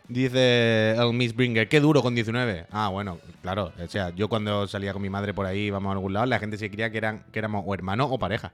[0.08, 2.66] Dice el Miss Bringer, qué duro con 19.
[2.70, 3.72] Ah, bueno, claro.
[3.82, 6.38] O sea, yo cuando salía con mi madre por ahí, íbamos a algún lado, la
[6.38, 8.52] gente se creía que, eran, que éramos o hermanos o pareja.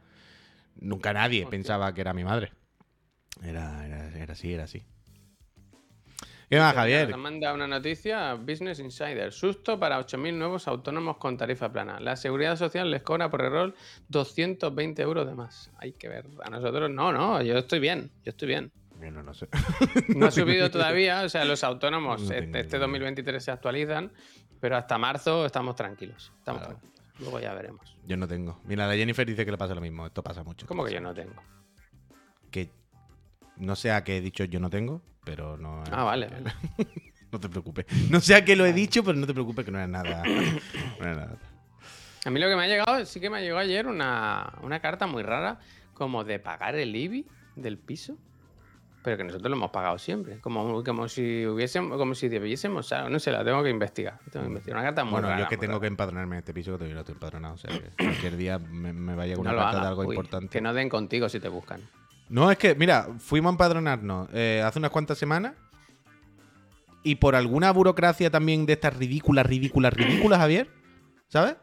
[0.81, 2.53] Nunca nadie pensaba que era mi madre.
[3.43, 4.83] Era, era, era así, era así.
[6.49, 7.09] ¿Qué más, Javier?
[7.09, 9.33] Nos manda una noticia, Business Insider.
[9.33, 11.99] Susto para 8.000 nuevos autónomos con tarifa plana.
[11.99, 13.75] La Seguridad Social les cobra por error
[14.09, 15.71] 220 euros de más.
[15.79, 16.27] Hay que ver.
[16.45, 18.71] A nosotros no, no, yo estoy bien, yo estoy bien.
[19.03, 19.49] Yo no, sé.
[20.17, 22.81] No ha subido todavía, o sea, los autónomos No este, tengo este ni idea.
[22.81, 24.13] 2023 se actualizan,
[24.61, 26.33] pero hasta marzo estamos tranquilos.
[26.39, 26.93] Estamos tranquilos.
[27.19, 27.97] Luego ya veremos.
[28.07, 28.61] Yo no tengo.
[28.65, 30.07] Mira, la Jennifer dice que le pasa lo mismo.
[30.07, 30.67] Esto pasa mucho.
[30.67, 31.35] ¿Cómo que yo no tengo?
[32.51, 32.71] Que
[33.57, 35.85] no sé a qué he dicho yo no tengo, pero no.
[35.91, 36.53] Ah, vale, vale.
[37.33, 37.87] No te preocupes.
[38.11, 40.23] No sé a qué lo he dicho, pero no te preocupes que no era nada.
[40.99, 41.39] No era nada.
[42.27, 45.07] A mí lo que me ha llegado, sí que me llegó ayer una, una carta
[45.07, 45.59] muy rara,
[45.95, 48.19] como de pagar el IBI del piso,
[49.03, 53.09] pero que nosotros lo hemos pagado siempre, como, como si hubiésemos, como si debiésemos, algo,
[53.11, 54.19] no sé, la tengo que investigar.
[54.31, 54.79] Tengo que investigar.
[54.79, 55.39] Una carta muy Bueno, rara.
[55.41, 57.55] yo es que tengo que empadronarme en este piso que todavía no estoy empadronado.
[57.55, 59.87] O sea, que cualquier día me, me va a llegar No una lo carta de
[59.89, 60.49] algo uy, importante.
[60.49, 61.81] Que no den contigo si te buscan.
[62.29, 65.55] No, es que, mira, fuimos a empadronarnos eh, hace unas cuantas semanas
[67.03, 70.69] y por alguna burocracia también de estas ridículas, ridículas, ridículas, Javier,
[71.29, 71.57] ¿sabes?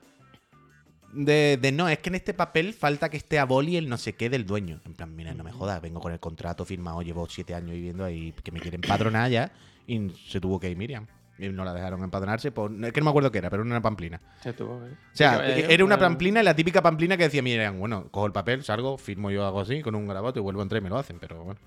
[1.14, 3.98] De, de no, es que en este papel falta que esté a boli el no
[3.98, 4.80] sé qué del dueño.
[4.86, 8.04] En plan, mira, no me jodas, vengo con el contrato firmado, llevo siete años viviendo
[8.06, 9.52] ahí, que me quieren empadronar ya
[9.88, 11.08] y se tuvo que ir Miriam.
[11.42, 13.72] Y no la dejaron empadronarse, por, es que no me acuerdo qué era, pero era
[13.72, 14.20] una pamplina.
[14.44, 14.90] Se tuvo, ¿eh?
[14.92, 18.26] O sea, Sí, yo, era una pamplina, la típica pamplina que decía, miren, bueno, cojo
[18.26, 20.84] el papel, salgo, firmo yo algo así, con un grabato y vuelvo a entrar y
[20.84, 21.60] me lo hacen, pero bueno.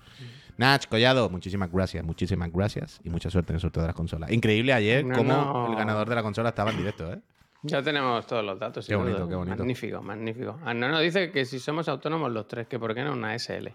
[0.57, 4.31] Nach, Collado, muchísimas gracias, muchísimas gracias y mucha suerte en el sorteo de las consolas.
[4.31, 5.69] Increíble ayer No, cómo no.
[5.71, 7.19] el ganador de la consola estaba en directo, ¿eh?
[7.63, 8.85] Ya tenemos todos los datos.
[8.85, 9.57] Qué bonito, qué bonito.
[9.57, 10.59] Magnífico, magnífico.
[10.65, 13.37] Ah, no nos dice que si somos autónomos los tres, que por qué no una
[13.39, 13.69] SL.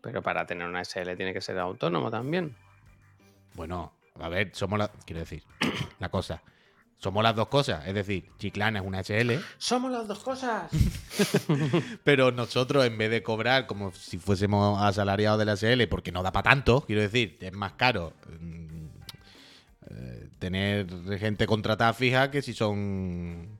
[0.00, 2.56] Pero para tener una SL tiene que ser autónomo también.
[3.54, 4.88] Bueno, a ver, somos la...
[5.06, 5.44] Quiero decir,
[6.00, 6.42] la cosa.
[6.96, 10.70] Somos las dos cosas, es decir, Chiclana es una SL, Somos las dos cosas.
[12.04, 16.22] pero nosotros en vez de cobrar como si fuésemos asalariados de la SL, porque no
[16.22, 18.81] da para tanto, quiero decir, es más caro mm,
[19.90, 20.86] eh, tener
[21.18, 23.58] gente contratada fija que si son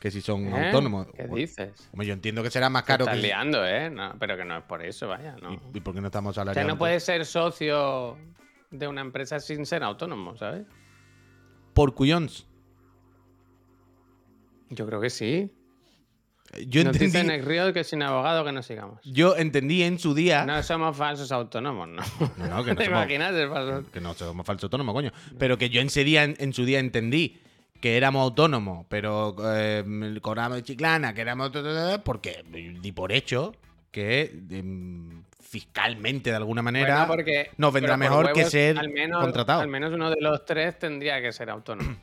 [0.00, 0.66] que si son ¿Eh?
[0.66, 1.08] autónomos.
[1.14, 1.90] ¿Qué dices?
[1.92, 3.90] yo entiendo que será más caro estás que liando, ¿eh?
[3.90, 5.36] No, pero que no es por eso, vaya.
[5.42, 5.52] No.
[5.52, 8.16] ¿Y, y por qué no estamos O sea, no puedes ser socio
[8.70, 10.66] de una empresa sin ser autónomo, ¿sabes?
[11.74, 12.46] Por cuyons.
[14.70, 15.50] Yo creo que sí.
[16.66, 19.00] Yo Nos dice entendí, Río que sin abogado que no sigamos.
[19.04, 20.46] yo entendí en su día.
[20.46, 22.02] No somos falsos autónomos, ¿no?
[22.38, 23.90] No, no, que no ¿Te somos- imaginas ser falso?
[23.92, 25.12] que no somos falso autónomo, coño.
[25.38, 27.38] Pero que yo en, día, en su día entendí
[27.80, 29.84] que éramos autónomos, pero eh,
[30.22, 31.50] cobramos chiclana, que éramos...
[32.02, 32.42] Porque
[32.80, 33.54] di por hecho
[33.90, 38.88] que em, fiscalmente, de alguna manera, Bueno, porque, nos vendrá mejor que huevos, ser al
[38.88, 39.60] menos, contratado.
[39.60, 41.96] Al menos uno de los tres tendría que ser autónomo.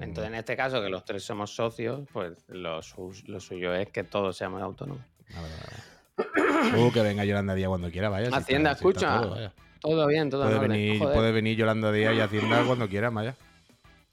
[0.00, 0.02] Mm.
[0.04, 3.88] Entonces, en este caso, que los tres somos socios, pues lo, su- lo suyo es
[3.90, 5.02] que todos seamos autónomos.
[5.36, 6.78] A ver, a ver.
[6.78, 8.26] Uh, que venga Yolanda Díaz cuando quiera, vaya.
[8.28, 9.20] si Hacienda, está- si está escucha.
[9.22, 9.52] todo, vaya.
[9.80, 10.70] Todo bien, todo en Puede orden.
[10.72, 13.34] venir, Joder, puede venir Yolanda Díaz y Hacienda cuando quiera, vaya.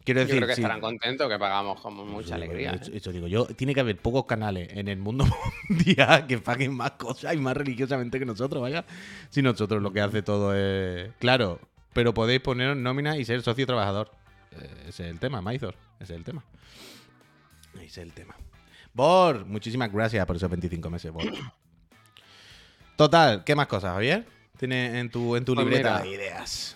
[0.05, 0.61] Quiero Yo decir, creo que sí.
[0.61, 2.71] estarán contentos, que pagamos con mucha Eso alegría.
[2.75, 2.91] ¿eh?
[2.93, 3.45] eso digo yo.
[3.47, 5.25] Tiene que haber pocos canales en el mundo
[5.69, 8.85] mundial que paguen más cosas y más religiosamente que nosotros, vaya.
[9.29, 11.09] Si nosotros lo que hace todo es.
[11.19, 11.59] Claro,
[11.91, 14.09] pero podéis poneros nómina y ser socio trabajador.
[14.61, 15.75] Eh, ese es el tema, Maizor.
[15.99, 16.43] Ese es el tema.
[17.75, 18.35] Ese es el tema.
[18.93, 21.23] Bor, muchísimas gracias por esos 25 meses, Bor.
[22.95, 24.25] Total, ¿qué más cosas, Javier?
[24.57, 26.03] Tienes en tu, en tu Pues libreta mira.
[26.03, 26.75] de ideas.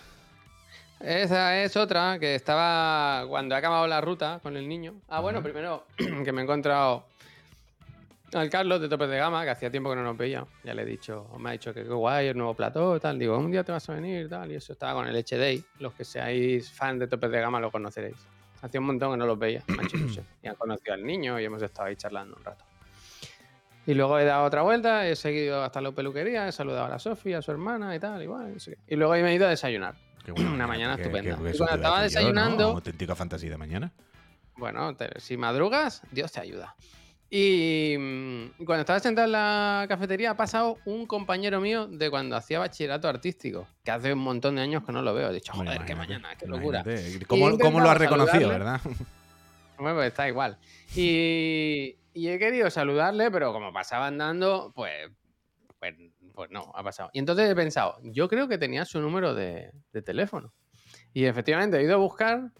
[1.00, 4.94] Esa es otra que estaba cuando he acabado la ruta con el niño.
[5.08, 5.44] Ah, bueno, Ajá.
[5.44, 7.04] primero que me he encontrado
[8.34, 10.44] al Carlos de Topes de Gama, que hacía tiempo que no nos veía.
[10.64, 13.18] Ya le he dicho, me ha dicho que qué guay el nuevo plató, tal.
[13.18, 14.50] Digo, un día te vas a venir, tal.
[14.50, 15.62] Y eso estaba con el HD.
[15.80, 18.16] Los que seáis fan de Topes de Gama lo conoceréis.
[18.62, 19.62] Hacía un montón que no los veía.
[19.68, 20.26] me ha hecho ilusión.
[20.42, 22.64] Y han conocido al niño y hemos estado ahí charlando un rato.
[23.86, 26.98] Y luego he dado otra vuelta, he seguido hasta la peluquería, he saludado a la
[27.00, 28.54] Sofía, a su hermana y tal, igual.
[28.64, 28.78] qué.
[28.86, 29.96] Y luego me he ido a desayunar.
[30.24, 31.36] Qué bueno, Una mañana que- estupenda.
[31.36, 32.40] que Y eso cuando estaba decir yo, ¿no?
[32.42, 33.90] desayunando- Auténtica fantasía de mañana.
[34.56, 36.76] Bueno, te- si madrugas, Dios te ayuda.
[37.34, 42.36] Y mm, cuando estaba sentado en la cafetería ha pasado un compañero mío de cuando
[42.36, 45.30] hacía bachillerato artístico, que hace un montón de años que no lo veo.
[45.30, 46.84] He dicho, joder, qué mañana, qué locura.
[47.26, 48.58] ¿Cómo, lo has reconocido, saludarle.
[48.58, 48.80] verdad?
[49.78, 50.58] Bueno, pues está igual.
[50.94, 55.08] Y, y he querido saludarle, pero como pasaba andando, pues,
[55.80, 55.94] pues,
[56.34, 57.08] pues no, ha pasado.
[57.14, 60.52] Y entonces he pensado, yo creo que tenía su número de, de teléfono.
[61.14, 62.52] Y efectivamente he ido a buscar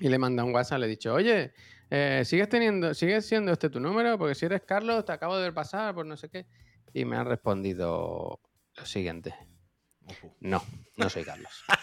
[0.00, 1.52] y le he mandado un WhatsApp, le he dicho, oye,
[1.90, 4.18] eh, ¿sigues teniendo, sigues siendo este tu número?
[4.18, 6.46] Porque si eres Carlos, te acabo de ver pasar por no sé qué.
[6.92, 8.40] Y me han respondido
[8.76, 9.34] lo siguiente.
[10.40, 10.62] No,
[10.96, 11.64] no soy Carlos.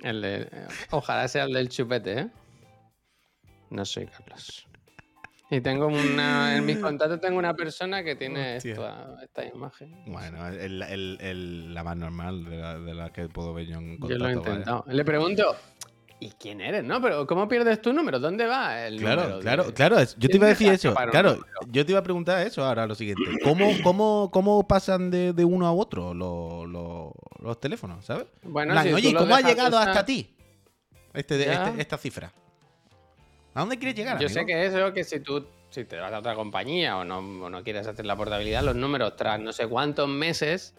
[0.00, 2.30] El de, eh, ojalá sea el del chupete, ¿eh?
[3.70, 4.66] No soy Carlos.
[5.50, 6.56] Y tengo una.
[6.56, 9.94] En mis contactos tengo una persona que tiene esta, esta imagen.
[10.06, 13.78] Bueno, el- el- el- la más normal de la, de la que puedo ver yo
[13.78, 14.52] en Yo lo he contacto, vaya.
[14.58, 14.84] intentado.
[14.88, 15.56] Le pregunto,
[16.24, 16.82] ¿y quién eres?
[16.84, 18.18] No, pero ¿cómo pierdes tu número?
[18.18, 19.40] ¿Dónde va el Claro, número?
[19.40, 19.98] claro, de- claro.
[20.00, 20.94] Yo te ¿Quién iba a decir eso.
[21.10, 23.38] Claro, yo te iba a preguntar eso ahora, lo siguiente.
[23.42, 28.26] ¿Cómo, cómo, cómo pasan de, de uno a otro los, los- los teléfonos, sabes?
[28.42, 30.34] Bueno, En plan, si Oye, ¿cómo ha llegado hasta ti
[31.12, 32.32] este, este- esta cifra?
[33.54, 34.18] ¿A dónde quieres llegar?
[34.18, 37.18] Yo sé que eso, que si tú si te vas a otra compañía o no,
[37.18, 40.74] o no quieres hacer la portabilidad, los números tras no sé cuántos meses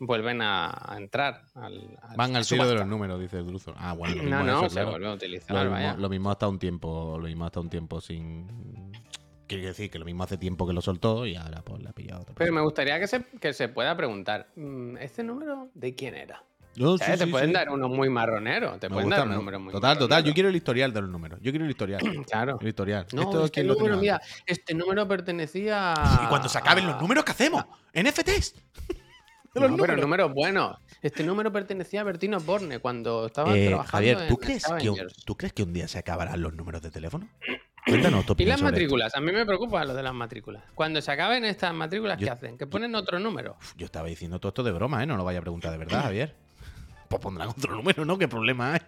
[0.00, 1.42] vuelven a, a entrar.
[1.54, 2.72] Al, Van al subasta.
[2.72, 3.74] de los números, dice Druzo.
[3.76, 4.90] Ah, bueno, lo mismo No, no, eso, se claro.
[4.90, 5.64] vuelve a utilizar.
[5.64, 5.86] Lo vaya.
[5.88, 8.92] mismo, lo mismo hasta un tiempo, lo mismo hasta un tiempo sin.
[9.46, 11.92] Quiere decir que lo mismo hace tiempo que lo soltó y ahora pues la ha
[11.92, 15.94] pillado otra Pero me gustaría que se, que se pueda preguntar, mm, ¿este número de
[15.96, 16.44] quién era?
[16.76, 17.14] No, ¿Sabes?
[17.14, 17.54] sí, te sí, pueden sí.
[17.54, 20.22] dar uno muy marronero, te Me pueden gusta, dar un me- número muy Total, total.
[20.22, 21.40] Yo quiero el historial de los números.
[21.42, 22.00] Yo quiero el historial.
[22.30, 22.58] Claro.
[22.60, 23.06] El historial.
[23.12, 26.22] No, Esto este número, mira, este número pertenecía a...
[26.24, 27.64] Y cuando se acaben los números, ¿qué hacemos?
[27.92, 28.54] NFTs.
[29.52, 30.00] De No, los pero números.
[30.00, 30.76] números buenos.
[31.02, 34.90] Este número pertenecía a Bertino Borne cuando estaba Eh, trabajando Javier, ¿tú en crees, que,
[34.90, 34.98] un-.
[35.24, 37.28] ¿tú crees que un día se acabarán los números de teléfono?
[37.84, 38.64] Cuéntanos tu Y las esto.
[38.66, 40.62] matrículas, a mí me preocupa lo de las matrículas.
[40.74, 42.58] Cuando se acaben estas matrículas, Yo- ¿qué hacen?
[42.58, 43.56] Que ponen otro número.
[43.76, 45.06] Yo estaba diciendo todo esto de broma, ¿eh?
[45.06, 46.34] No lo vaya a preguntar de verdad, Javier.
[47.08, 48.16] Pues pondrán otro número, ¿no?
[48.18, 48.80] ¿Qué problema hay?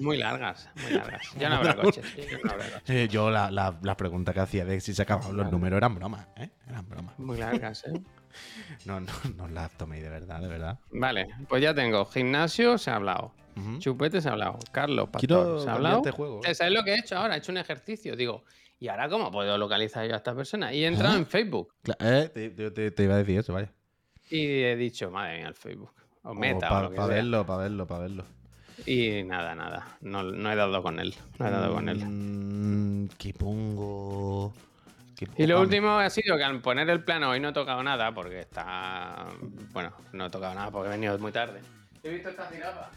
[0.00, 1.20] Muy largas, muy largas.
[1.38, 2.06] Ya no habrá coches.
[2.16, 2.88] ya no habrá coches.
[2.88, 5.94] Eh, yo la, la, la pregunta que hacía de si se acababan los números eran
[5.94, 6.48] bromas, ¿eh?
[6.66, 7.18] Eran bromas.
[7.18, 8.00] Muy largas, ¿eh?
[8.86, 10.78] No, no, no las toméis de verdad, de verdad.
[10.92, 12.04] Vale, pues ya tengo.
[12.06, 13.34] Gimnasio se ha hablado.
[13.56, 13.78] Ujú.
[13.78, 14.58] Chupete se ha hablado.
[14.72, 15.96] Carlos Quiero Pastor se ha hablado.
[15.98, 16.40] este juego.
[16.44, 17.34] Eh, ¿Sabes lo que he hecho ahora?
[17.34, 18.16] He hecho un ejercicio.
[18.16, 18.44] Digo,
[18.78, 20.72] ¿y ahora cómo puedo localizar yo a esta persona?
[20.72, 21.18] Y he entrado ¿Ah?
[21.18, 21.74] en Facebook.
[21.98, 23.72] Eh, te, te- iba a decir eso, vaya.
[24.30, 25.92] Y he dicho, madre mía, el Facebook.
[26.22, 28.24] O Meta, o para verlo, para verlo, para verlo.
[28.86, 29.98] Y nada, nada.
[30.00, 31.14] No, no he dado con él.
[31.38, 31.98] No he dado con él.
[32.06, 34.54] Mm, ¿Qué pongo?
[35.26, 37.82] ¿Qué Y lo último ha sido que al poner el plano hoy no he tocado
[37.82, 39.26] nada porque está.
[39.72, 41.60] Bueno, no he tocado nada porque he venido muy tarde.
[42.02, 42.90] He visto esta jirafa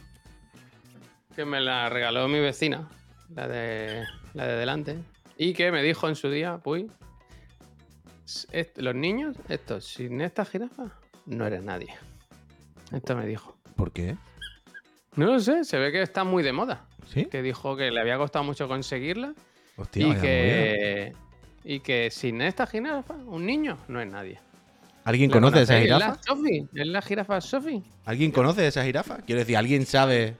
[1.36, 2.88] que me la regaló mi vecina,
[3.30, 4.04] la de,
[4.34, 5.00] la de delante,
[5.38, 6.92] y que me dijo en su día, uy,
[8.76, 10.92] los niños, estos, sin esta jirafa,
[11.26, 11.94] no eres nadie.
[12.92, 13.58] Esto me dijo.
[13.76, 14.16] ¿Por qué?
[15.16, 16.86] No lo sé, se ve que está muy de moda.
[17.08, 17.26] ¿Sí?
[17.26, 19.34] Que dijo que le había costado mucho conseguirla
[19.76, 21.14] Hostia, y que,
[21.66, 24.40] y que sin esta jirafa, un niño no es nadie.
[25.06, 25.78] ¿Alguien ¿La conoce esa?
[25.78, 26.08] Es jirafa?
[26.08, 27.82] la Sophie, es la jirafa Sophie.
[28.06, 29.18] ¿Alguien conoce esa jirafa?
[29.18, 30.36] Quiero decir, ¿alguien sabe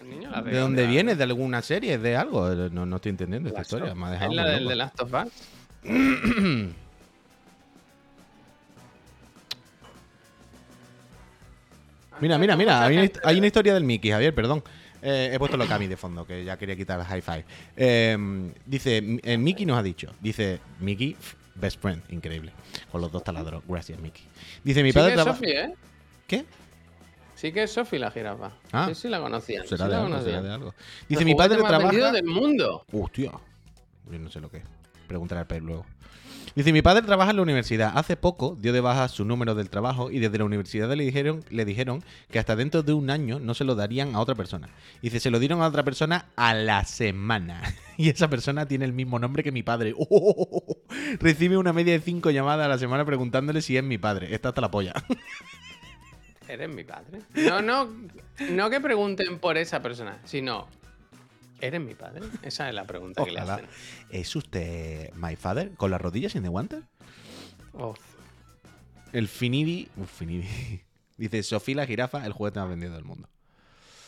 [0.00, 1.14] El niño la de dónde viene?
[1.16, 1.98] ¿De alguna serie?
[1.98, 2.48] ¿De algo?
[2.48, 3.86] No, no estoy entendiendo esta La historia.
[3.88, 4.00] Sophie.
[4.00, 5.32] Me ha dejado Es la del de Last of Us.
[12.20, 12.84] Mira, mira, mira.
[12.84, 14.62] Hay una, hist- hay una historia del Mickey, Javier, perdón.
[15.06, 17.44] Eh, he puesto lo Cami de fondo, que ya quería quitar el high five.
[17.76, 18.16] Eh,
[18.64, 20.10] dice, eh, Mickey nos ha dicho.
[20.18, 21.14] Dice, Mickey,
[21.54, 22.52] best friend, increíble.
[22.90, 23.62] Con los dos taladros.
[23.68, 24.24] Gracias, Mickey.
[24.64, 25.40] Dice, mi sí padre que trabaja.
[25.44, 25.74] ¿eh?
[26.26, 26.46] ¿Qué?
[27.34, 28.52] Sí que es Sophie la jirafa.
[28.72, 28.86] Ah.
[28.88, 29.66] Sí, sí la conocían.
[29.66, 30.68] Será sí de la algo, será de algo.
[30.68, 32.12] El Dice, mi padre más vendido trabaja.
[32.12, 32.86] del mundo.
[32.90, 33.32] Hostia.
[34.10, 34.64] Yo no sé lo que es.
[35.06, 35.84] Preguntaré al Pep luego.
[36.54, 37.92] Dice, mi padre trabaja en la universidad.
[37.96, 41.44] Hace poco dio de baja su número del trabajo y desde la universidad le dijeron,
[41.50, 44.68] le dijeron que hasta dentro de un año no se lo darían a otra persona.
[45.02, 47.62] Dice, se lo dieron a otra persona a la semana.
[47.96, 49.94] Y esa persona tiene el mismo nombre que mi padre.
[51.20, 54.34] Recibe una media de cinco llamadas a la semana preguntándole si es mi padre.
[54.34, 54.92] Está hasta la polla.
[56.48, 57.20] Eres mi padre.
[57.34, 57.88] No, no,
[58.50, 60.66] no que pregunten por esa persona, sino
[61.66, 62.22] ¿eres mi padre?
[62.42, 63.66] Esa es la pregunta que le hacen.
[64.10, 65.72] ¿Es usted my father?
[65.76, 66.82] ¿Con las rodillas sin de guantes?
[67.72, 67.98] Uf.
[69.12, 69.88] El Finidi.
[69.96, 70.46] Uf, Finidi.
[71.16, 73.28] Dice Sofía la jirafa, el juguete más vendido del mundo.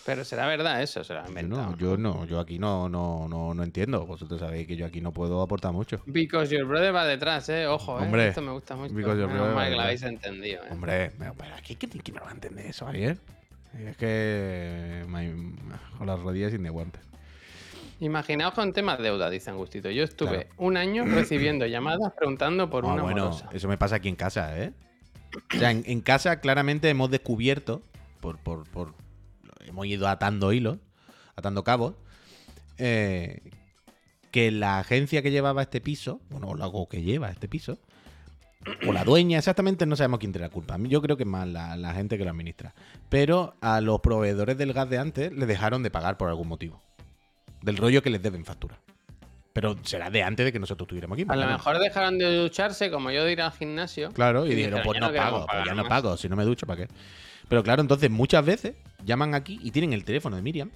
[0.04, 1.70] Pero será verdad eso, será inventado.
[1.70, 4.06] no, yo no, yo aquí no, no, no, no entiendo.
[4.06, 6.00] Vosotros sabéis que yo aquí no puedo aportar mucho.
[6.06, 7.66] Because your brother va detrás, eh.
[7.66, 8.04] Ojo, eh.
[8.04, 8.94] Hombre, Esto me gusta mucho.
[8.94, 10.68] because your brother mal que lo habéis entendido, eh.
[10.70, 13.18] Hombre, pero aquí ¿quién, no va a entender eso, Javier?
[13.76, 15.04] Es que.
[15.08, 15.56] my-
[15.98, 17.02] con las rodillas sin de guantes.
[18.00, 19.90] Imaginaos con temas deuda, dice Angustito.
[19.90, 20.48] Yo estuve Claro.
[20.58, 24.58] un año recibiendo llamadas preguntando por Ah, una bueno, eso me pasa aquí en casa,
[24.58, 24.72] ¿eh?
[25.54, 27.82] O sea, en, en casa claramente hemos descubierto,
[28.20, 28.94] por, por, por-
[29.66, 30.78] hemos ido atando hilos,
[31.36, 31.94] atando cabos,
[32.78, 33.40] eh,
[34.30, 37.78] que la agencia que llevaba este piso, bueno, o que lleva este piso,
[38.86, 40.76] o la dueña, exactamente no sabemos quién tiene la culpa.
[40.78, 42.74] Yo creo que es más la, la gente que lo administra.
[43.08, 46.80] Pero a los proveedores del gas de antes les dejaron de pagar por algún motivo.
[47.66, 48.78] Del rollo que les deben factura.
[49.52, 51.26] Pero será de antes de que nosotros estuviéramos aquí.
[51.28, 54.10] A lo mejor dejaron de ducharse, como yo de ir al gimnasio.
[54.12, 55.88] Claro, y, Y dijeron, pues "Ya no pago, pues ya no más".
[55.88, 56.92] pago, si no me ducho, ¿para qué?
[57.48, 60.70] Pero claro, entonces muchas veces llaman aquí y tienen el teléfono de Miriam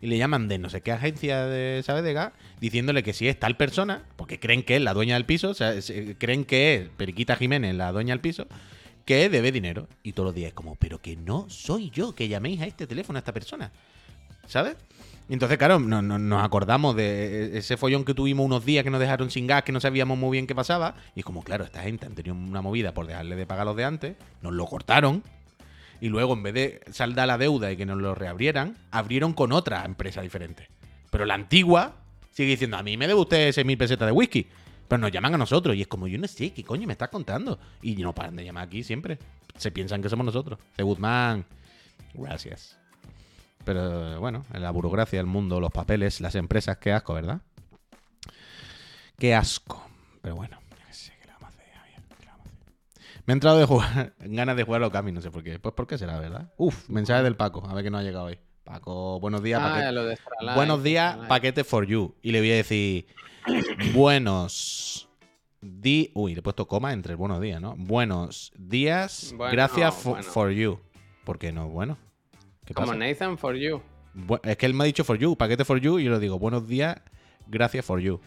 [0.00, 2.02] y le llaman de no sé qué agencia de, ¿sabes?
[2.04, 5.24] De gas, diciéndole que si es tal persona, porque creen que es la dueña del
[5.24, 8.46] piso, o sea, se- creen que es Periquita Jiménez, la dueña del piso,
[9.06, 9.88] que debe dinero.
[10.02, 12.86] Y todos los días es como, pero que no soy yo, que llaméis a este
[12.86, 13.70] teléfono a esta persona,
[14.46, 14.76] ¿sabes?
[15.28, 18.90] Y entonces, claro, no- no- nos acordamos de ese follón que tuvimos unos días que
[18.90, 20.94] nos dejaron sin gas, que no sabíamos muy bien qué pasaba.
[21.16, 23.84] Y como, claro, esta gente han tenido una movida por dejarle de pagar los de
[23.84, 25.24] antes, nos lo cortaron.
[26.00, 29.50] Y luego, en vez de saldar la deuda y que nos lo reabrieran, abrieron con
[29.52, 30.68] otra empresa diferente.
[31.10, 31.96] Pero la antigua
[32.32, 34.46] sigue diciendo, a mí me debe usted 6.000 pesetas de whisky.
[34.86, 37.08] Pero nos llaman a nosotros y es como, yo no sé, ¿qué coño me estás
[37.08, 37.58] contando?
[37.82, 39.18] Y no paran de llamar aquí siempre.
[39.56, 40.60] Se piensan que somos nosotros.
[40.76, 41.44] De Guzmán,
[42.14, 42.78] gracias.
[43.66, 47.40] Pero bueno, en la burocracia, el mundo, los papeles, las empresas, qué asco, ¿verdad?
[49.18, 49.84] Qué asco.
[50.22, 52.00] Pero bueno, qué sé, ¿qué le vamos a hacer, Javier?
[52.16, 53.22] ¿Qué le vamos a hacer?
[53.26, 55.58] Me ha entrado de jugar, ganas de jugar a Okami, no sé por qué.
[55.58, 56.52] Pues por qué será, ¿verdad?
[56.56, 58.38] Uf, mensaje del Paco, a ver que no ha llegado hoy.
[58.62, 59.92] Paco, buenos días, Ah, paquete.
[59.92, 60.16] lo de
[60.54, 62.14] Buenos días, paquete for you.
[62.22, 63.06] Y le voy a decir,
[63.92, 65.08] buenos
[65.60, 67.74] di Uy, le he puesto coma entre el buenos días, ¿no?
[67.76, 70.22] Buenos días, Bueno, gracias fo- bueno.
[70.24, 70.78] for you.
[71.24, 71.68] ¿Por qué no?
[71.68, 71.98] Bueno.
[72.66, 72.98] ¿Qué Como pasa?
[72.98, 73.80] Nathan for you.
[74.42, 76.38] Es que él me ha dicho for you, paquete for you, y yo le digo,
[76.38, 76.96] buenos días,
[77.46, 78.20] gracias for you.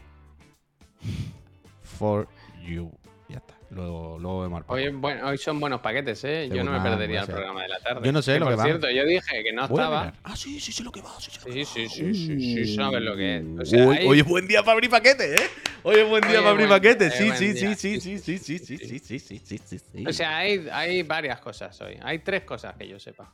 [1.84, 2.28] For
[2.66, 2.92] you.
[3.28, 3.56] Ya está.
[3.72, 4.64] Luego, luego vemos.
[4.68, 6.50] Hoy, es buen- hoy son buenos paquetes, ¿eh?
[6.52, 8.02] Yo no me ah, perdería el programa de la tarde.
[8.04, 8.64] Yo no sé Que, lo por que va.
[8.64, 10.14] cierto, yo dije que no estaba.
[10.24, 11.10] Ah, sí, sí, sí, lo que va.
[11.20, 12.14] Sí, sí, Sí, sí, va.
[12.14, 13.44] sí, sí, sabes lo que es.
[13.60, 15.48] O sea, hoy, es buen día para abrir paquete, ¿eh?
[15.84, 17.06] Hoy es buen día Hoy para abrir buen- paquete.
[17.08, 20.04] es Sí, sí, sí, sí, sí, sí, sí, sí, sí, sí, sí, sí, sí.
[20.08, 21.98] O sea, hay, hay varias cosas hoy.
[22.02, 23.32] Hay tres cosas que yo sepa.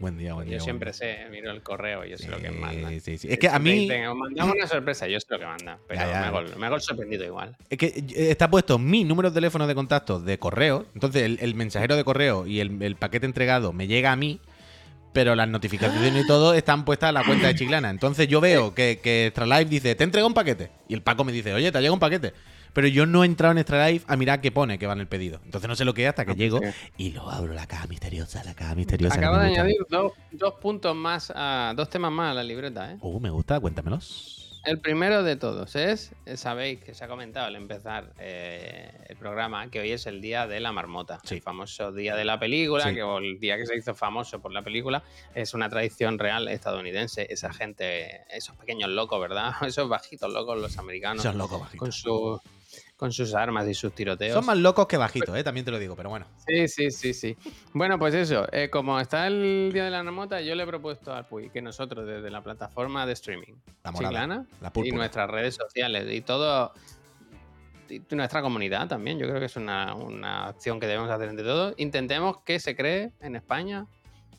[0.00, 0.58] Buen día, buen día.
[0.58, 0.94] Yo siempre día.
[0.94, 2.92] sé, miro el correo y yo sé lo que mandan.
[2.92, 3.28] Sí, sí, sí.
[3.30, 6.06] Es que a mí te mandamos una sorpresa, yo sé lo que mandan, pero Ya,
[6.10, 6.20] ya.
[6.20, 7.56] Me, hago, me hago sorprendido igual.
[7.68, 10.86] es que eh, está puesto mi número de teléfono de contacto de correo.
[10.94, 14.40] Entonces el, el mensajero de correo y el, el paquete entregado me llega a mí.
[15.14, 17.88] Pero las notificaciones y todo están puestas a la cuenta de Chiclana.
[17.90, 20.70] Entonces yo veo que, que Extra Life dice, te entrega un paquete.
[20.86, 22.34] Y el Paco me dice, oye, te ha llegado un paquete.
[22.78, 25.00] Pero yo no he entrado en Extra Life a mirar qué pone que va en
[25.00, 25.40] el pedido.
[25.44, 26.60] Entonces no sé lo que es hasta que llego
[26.96, 29.16] y lo abro, la caja misteriosa, la caja misteriosa.
[29.16, 32.98] Acabo de añadir dos, dos puntos más, a, dos temas más a la libreta, ¿eh?
[33.00, 34.60] Uh, me gusta, cuéntamelos.
[34.64, 39.16] El primero de todos es, eh, sabéis que se ha comentado al empezar eh, el
[39.16, 41.34] programa que hoy es el día de la marmota, Sí.
[41.36, 42.94] el famoso día de la película, Sí.
[42.94, 45.02] que o el día que se hizo famoso por la película,
[45.34, 47.26] es una tradición real estadounidense.
[47.28, 49.50] Esa gente, esos pequeños locos, ¿verdad?
[49.66, 51.78] Esos bajitos locos, los americanos, Esos locos bajitos.
[51.80, 52.40] con, su-
[52.98, 54.34] con sus armas y sus tiroteos.
[54.34, 55.44] Son más locos que bajitos, ¿eh?
[55.44, 56.26] también te lo digo, pero bueno.
[56.44, 57.36] Sí, sí, sí, sí.
[57.72, 61.14] Bueno, pues eso, eh, como está el Día de la Marmota, yo le he propuesto
[61.14, 65.30] al Puy que nosotros desde la plataforma de streaming, La morada, Chiclana, la y nuestras
[65.30, 66.72] redes sociales y todo,
[67.88, 71.44] y nuestra comunidad también, yo creo que es una, una acción que debemos hacer entre
[71.44, 73.86] todos, intentemos que se cree en España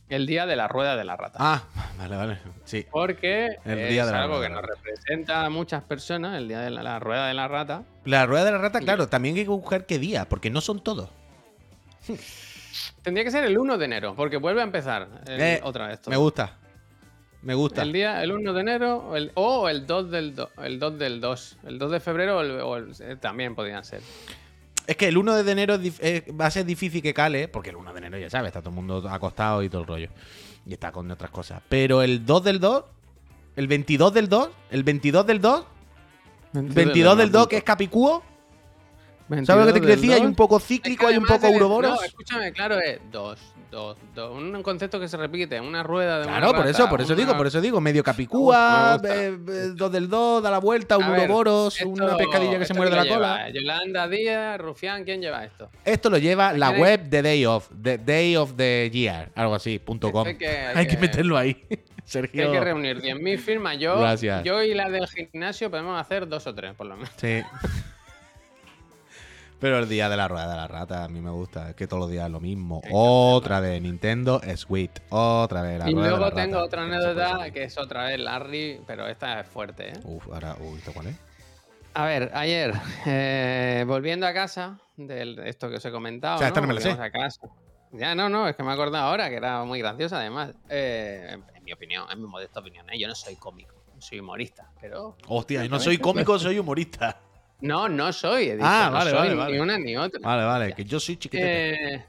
[0.10, 1.38] el Día de la Rueda de la Rata.
[1.40, 1.64] Ah,
[1.98, 2.40] vale, vale.
[2.66, 2.86] Sí.
[2.92, 6.60] Porque El es Día de la algo que nos representa a muchas personas, el Día
[6.62, 7.84] de la, la Rueda de la Rata.
[8.06, 10.84] La rueda de la rata, claro, también hay que buscar qué día, porque no son
[10.84, 11.10] todos.
[13.04, 16.02] Tendría que ser el 1 de enero, porque vuelve a empezar el- Eh, otra vez.
[16.02, 16.12] todo.
[16.12, 16.56] Me gusta.
[17.42, 17.84] Me gusta.
[17.84, 21.00] El día, el 1 de enero o el, o el 2 del, do- el 2
[21.00, 21.58] del 2.
[21.68, 24.02] El 2 de febrero o el, o el- eh, también podrían ser.
[24.90, 27.76] Es que el 1 de enero eh, va a ser difícil que cale, porque el
[27.76, 30.10] 1 de enero ya sabes, está todo el mundo acostado y todo el rollo.
[30.66, 31.62] Y está con otras cosas.
[31.70, 32.86] Pero el 2 del 2,
[33.56, 35.66] el 22 del 2, el 22 del 2,
[36.54, 38.24] 22 del 2 que es Capicúo,
[39.46, 40.12] ¿sabes lo que te quiero decir?
[40.12, 41.92] Hay un poco cíclico, hay un poco Ouroboros.
[41.92, 43.40] No, escúchame, claro, es 2,
[43.72, 44.32] 2, 2.
[44.38, 47.14] Un concepto que se repite, una rueda de una Claro, por rata, eso, por eso
[47.14, 50.98] una- digo, por eso digo, medio Capicúa, eh, eh, 2 del 2, da la vuelta,
[50.98, 53.48] un esto- una pescadilla que se ¿esto muerde la cola.
[53.48, 53.50] lleva?
[53.50, 55.70] Yolanda Díaz, Rufián, ¿quién lleva esto?
[55.86, 59.78] Esto lo lleva la web de Day of, de Day of the Year, algo así,
[59.80, 60.26] punto com.
[60.28, 61.64] Hay que- hay Hay que que- meterlo ahí.
[62.06, 62.44] Sergio.
[62.48, 63.78] hay que reunir 10.000 firmas.
[63.78, 64.44] Yo, Gracias.
[64.44, 67.12] yo y la del gimnasio podemos hacer dos o tres, por lo menos.
[67.18, 67.42] Sí.
[69.60, 71.86] Pero el día de la rueda de la rata a mí me gusta, es que
[71.86, 72.82] todos los días es lo mismo.
[72.92, 76.86] Otra vez Nintendo Switch, otra vez la y rueda de luego la tengo rata, otra
[76.86, 77.54] que anécdota salir.
[77.54, 79.94] que es otra vez Larry, pero esta es fuerte, ¿eh?
[80.06, 81.16] Uf, ahora, uy, ¿esto cuál es?
[81.94, 82.74] A ver, ayer,
[83.06, 86.36] eh, volviendo a casa, de esto que os he comentado.
[86.36, 86.90] O sea, esta no me la sé.
[86.90, 87.50] Volvimos a casa.
[87.92, 90.52] Ya, no, no, es que me he acordado ahora que era muy graciosa, además.
[90.70, 92.98] Eh, en, en mi opinión, en mi modesta opinión, ¿eh?
[92.98, 95.18] yo no soy cómico, soy humorista, pero.
[95.28, 97.20] Hostia, yo no soy cómico, soy humorista.
[97.62, 99.62] No, no soy, he dicho, Ah, no vale, soy vale, ni vale.
[99.62, 100.20] una ni otra.
[100.22, 102.06] Vale, vale, que yo soy chiquitete.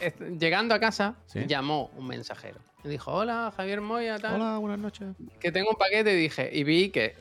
[0.00, 1.40] Eh, llegando a casa, Sí.
[1.46, 2.58] llamó un mensajero.
[2.84, 4.40] Y dijo, hola, Javier Moya, tal.
[4.40, 5.08] Hola, buenas noches.
[5.40, 7.14] que tengo un paquete y dije, y vi que,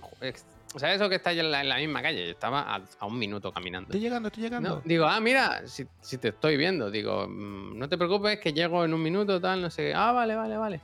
[0.76, 2.26] ¿sabes eso que está en la, en la misma calle?
[2.26, 3.88] Yo estaba a, a un minuto caminando.
[3.90, 4.70] Estoy llegando, estoy llegando.
[4.78, 8.52] No, digo, ah, mira, si, si te estoy viendo, digo, "mm, no te preocupes que
[8.54, 9.94] llego en un minuto, tal, no sé.
[9.96, 10.82] Ah, vale, vale, vale.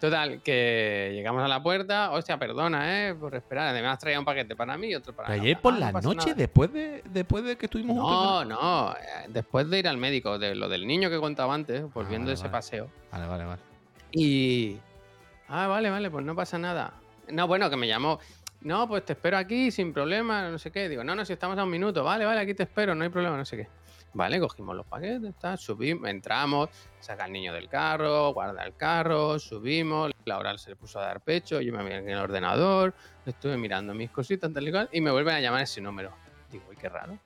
[0.00, 3.68] Total, que llegamos a la puerta, hostia, perdona, eh, por esperar.
[3.68, 6.30] Además traía un paquete para mí y otro para ayer por "Ah, no la noche,
[6.30, 6.34] nada".
[6.34, 8.46] después de, después de que estuvimos No, juntos.
[8.48, 12.26] no, eh, después de ir al médico, de lo del niño que contaba antes, volviendo
[12.26, 12.52] vale, de ese vale.
[12.52, 12.90] paseo.
[13.10, 13.60] Vale, vale, vale.
[14.12, 14.78] Y.
[15.48, 16.92] Ah, vale, vale, pues no pasa nada.
[17.32, 18.20] No, bueno, que me llamó.
[18.60, 20.88] No, pues te espero aquí sin problema, no sé qué.
[20.88, 22.04] Digo, no, no, si estamos a un minuto.
[22.04, 23.68] Vale, vale, aquí te espero, no hay problema, no sé qué.
[24.14, 29.38] Vale, cogimos los paquetes, tal, subimos, entramos, saca al niño del carro, guarda el carro,
[29.38, 30.10] subimos.
[30.24, 32.94] Laura se le puso a dar pecho, yo me miré en el ordenador,
[33.26, 36.12] estuve mirando mis cositas, tal y cual, y me vuelven a llamar ese número.
[36.50, 37.18] Digo, uy, qué raro.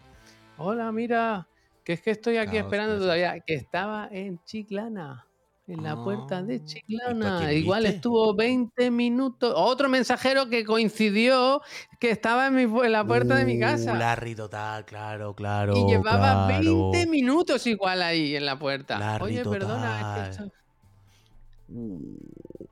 [0.59, 1.47] Hola, mira,
[1.85, 5.27] que es que estoy aquí esperando todavía, que estaba en Chiclana,
[5.73, 7.53] en la puerta Ah, de ¿y tú a Chiclana.
[7.53, 9.53] Igual estuvo 20 minutos.
[9.57, 11.61] Otro mensajero que coincidió
[11.99, 13.95] que estaba en, mi en la puerta de mi Uh, casa.
[13.95, 15.75] Larry total, claro, claro.
[15.77, 16.91] y llevaba claro.
[16.91, 18.99] 20 minutos igual ahí en la puerta.
[18.99, 20.53] Larry Oye, perdona, es que esto-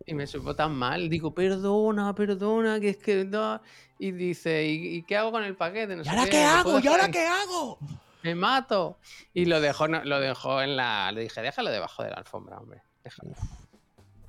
[0.07, 1.09] Y me supo tan mal.
[1.09, 3.61] Digo, perdona, perdona, que es que no.
[3.99, 5.95] Y dice, ¿y, y qué hago con el paquete?
[5.97, 6.81] No ¿Y ahora qué, qué ¿lo hago?
[6.81, 7.79] ¿Y ahora qué hago?
[8.23, 8.99] Me mato.
[9.33, 11.11] Y lo dejó, lo dejó en la.
[11.13, 12.83] Le dije, déjalo debajo de la alfombra, hombre.
[13.05, 13.33] Déjalo.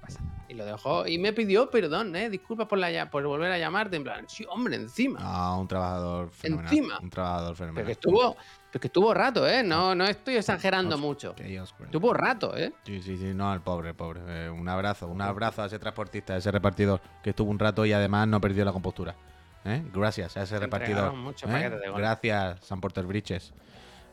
[0.02, 0.20] Pasa.
[0.50, 1.08] Y lo dejó.
[1.08, 2.30] Y me pidió perdón, ¿eh?
[2.30, 3.98] Disculpa por, la, por volver a llamarte.
[3.98, 5.20] En plan, sí, hombre, encima.
[5.22, 6.74] Ah, un trabajador fenomenal.
[6.74, 7.00] Encima.
[7.00, 7.86] Un trabajador Pero fenomenal.
[7.86, 8.36] que estuvo.
[8.72, 9.64] Pero que estuvo rato, ¿eh?
[9.64, 11.34] No, no estoy exagerando mucho.
[11.34, 11.76] Dios.
[11.84, 12.74] Estuvo rato, ¿eh?
[12.86, 14.22] Sí, sí, sí, no, el pobre, pobre.
[14.28, 17.86] Eh, un abrazo, un abrazo a ese transportista, a ese repartidor, que estuvo un rato
[17.86, 19.16] y además no perdió la compostura.
[19.66, 19.84] ¿Eh?
[19.94, 21.14] Gracias a ese Se repartidor.
[21.48, 21.72] ¿eh?
[21.96, 23.54] Gracias, San Porter Bridges.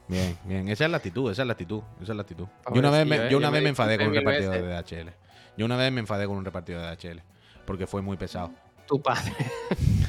[0.09, 0.68] Bien, bien.
[0.68, 2.46] Esa es la actitud, esa es la actitud, esa es la actitud.
[2.72, 5.11] Yo una vez me, yo una Yo vez me enfadé con un repartidor de DHL.
[5.56, 7.22] Yo una vez me enfadé con un repartidor de DHL.
[7.66, 8.50] Porque fue muy pesado.
[8.86, 9.32] Tu padre.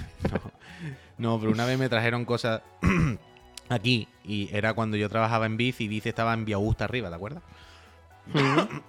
[1.17, 2.61] No, pero una vez me trajeron cosas
[3.69, 7.09] aquí y era cuando yo trabajaba en Bici y Bici estaba en Vía Augusta arriba,
[7.09, 7.43] ¿te acuerdas?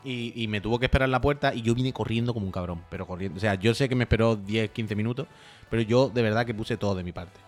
[0.04, 2.52] y, y me tuvo que esperar en la puerta y yo vine corriendo como un
[2.52, 3.36] cabrón, pero corriendo.
[3.38, 5.26] O sea, yo sé que me esperó 10, 15 minutos,
[5.70, 7.40] pero yo de verdad que puse todo de mi parte.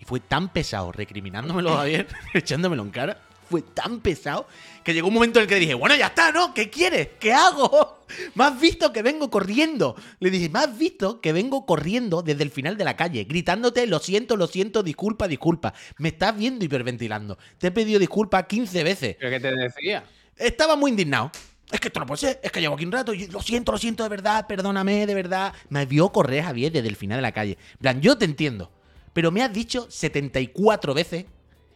[0.00, 3.20] Y fue tan pesado recriminándomelo a Javier, echándomelo en cara.
[3.48, 4.46] fue tan pesado
[4.84, 6.54] que llegó un momento en el que dije, bueno, ya está, ¿no?
[6.54, 7.08] ¿Qué quieres?
[7.18, 7.98] ¿Qué hago?
[8.34, 9.96] ¿Me has visto que vengo corriendo?
[10.20, 13.86] Le dije, ¿me has visto que vengo corriendo desde el final de la calle, gritándote,
[13.86, 15.74] lo siento, lo siento, disculpa, disculpa?
[15.98, 17.38] Me estás viendo hiperventilando.
[17.58, 19.16] Te he pedido disculpas 15 veces.
[19.18, 20.04] ¿Pero qué te decía?
[20.36, 21.30] Estaba muy indignado.
[21.70, 23.72] Es que esto no puede ser, es que llevo aquí un rato, y lo siento,
[23.72, 25.52] lo siento de verdad, perdóname, de verdad.
[25.68, 27.58] Me vio correr Javier desde el final de la calle.
[27.78, 28.70] Plan, yo te entiendo,
[29.18, 31.24] pero me has dicho 74 veces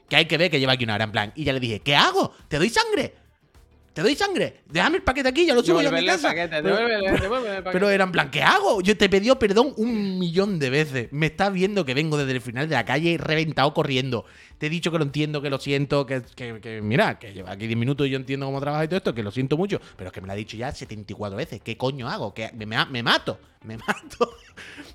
[0.09, 1.33] que hay que ver que lleva aquí una hora, en plan.
[1.35, 2.33] Y ya le dije, ¿qué hago?
[2.47, 3.17] ¿Te doy sangre?
[3.93, 4.61] ¿Te doy sangre?
[4.71, 6.29] Déjame el paquete aquí, ya lo subo yo a mi casa.
[6.29, 7.73] paquete, Pero- devuélvele, devuélvele el paquete.
[7.73, 8.81] pero era en plan, ¿qué hago?
[8.81, 11.09] Yo te he pedido perdón un millón de veces.
[11.13, 14.25] Me estás viendo que vengo desde el final de la calle reventado corriendo.
[14.57, 17.51] Te he dicho que lo entiendo, que lo siento, que, que- que, mira, que lleva
[17.53, 19.79] aquí 10 minutos y yo entiendo cómo trabaja y todo esto, que lo siento mucho,
[19.97, 21.61] pero es que me lo ha dicho ya 74 veces.
[21.63, 22.33] ¿Qué coño hago?
[22.33, 24.37] que me, me- me mato, me mato.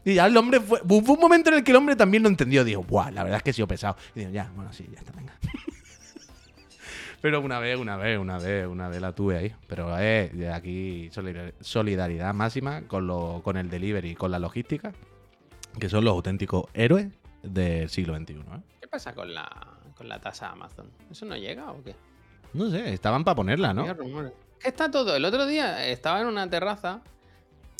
[0.05, 0.79] Y ya el hombre fue.
[0.79, 2.63] Fue un momento en el que el hombre también lo entendió.
[2.63, 3.11] Dijo, ¡buah!
[3.11, 3.95] La verdad es que he sido pesado.
[4.15, 5.37] Y digo, ya, bueno, sí, ya está, venga.
[7.21, 9.55] Pero una vez, una vez, una vez, una vez la tuve ahí.
[9.67, 14.93] Pero de aquí solidar- solidaridad máxima con, lo, con el delivery, con la logística,
[15.79, 17.07] que son los auténticos héroes
[17.43, 18.33] del siglo XXI.
[18.35, 18.43] ¿eh?
[18.81, 19.49] ¿Qué pasa con la,
[19.95, 20.89] con la tasa Amazon?
[21.11, 21.95] ¿Eso no llega o qué?
[22.53, 23.83] No sé, estaban para ponerla, ¿no?
[24.59, 25.15] ¿Qué está todo?
[25.15, 27.01] El otro día estaba en una terraza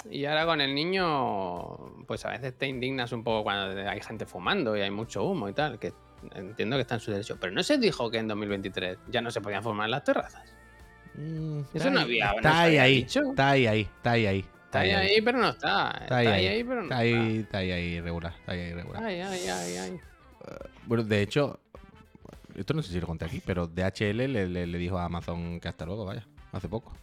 [0.09, 4.25] y ahora con el niño, pues a veces te indignas un poco cuando hay gente
[4.25, 5.93] fumando y hay mucho humo y tal, que
[6.35, 7.37] entiendo que está en su derecho.
[7.39, 10.43] Pero no se dijo que en 2023 ya no se podían en las terrazas.
[11.15, 13.21] Mm, Eso está no ahí- había- no Está se ahí, ahí, dicho.
[13.29, 14.45] está ahí, ahí, está ahí, ahí.
[14.65, 15.97] Está ahí, ahí, pero no está.
[16.01, 18.33] Está ahí, ahí, pero no Está ahí, está ahí, ahí, regular.
[18.39, 19.03] Está ahí, ahí, regular.
[19.03, 19.99] Ay, ay, ay, ay.
[20.85, 21.59] Bueno, de hecho,
[22.55, 25.59] esto no sé si lo conté aquí, pero DHL le, le- le dijo a Amazon
[25.59, 26.93] que hasta luego, vaya, hace poco.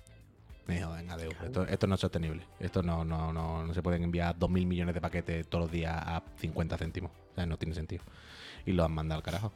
[0.66, 2.42] Me dijo, venga, Deu, esto, esto no es sostenible.
[2.58, 5.94] Esto no, no, no, no se pueden enviar 2.000 millones de paquetes todos los días
[5.94, 7.10] a 50 céntimos.
[7.32, 8.02] O sea, no tiene sentido.
[8.66, 9.52] Y lo han mandado al carajo.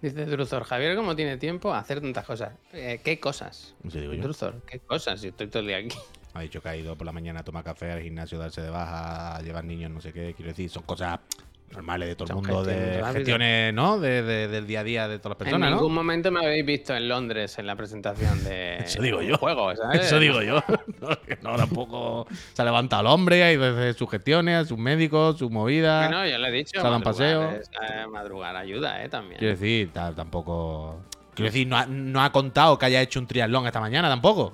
[0.00, 2.52] Dice Druzor, Javier, ¿cómo tiene tiempo a hacer tantas cosas?
[2.72, 3.74] Eh, ¿Qué cosas?
[3.88, 4.22] Sé, digo yo.
[4.22, 5.20] Druzor, ¿qué cosas?
[5.20, 5.96] Si estoy todo el día aquí.
[6.34, 8.70] Ha dicho que ha ido por la mañana a tomar café al gimnasio, darse de
[8.70, 10.34] baja, a llevar niños, no sé qué.
[10.34, 11.20] Quiero decir, son cosas
[11.72, 13.14] normales de todo el mundo, de gestiones rápidas.
[13.16, 13.98] gestiones, ¿no?
[13.98, 15.80] De, de- del día a día de todas las personas, en ¿no?
[15.80, 19.36] ningún momento me habéis visto en Londres en la presentación de Eso digo yo.
[19.38, 20.02] juego, ¿sabes?
[20.06, 20.62] Eso digo yo.
[21.42, 25.38] No, no, tampoco se ha levantado el hombre, hay desde sus gestiones, a sus médicos,
[25.38, 26.08] sus movidas.
[26.08, 26.80] Bueno, yo le he dicho.
[26.80, 27.50] Se dan madrugar, paseo.
[27.52, 29.08] es- eh, madrugar ayuda, ¿eh?
[29.08, 29.38] También.
[29.38, 31.00] Quiero decir, ta- tampoco.
[31.34, 34.52] Quiero decir, no ha, no ha contado que haya hecho un triatlón esta mañana tampoco.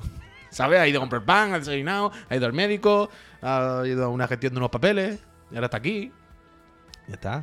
[0.50, 0.78] ¿Sabes?
[0.80, 3.10] Ha ido a comprar pan, ha desayunado, ha ido al médico,
[3.42, 6.10] ha ido a una gestión de unos papeles, y ahora está aquí.
[7.08, 7.42] Ya está.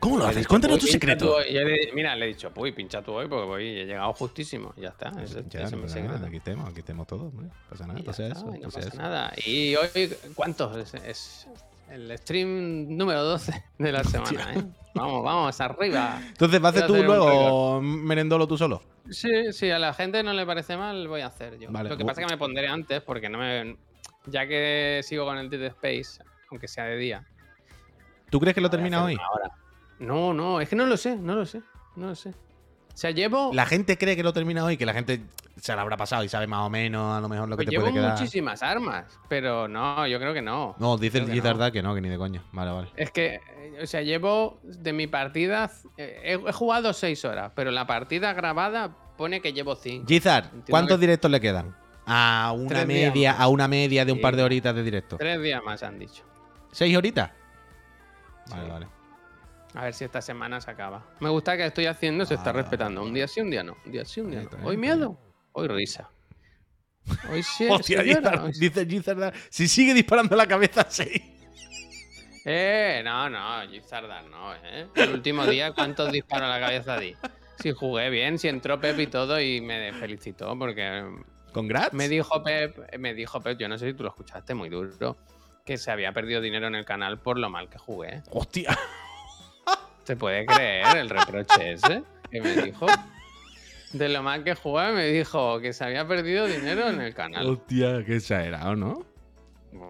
[0.00, 0.36] ¿Cómo lo Le haces?
[0.38, 1.26] dicho, Cuéntanos "Puy, tu secreto.
[1.26, 1.44] tú hoy".
[1.48, 4.74] Y le- mira, le he dicho, uy, pincha tú hoy porque voy, he llegado justísimo.
[4.76, 5.10] Ya está.
[5.22, 6.14] Ese, Ya, ese es no mi pasa secreto.
[6.14, 7.32] nada, aquí estemos, aquí estemos todos.
[7.32, 8.46] No pasa nada, pasa está, eso.
[8.52, 8.96] no pasa eso.
[8.98, 9.32] nada.
[9.46, 9.88] Y hoy,
[10.34, 10.76] ¿cuántos?
[10.76, 11.46] Es, es
[11.90, 14.64] el stream número 12 de la semana, ¿eh?
[14.94, 16.20] Vamos, vamos, arriba.
[16.26, 18.82] Entonces, ¿vas a hacer tú luego merendolo tú solo?
[19.10, 21.70] Sí, sí, a la gente no le parece mal, voy a hacer yo.
[21.70, 23.76] Vale, Lo que pasa es que me pondré antes porque no me.
[24.26, 27.24] Ya que sigo con el Dead Space, aunque sea de día.
[28.30, 29.14] ¿Tú crees que lo termina hoy?
[29.14, 29.50] una hora.
[29.98, 31.62] No, no, es que no lo sé, no lo sé,
[31.96, 32.30] no lo sé.
[32.30, 33.50] O sea, llevo.
[33.52, 35.22] La gente cree que lo termina hoy, que la gente
[35.60, 37.66] se lo habrá pasado y sabe más o menos a lo mejor lo que pues
[37.66, 38.12] te llevo puede quedar.
[38.18, 40.74] muchísimas armas, pero no, yo creo que no.
[40.78, 41.72] No, dice el que Gizard no.
[41.72, 42.42] que no, que ni de coña.
[42.52, 42.88] Vale, vale.
[42.96, 43.40] Es que,
[43.82, 45.70] o sea, llevo de mi partida.
[45.98, 50.06] eh, He, jugado seis horas, pero la partida grabada pone que llevo cinco.
[50.08, 51.76] Gizard, ¿cuántos que- directos le quedan?
[52.06, 54.22] A una Tres media, a una media de un Sí.
[54.22, 55.16] par de horitas de directo.
[55.16, 56.22] Tres días más han dicho.
[56.70, 57.30] ¿Seis horitas?
[58.50, 58.70] Vale, Sí.
[58.70, 58.86] vale.
[59.74, 61.04] A ver si esta semana se acaba.
[61.20, 62.54] Me gusta que estoy haciendo, se está Ah.
[62.54, 63.02] respetando.
[63.02, 63.76] Un día sí, un día no.
[63.84, 64.66] Un día sí, un día no.
[64.66, 65.18] Hoy miedo,
[65.52, 66.08] hoy risa.
[67.30, 67.66] Hoy sí.
[67.70, 68.60] Hostia, sí.
[68.60, 71.22] dice Gizard, si sigue disparando la cabeza, seis.
[72.44, 74.86] Eh, no, no, Gizardar no, ¿eh?
[74.94, 77.14] El último día, ¿cuántos disparos a la cabeza di?
[77.58, 81.04] Si jugué bien, si entró Pep y todo y me felicitó porque
[81.52, 81.92] ¿Congrats?
[81.92, 85.16] me dijo Pep, me dijo Pep, yo no sé si tú lo escuchaste muy duro,
[85.66, 88.22] que se había perdido dinero en el canal por lo mal que jugué.
[88.30, 88.78] Hostia.
[90.04, 92.86] ¿Se puede creer el reproche ese que me dijo?
[93.92, 97.46] De lo mal que jugué, me dijo que se había perdido dinero en el canal.
[97.48, 99.04] Hostia, qué exagerado, ¿no?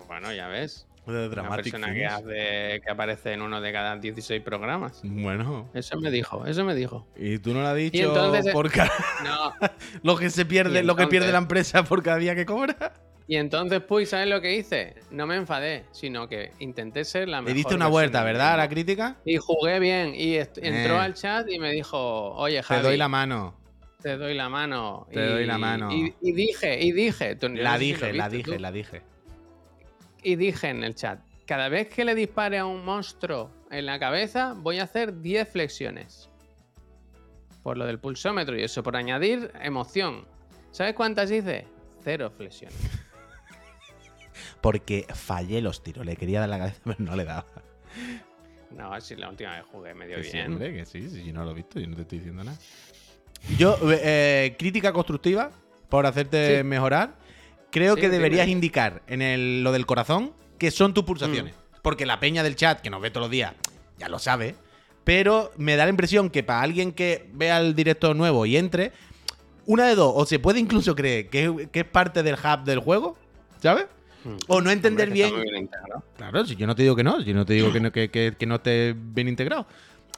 [0.09, 0.87] Bueno, ya ves.
[1.07, 5.03] De Una persona que, hace, que aparece en uno de cada 16 programas.
[5.05, 5.71] Bueno.
[5.73, 7.07] Eso me dijo, eso me dijo.
[7.15, 8.91] Y tú no lo has dicho entonces, por cada-
[9.23, 9.53] No.
[10.03, 12.95] lo que se pierde, lo que pierde la empresa por cada día que cobra.
[13.29, 14.95] Y entonces, pues, ¿sabes lo que hice?
[15.11, 17.57] No me enfadé, sino que intenté ser la Le mejor.
[17.57, 18.55] diste una vuelta, ¿verdad?
[18.55, 19.17] A la crítica.
[19.25, 20.15] Y jugué bien.
[20.15, 21.01] Y est- entró Eh.
[21.01, 23.55] al chat y me dijo, oye, Te Javi, doy la mano.
[24.01, 25.09] te doy la mano.
[25.13, 25.91] Te y, doy la mano.
[25.91, 27.35] Y, y dije, y dije.
[27.35, 28.63] tú- La no sé si dije, la viste dije, tú.
[28.63, 29.03] la dije.
[30.23, 33.99] Y dije en el chat, cada vez que le dispare a un monstruo en la
[33.99, 36.31] cabeza, voy a hacer 10 flexiones.
[37.65, 40.25] por lo del pulsómetro y eso, por añadir emoción.
[40.71, 41.67] ¿Sabes cuántas hice?
[42.05, 42.77] Cero flexiones.
[44.67, 46.05] Porque fallé los tiros.
[46.05, 47.47] Le quería dar la cabeza, pero no le daba.
[48.73, 50.53] No, si la última vez jugué medio Que sí, bien.
[50.53, 52.59] hombre, que sí, sí, yo no lo he visto, yo no te estoy diciendo nada.
[53.57, 55.53] Yo, eh, crítica constructiva
[55.89, 56.65] por hacerte Sí.
[56.65, 57.15] mejorar.
[57.71, 58.17] Creo Sí, que dime.
[58.17, 61.55] deberías indicar en el- lo del corazón que son tus pulsaciones.
[61.55, 61.79] Mm.
[61.83, 63.55] Porque la peña del chat, que nos ve todos los días,
[63.99, 64.57] ya lo sabe.
[65.05, 68.91] Pero me da la impresión que para alguien que vea el directo nuevo y entre,
[69.67, 72.81] una de dos, o se puede incluso creer que, que es parte del hub del
[72.81, 73.17] juego,
[73.63, 73.87] ¿sabes?
[74.49, 75.33] O no entender bien.
[76.17, 78.11] Claro, si yo no te digo que no, si no te digo que no, que,
[78.11, 79.67] que- que no esté bien integrado.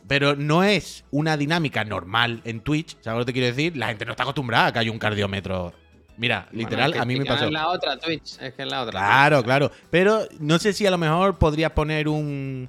[0.07, 3.77] Pero no es una dinámica normal en Twitch, ¿sabes lo que te quiero decir?
[3.77, 5.73] La gente no está acostumbrada a que haya un cardiómetro.
[6.17, 7.45] Mira, Bueno, literal, es que a mí me pasó.
[7.45, 8.93] Es la otra Twitch, es que es la otra.
[8.93, 9.71] Claro, claro.
[9.91, 12.69] Pero no sé si a lo mejor podrías poner un.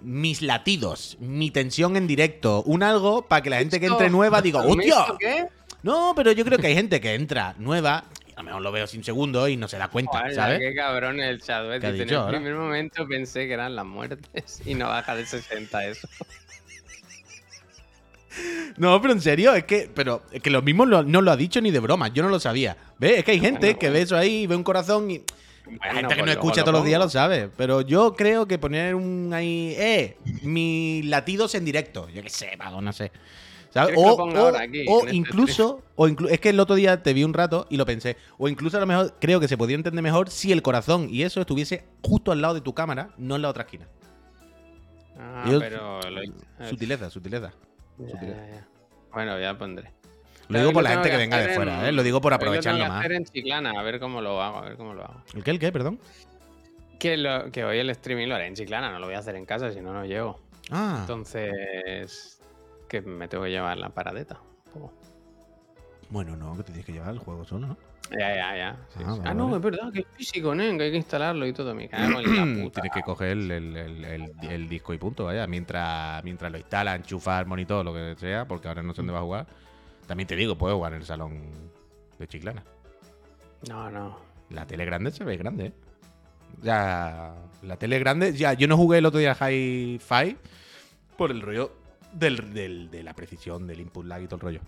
[0.00, 4.40] Mis latidos, mi tensión en directo, un algo para que la gente que entre nueva
[4.40, 5.06] diga, ¿Un ¡hostia!
[5.18, 5.46] qué?
[5.82, 8.04] No, pero yo creo que hay gente que entra nueva,
[8.38, 10.60] a lo mejor lo veo sin segundo y no se da cuenta, ¿sabes?
[10.60, 11.66] Qué cabrón el chat.
[11.66, 11.80] ¿ves?
[11.80, 15.16] ¿Qué ha Dice, en el primer momento pensé que eran las muertes y no baja
[15.16, 16.08] de 60 eso.
[18.76, 21.36] No, pero en serio, es que, pero es que lo mismo lo- no lo ha
[21.36, 22.76] dicho ni de broma, yo no lo sabía.
[22.98, 23.18] ¿Ves?
[23.18, 23.94] Es que hay gente Bueno, que bueno.
[23.94, 25.22] ve eso ahí, ve un corazón y.
[25.84, 27.50] La gente que pues no escucha todos los días lo sabe.
[27.56, 29.74] Pero yo creo que poner un ahí.
[29.76, 30.16] ¡Eh!
[30.42, 32.08] Mis latidos en directo.
[32.10, 33.10] Yo qué sé, vago, no sé.
[33.70, 33.94] ¿Sabes?
[33.94, 35.82] ¿Quieres que O, aquí, este incluso.
[35.96, 38.16] O inclu- es que el otro día te vi un rato y lo pensé.
[38.38, 41.22] O incluso a lo mejor creo que se podría entender mejor si el corazón y
[41.22, 43.86] eso estuviese justo al lado de tu cámara, no en la otra esquina.
[45.18, 46.34] Ah, Yo- pero lo hice.
[46.68, 47.52] Sutileza, sutileza.
[47.98, 48.46] Ya, sutileza.
[48.46, 48.68] ya, ya.
[49.12, 49.92] Bueno, ya pondré.
[50.48, 51.92] Lo digo por la gente que que venga de fuera, en- ¿eh?
[51.92, 53.00] Lo digo por aprovecharlo más.
[53.00, 55.22] hacer en Chiclana, a ver cómo lo hago, a ver cómo lo hago.
[55.34, 55.50] ¿El qué?
[55.50, 55.72] ¿El qué?
[55.72, 55.98] Perdón.
[56.98, 59.36] Que, lo, que hoy el streaming lo haré en Chiclana, no lo voy a hacer
[59.36, 60.40] en casa, si no, no llego.
[60.70, 60.98] Ah.
[61.00, 62.37] Entonces,
[62.88, 64.40] que me tengo que llevar la paradeta.
[64.66, 64.92] un poco.
[66.10, 67.76] Bueno, no, que te tienes que llevar el juego solo, ¿no?
[68.18, 68.76] Ya, ya, ya.
[68.88, 69.18] sí, Ah, sí.
[69.18, 69.56] vale, Ah, no, vale.
[69.58, 70.62] es verdad, que es físico, ¿no?
[70.78, 71.74] Que hay que instalarlo y todo.
[71.74, 72.80] Me cago en la puta.
[72.80, 75.46] Tienes que coger el, el- el- disco y punto, vaya.
[75.46, 79.12] Mientras, mientras lo instala, enchufa el monitor, lo que sea, porque ahora no sé dónde
[79.12, 79.46] va a jugar.
[80.06, 81.42] También te digo, puedes jugar en el salón
[82.18, 82.64] de Chiclana.
[83.68, 84.18] No, no.
[84.48, 85.72] La tele grande se ve grande, ¿eh?
[86.62, 90.36] Ya, la tele grande, ya, yo no jugué el otro día Hi-Fi
[91.18, 91.72] por el rollo
[92.12, 94.60] del, del- de la precisión, del input lag y todo el rollo.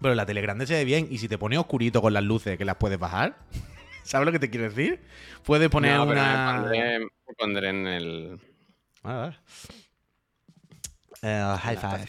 [0.00, 2.56] Pero la tele grande se ve bien y si te pone oscurito con las luces
[2.56, 3.36] que las puedes bajar,
[4.02, 5.00] ¿sabes lo que te quiero decir?
[5.44, 6.60] Puedes poner No, una...
[6.62, 8.40] pondré, me pondré en el.
[9.02, 9.36] Ah, vale.
[11.22, 12.06] Eh, high five.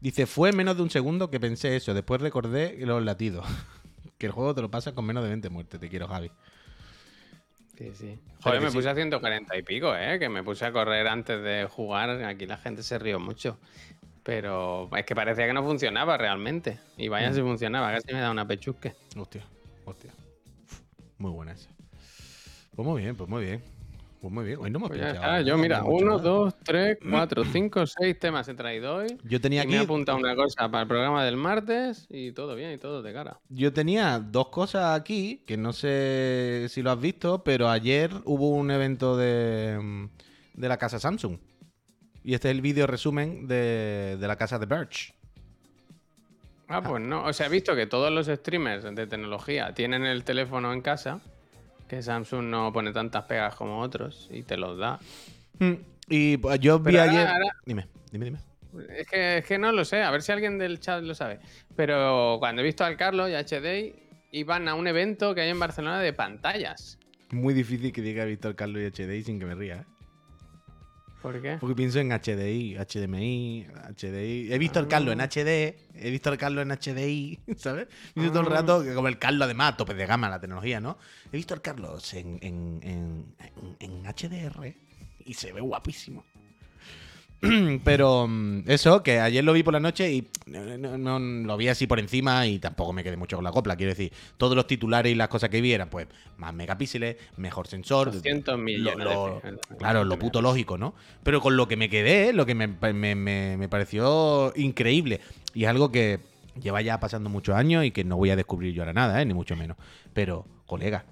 [0.00, 1.92] Dice, fue menos de un segundo que pensé eso.
[1.92, 3.46] Después recordé los latidos.
[4.18, 5.80] que el juego te lo pasa con menos de 20 muertes.
[5.80, 6.30] Te quiero, Javi.
[7.80, 8.18] Sí, sí.
[8.42, 8.76] Joder, me sí.
[8.76, 10.18] puse a 140 y pico, ¿eh?
[10.18, 12.10] Que me puse a correr antes de jugar.
[12.24, 13.58] Aquí la gente se rió mucho.
[14.22, 16.78] Pero es que parecía que no funcionaba realmente.
[16.98, 17.34] Y vaya Mm.
[17.34, 18.94] si funcionaba, casi me da una pechusque.
[19.16, 19.42] Hostia,
[19.86, 20.10] hostia.
[21.16, 21.70] Muy buena esa.
[22.76, 23.62] Pues muy bien, pues muy bien.
[24.20, 24.58] Pues muy bien.
[24.60, 25.20] Hoy no hemos Pues pinchado.
[25.22, 29.16] nada, Yo, mira, uno, dos, tres, cuatro, cinco, seis temas he traído hoy.
[29.24, 29.84] Yo tenía Y me he aquí.
[29.86, 33.40] apuntado una cosa para el programa del martes y todo bien y todo de cara.
[33.48, 38.50] Yo tenía dos cosas aquí que no sé si lo has visto, pero ayer hubo
[38.50, 40.04] un evento de, mm,
[40.60, 41.38] de la casa Samsung.
[42.22, 45.14] Y este es el vídeo resumen de, de la casa de Birch.
[46.68, 47.24] Ah, pues no.
[47.24, 51.20] O sea, he visto que todos los streamers de tecnología tienen el teléfono en casa,
[51.90, 55.00] que Samsung no pone tantas pegas como otros y te los da.
[55.58, 55.72] Mm,
[56.08, 57.26] Y pues, yo vi Pero ayer.
[57.26, 58.38] ahora- Dime, dime, dime.
[58.96, 61.40] Es que, es que no lo sé, a ver si alguien del chat lo sabe.
[61.74, 63.96] Pero cuando he visto al Carlos y a HD,
[64.30, 66.96] iban a un evento que hay en Barcelona de pantallas.
[67.32, 69.84] Muy difícil que diga Víctor Carlos y HDI sin que me ría, ¿eh?
[71.22, 71.58] ¿Por qué?
[71.60, 73.66] Porque pienso en HDI, HDMI,
[73.96, 74.52] HDI.
[74.52, 77.88] He visto al Carlos en HD, he visto al Carlos en HDI, ¿sabes?
[78.14, 78.56] Pienso todo el Ah.
[78.60, 80.96] rato, que como el Carlos además, tope de gama la tecnología, ¿no?
[81.30, 84.74] He visto al Carlos en, en, en, en- en HDR
[85.26, 86.24] y se ve guapísimo.
[87.84, 91.56] Pero mm, eso, que ayer lo vi por la noche y no, no- no- lo
[91.56, 93.76] vi así por encima y tampoco me quedé mucho con la copla.
[93.76, 97.66] Quiero decir, todos los titulares y las cosas que vi eran, pues, más megapíxeles, mejor
[97.66, 98.12] sensor.
[98.12, 99.40] 200 lo- millones lo-
[99.78, 100.94] claro, lo puto lógico, ¿no?
[101.22, 105.20] Pero con lo que me quedé, lo que me, me- me- me pareció increíble.
[105.54, 106.20] Y es algo que
[106.60, 109.24] lleva ya pasando muchos años y que no voy a descubrir yo ahora nada, ¿eh?
[109.24, 109.78] ni mucho menos.
[110.12, 111.06] Pero, colega,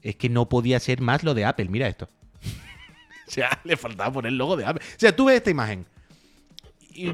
[0.00, 1.68] es que no podía ser más lo de Apple.
[1.68, 2.08] Mira esto.
[3.30, 4.82] o sea, le faltaba poner el logo de Apple.
[4.84, 5.86] O sea, tú ves esta imagen.
[6.94, 7.12] Y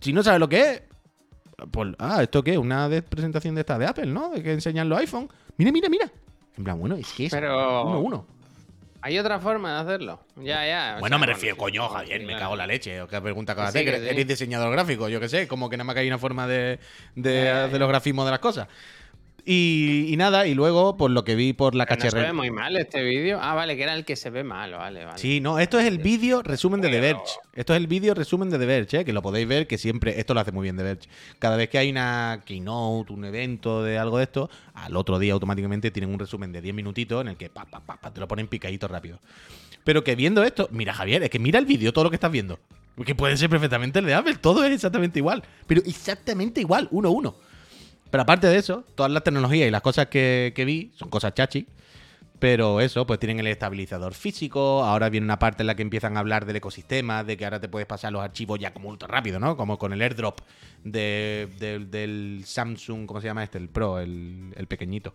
[0.00, 0.82] si no sabes lo que es,
[1.70, 2.56] pues, ah, ¿esto qué?
[2.56, 4.30] Una de- presentación de esta de Apple, ¿no?
[4.30, 5.28] De que enseñan los iPhone.
[5.58, 6.10] Mira, mira, mira.
[6.56, 8.26] En plan, bueno, es que es Pero- uno.
[9.04, 10.20] Hay otra forma de hacerlo.
[10.36, 10.96] Ya, ya.
[11.00, 13.02] Bueno, sea, me refiero, coño, sí, Javier, me cago en la leche.
[13.02, 13.60] ¿O qué pregunta de
[13.96, 14.08] sí, sí.
[14.10, 15.08] ¿Eres diseñador gráfico?
[15.08, 16.78] Yo qué sé, como que nada más que hay una forma de,
[17.16, 17.50] de Eh.
[17.50, 18.68] hacer los grafismos de las cosas.
[19.44, 22.10] Y, y nada, y luego, por lo que vi por la Pero no se ve
[22.10, 22.32] cacharrera.
[22.32, 23.40] muy mal este vídeo.
[23.42, 25.18] Ah, vale, que era el que se ve mal, vale, vale.
[25.18, 27.22] Sí, no, esto es el vídeo resumen de The Verge.
[27.52, 29.04] Esto es el vídeo resumen de The Verge, ¿eh?
[29.04, 31.08] que lo podéis ver, que siempre, esto lo hace muy bien The Verge.
[31.40, 35.32] Cada vez que hay una keynote, un evento de algo de esto, al otro día
[35.32, 38.20] automáticamente tienen un resumen de 10 minutitos en el que pa, pa, pa, pa, te
[38.20, 39.18] lo ponen picadito rápido.
[39.82, 42.30] Pero que viendo esto, mira Javier, es que mira el vídeo, todo lo que estás
[42.30, 42.60] viendo.
[43.04, 45.42] Que puede ser perfectamente el de Apple, todo es exactamente igual.
[45.66, 47.34] Pero exactamente igual, uno a uno.
[48.12, 51.66] Pero aparte de eso, todas las tecnologías y las cosas que, vi son cosas chachi.
[52.38, 54.84] Pero eso, pues tienen el estabilizador físico.
[54.84, 57.58] Ahora viene una parte en la que empiezan a hablar del ecosistema, de que ahora
[57.58, 59.56] te puedes pasar los archivos ya como ultra rápido, ¿no?
[59.56, 60.40] Como con el airdrop
[60.84, 61.48] de-
[61.88, 63.56] del- Samsung, ¿cómo se llama este?
[63.56, 65.14] El Pro, el, pequeñito.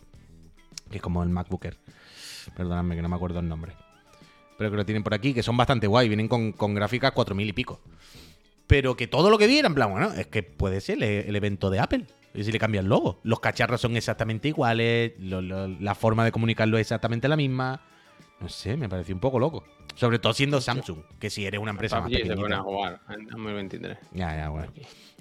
[0.89, 1.77] Que es como el MacBook Air.
[2.55, 3.73] Perdóname que no me acuerdo el nombre.
[4.57, 6.07] Pero que lo tienen por aquí, que son bastante guay.
[6.07, 7.79] Vienen con, con gráficas 4000 y pico.
[8.65, 11.35] Pero que todo lo que vi era en plan, bueno, es que puede ser el
[11.35, 12.05] evento de Apple.
[12.33, 13.19] Y si le cambia el logo.
[13.23, 15.13] Los cacharros son exactamente iguales.
[15.19, 17.81] lo- lo- la forma de comunicarlo es exactamente la misma.
[18.39, 19.63] No sé, me pareció un poco loco.
[19.95, 22.57] Sobre todo siendo Samsung, que si eres una empresa más PUBG se pequeñita.
[22.57, 23.97] a jugar en 2023.
[24.11, 24.71] Ya, ya, bueno.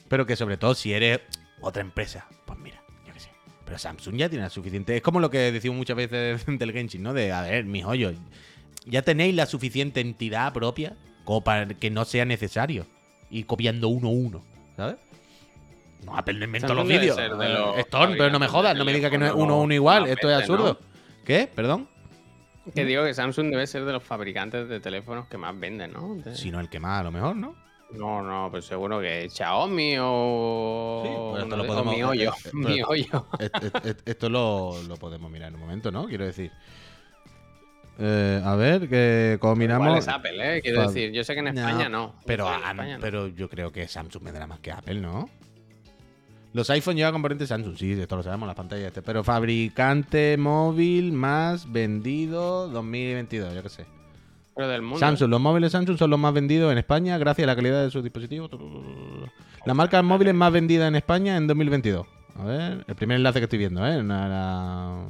[0.08, 1.20] Pero que sobre todo si eres
[1.62, 3.30] otra empresa, pues mira, yo qué sé.
[3.64, 4.94] Pero Samsung ya tiene suficiente.
[4.94, 7.14] Es como lo que decimos muchas veces del Genshin, ¿no?
[7.14, 8.14] De, a ver, mis hoyos,
[8.84, 10.94] ya tenéis la suficiente entidad propia
[11.24, 12.86] como para que no sea necesario
[13.30, 14.44] ir copiando uno a uno,
[14.76, 14.96] ¿sabes?
[16.06, 17.16] No, Apple no inventó los vídeos.
[17.16, 19.60] de Eh, los Storm, pero no me jodas, no me digas que no es uno
[19.60, 20.06] uno igual.
[20.06, 20.78] Esto es absurdo.
[21.24, 21.50] ¿Qué?
[21.54, 21.88] ¿Perdón?
[22.74, 26.14] Que digo que Samsung debe ser de los fabricantes de teléfonos que más venden, ¿no?
[26.16, 27.54] De- Si no el que más, a lo mejor, ¿no?
[27.92, 31.02] No, no, pues seguro que Xiaomi o.
[31.04, 32.32] Sí, pues esto lo de- podemos- mi hoyo.
[32.54, 33.26] mi hoyo.
[34.04, 36.06] Esto lo, lo podemos mirar en un momento, ¿no?
[36.06, 36.50] Quiero decir.
[37.98, 39.86] Eh, a ver, que como miramos.
[39.86, 40.60] Igual es Apple, ¿eh?
[40.62, 42.16] Quiero decir, yo sé que en España no.
[42.26, 43.00] Pero, en a- España no.
[43.00, 45.30] pero yo creo que Samsung vendrá más que Apple, ¿no?
[46.56, 49.02] Los iPhone llevan componentes Samsung, sí, esto lo sabemos, las pantallas este.
[49.02, 53.84] Pero fabricante móvil más vendido 2022, yo qué sé.
[54.54, 54.98] Pero del mundo.
[54.98, 57.90] Samsung, los móviles Samsung son los más vendidos en España gracias a la calidad de
[57.90, 58.50] sus dispositivos.
[59.66, 62.06] La marca de móviles más vendida en España en 2022.
[62.36, 63.98] A ver, el primer enlace que estoy viendo, ¿eh?
[63.98, 65.04] Una- la-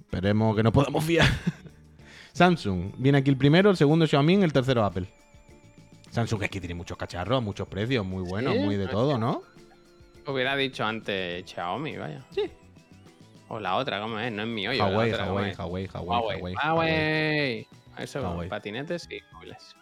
[0.00, 1.26] Esperemos que no podamos fiar.
[2.32, 5.06] Samsung, viene aquí el primero, el segundo Xiaomi, el tercero Apple.
[6.10, 9.42] Samsung es que tiene muchos cacharros, muchos precios, muy buenos, Sí, muy de todo, ¿no?
[10.26, 12.22] Hubiera dicho antes Xiaomi, vaya.
[12.30, 12.50] Sí.
[13.48, 14.32] O la otra, ¿cómo es?
[14.32, 14.84] No es mi hoyo.
[14.84, 15.54] Huawei, otra, ¿cómo Huawei?
[15.56, 17.66] Huawei, Huawei, Huawei.
[17.98, 18.48] Eso, Huawei.
[18.48, 19.76] patinetes y móviles.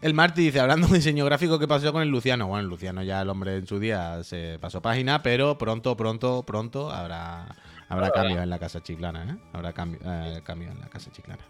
[0.00, 2.48] El Marty dice, hablando de diseño gráfico, ¿qué pasó con el Luciano?
[2.48, 6.42] Bueno, el Luciano ya el hombre en su día se pasó página, pero pronto, pronto,
[6.42, 7.46] pronto habrá,
[7.88, 9.36] habrá cambio en la casa chiclana, ¿eh?
[9.52, 11.44] Habrá cambio, eh, cambio en la casa chiclana.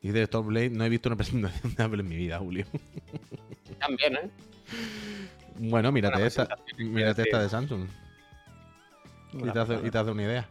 [0.00, 2.66] Y de Stormblade no he visto una presentación de Apple en mi vida, Julio.
[3.78, 4.30] También, ¿eh?
[5.58, 6.48] Bueno, mírate esta,
[6.78, 7.88] mírate esta de Samsung.
[9.32, 9.86] Y te, hace, pasada.
[9.86, 10.48] y te hace una idea.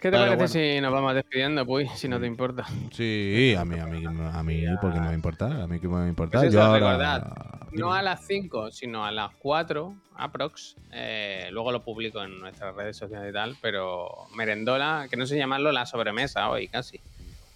[0.00, 0.76] ¿Qué te Pero parece bueno.
[0.76, 1.88] si nos vamos despidiendo, Puy?
[1.96, 2.64] Si no te importa.
[2.92, 5.60] Sí, a mí, a mí, a mí, ¿por qué me va a importar?
[5.60, 6.42] A mí qué me va a importar.
[6.42, 6.78] Pues Yo eso, ahora...
[6.78, 7.80] recordad, Dime.
[7.80, 10.76] No a las 5, sino a las 4, aprox.
[10.92, 15.36] Eh, luego lo publico en nuestras redes sociales y tal, pero merendola, que no sé
[15.36, 17.00] llamarlo la sobremesa hoy casi.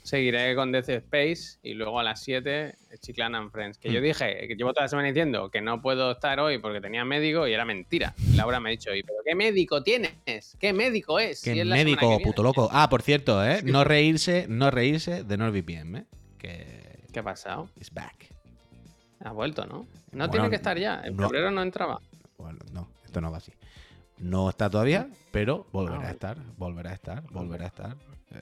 [0.03, 3.79] Seguiré con Death Space y luego a las 7 Chiclan and Friends.
[3.79, 4.03] Que yo Mm.
[4.03, 7.47] dije, que llevo toda la semana diciendo que no puedo estar hoy porque tenía médico
[7.47, 8.13] y era mentira.
[8.35, 10.57] Laura me ha dicho ¿pero qué médico tienes?
[10.59, 11.41] ¿Qué médico es?
[11.43, 12.25] Que Si es la médico, viene".
[12.25, 12.69] puto loco.
[12.73, 13.61] Ah, por cierto, ¿eh?
[13.63, 16.05] No reírse, no reírse de NordVPN, ¿eh?
[16.39, 16.67] Que
[17.13, 17.69] ¿Qué ha pasado?
[17.81, 18.27] is back.
[19.25, 19.75] Ha vuelto, ¿no?
[19.79, 21.01] No Bueno, tiene que estar ya.
[21.05, 21.23] En no.
[21.29, 22.01] febrero no entraba.
[22.39, 23.53] Bueno, no, esto no va así.
[24.19, 27.97] No está todavía, pero volverá Ah, a estar, volverá a estar, volverá a estar.
[28.35, 28.39] Eh,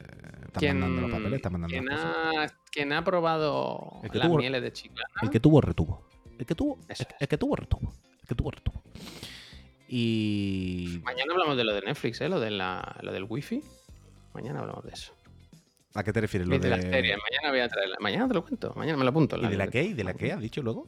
[0.46, 4.28] está ¿Quién, mandando los papeles, está mandando quién ha, quién ha probado El que las
[4.28, 5.08] tuvo- mieles de Chiclana?
[5.22, 6.06] El que tuvo, retuvo.
[6.38, 7.92] El que tuvo, el, el que tuvo, retuvo.
[8.22, 8.82] El que tuvo, retuvo.
[9.88, 11.00] Y...
[11.02, 12.28] Mañana hablamos de lo de Netflix, ¿eh?
[12.28, 13.62] Lo, de la, lo del wifi.
[14.34, 15.12] Mañana hablamos de eso.
[15.94, 16.46] ¿A qué te refieres?
[16.48, 16.76] Lo de, de...
[16.76, 17.16] las series.
[17.18, 17.96] Mañana voy a traerla.
[17.98, 18.72] Mañana te lo cuento.
[18.76, 19.36] Mañana me lo apunto.
[19.36, 19.82] ¿Y de la qué?
[19.82, 20.32] ¿Y de la qué?
[20.32, 20.86] ¿Has dicho luego?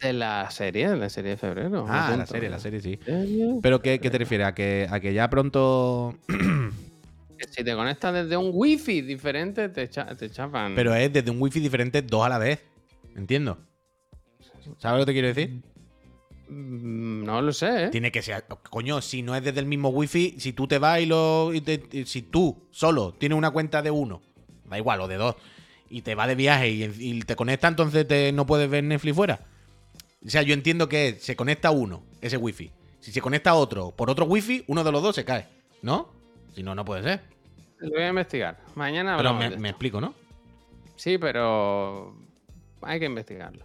[0.00, 1.84] De la serie, de la serie de febrero.
[1.88, 2.98] Ah, la serie, la serie, sí.
[3.04, 3.58] Serie.
[3.62, 4.46] ¿Pero qué, qué te refieres?
[4.46, 6.14] ¿A que, a que ya pronto
[7.46, 10.74] Que Si te conectas desde un wifi diferente, te, cha- te chapan.
[10.74, 12.60] Pero es desde un wifi diferente dos a la vez.
[13.16, 13.58] Entiendo.
[14.78, 15.62] ¿Sabes lo que te quiero decir?
[16.48, 17.88] Mm, No lo sé, ¿eh?
[17.88, 18.44] Tiene que ser.
[18.70, 21.52] Coño, si no es desde el mismo wifi, si tú te vas y lo.
[21.52, 24.22] y te- y si tú solo tienes una cuenta de uno,
[24.68, 25.34] da igual, o de dos,
[25.90, 29.16] y te vas de viaje y, y te conecta, entonces te, no puedes ver Netflix
[29.16, 29.40] fuera.
[30.24, 32.70] O sea, yo entiendo que se conecta uno, ese wifi.
[33.00, 35.48] Si se conecta otro por otro wifi, uno de los dos se cae.
[35.82, 36.12] ¿No?
[36.54, 37.20] Si no, no puede ser.
[37.82, 38.56] Lo voy a investigar.
[38.74, 40.14] Mañana Pero me, explico, ¿no?
[40.96, 42.14] Sí, pero
[42.82, 43.64] hay que investigarlo.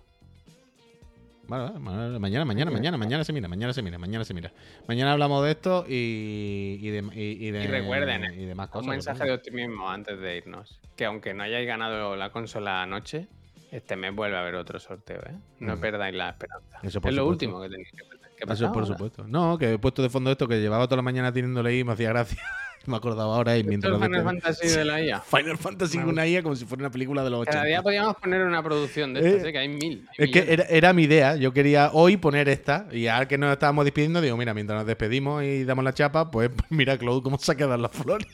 [1.47, 4.51] Vale, vale, mañana, mañana, mañana, mañana, se mira, mañana se mira, mañana se mira.
[4.85, 8.83] Mañana hablamos de esto y, y de, y, y de, recuerden, y de más cosas.
[8.85, 10.77] Un mensaje de optimismo antes de irnos.
[10.97, 13.27] Que aunque no hayáis ganado la consola anoche,
[13.71, 15.35] este mes vuelve a haber otro sorteo, ¿eh?
[15.59, 15.79] No Mm.
[15.79, 16.79] perdáis la esperanza.
[16.83, 17.29] Eso por es lo supuesto.
[17.45, 18.29] último que tenéis que perder.
[18.35, 19.25] ¿Qué Eso por supuesto.
[19.27, 21.93] No, que he puesto de fondo esto que llevaba toda la mañana teniéndole y me
[21.93, 22.41] hacía gracia.
[22.87, 25.21] Me acordaba ahora y ¿Esto mientras es lo Final Fantasy de la IA.
[25.29, 27.51] Final Fantasy con una IA como si fuera una película de los 80.
[27.53, 29.51] Cada día podríamos poner una producción de Eh, estas, ¿eh?
[29.51, 30.07] que hay mil.
[30.17, 30.49] hay Es que millones.
[30.49, 31.35] era, era mi idea.
[31.35, 32.87] Yo quería hoy poner esta.
[32.91, 36.31] Y ahora que nos estábamos despidiendo, digo, mira, mientras nos despedimos y damos la chapa,
[36.31, 38.27] pues mira, Claude, cómo se quedan las flores.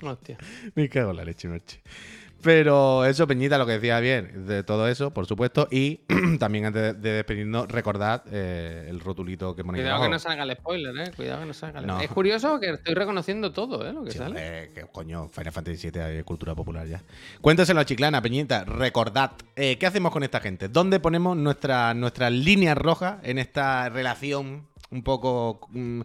[0.00, 0.36] Hostia.
[0.74, 1.80] Me cago en la leche, Merche.
[2.44, 5.66] Pero eso, Peñita, lo que decía bien, de todo eso, por supuesto.
[5.70, 6.00] Y
[6.38, 10.42] también antes de, de despedirnos, recordad eh, el rotulito que ponéis Cuidado que no salga
[10.44, 11.10] el spoiler, ¿eh?
[11.16, 12.00] Cuidado que no salga el No.
[12.00, 13.92] Es curioso que estoy reconociendo todo, ¿eh?
[13.94, 14.70] Lo que Sí, sale.
[14.74, 17.00] que coño, Final Fantasy VII es cultura popular ya.
[17.40, 20.68] Cuéntaselo a Chiclana, Peñita, recordad, eh, ¿qué hacemos con esta gente?
[20.68, 26.02] ¿Dónde ponemos nuestra- nuestras líneas rojas en esta relación un poco mm,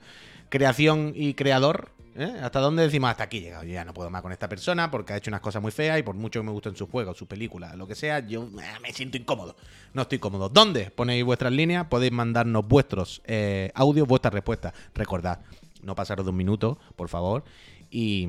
[0.50, 1.90] creación y creador?
[2.20, 2.36] ¿Eh?
[2.42, 3.64] ¿Hasta dónde decimos hasta aquí llegado?
[3.64, 5.98] Yo ya no puedo más con esta persona porque ha hecho unas cosas muy feas
[5.98, 8.80] y por mucho que me gusten sus juegos, sus películas, lo que sea, yo eh,
[8.82, 9.56] me siento incómodo.
[9.94, 10.50] No estoy cómodo.
[10.50, 11.88] ¿Dónde ponéis vuestras líneas?
[11.88, 14.74] Podéis mandarnos vuestros eh, audios, vuestras respuestas.
[14.94, 15.40] Recordad,
[15.82, 17.46] no pasaros de un minuto, por favor.
[17.90, 18.28] Y,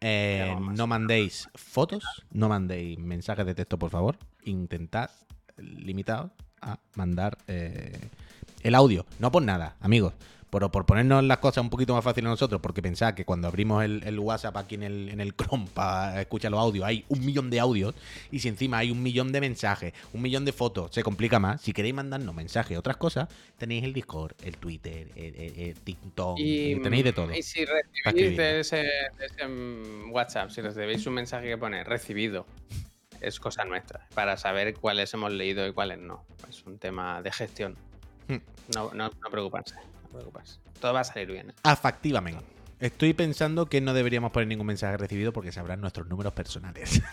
[0.00, 4.16] Eh, no mandéis fotos, no mandéis mensajes de texto, por favor.
[4.44, 5.10] Intentad,
[5.58, 6.30] limitados,
[6.62, 8.08] a mandar eh,
[8.62, 9.04] el audio.
[9.18, 10.14] No por nada, amigos.
[10.50, 13.48] Pero por ponernos las cosas un poquito más fáciles a nosotros, porque pensad que cuando
[13.48, 17.04] abrimos el, el WhatsApp aquí en el, en el Chrome para escuchar los audios, hay
[17.08, 17.94] un millón de audios,
[18.30, 21.60] y si encima hay un millón de mensajes, un millón de fotos, se complica más.
[21.60, 23.28] Si queréis mandarnos mensajes, otras cosas,
[23.58, 27.32] tenéis el Discord, el Twitter, el, TikTok, Y, tenéis de todo.
[27.32, 29.46] Y si recibís de ese, de ese,
[30.10, 32.46] WhatsApp, si recibís un mensaje que pone recibido,
[33.20, 36.24] es cosa nuestra, para saber cuáles hemos leído y cuáles no.
[36.48, 37.76] Es un tema de gestión.
[38.28, 38.38] Hmm.
[38.74, 39.74] No, no, no preocuparse,
[40.10, 40.58] no preocuparse.
[40.80, 41.50] Todo va a salir bien.
[41.50, 41.54] ¿eh?
[41.62, 42.44] Afectivamente.
[42.80, 47.02] Estoy pensando que no deberíamos poner ningún mensaje recibido porque sabrán nuestros números personales.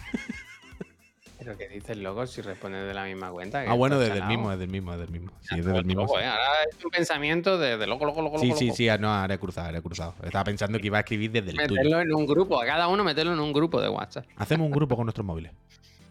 [1.40, 3.64] Pero que dices, loco, si respondes de la misma cuenta.
[3.68, 5.32] ah, bueno, desde el mismo, desde el mismo, desde el mismo.
[5.42, 6.02] Sí, Ya, desde el mismo.
[6.02, 6.24] loco, sí.
[6.24, 6.28] ¿eh?
[6.28, 8.76] Ahora es un pensamiento de, de loco, loco, loco, Sí, loco, sí, loco.
[8.78, 10.16] sí, ah, no, ahora he cruzado, ahora he cruzado.
[10.24, 11.70] Estaba pensando que iba a escribir desde el tuyo.
[11.82, 14.26] Meterlo en un grupo, a cada uno meterlo en un grupo de WhatsApp.
[14.36, 15.52] Hacemos un grupo con nuestros móviles.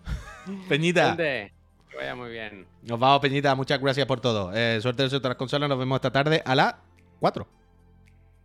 [0.68, 1.52] Peñita, Gente,
[1.96, 2.66] que vaya muy bien.
[2.82, 3.54] nos vamos, Peñita.
[3.54, 4.52] Muchas gracias por todo.
[4.54, 5.68] Eh, suerte en otras consolas.
[5.68, 6.74] Nos vemos esta tarde a las
[7.20, 7.46] 4.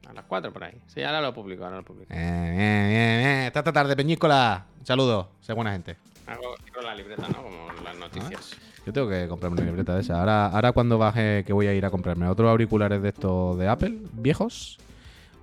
[0.07, 0.81] A las 4 por ahí.
[0.87, 2.11] Sí, ahora lo publico, ahora lo publico.
[2.13, 3.47] Eh, eh, eh.
[3.47, 4.65] Hasta esta tarde, Peñíscola.
[4.79, 5.29] Un saludo.
[5.41, 5.97] Sé buena gente.
[6.27, 7.43] Hago la libreta, ¿no?
[7.43, 8.57] Como las noticias.
[8.85, 10.19] Yo tengo que comprarme una libreta de esa.
[10.19, 13.67] Ahora, ahora cuando baje, que voy a ir a comprarme otros auriculares de estos de
[13.67, 14.79] Apple, viejos,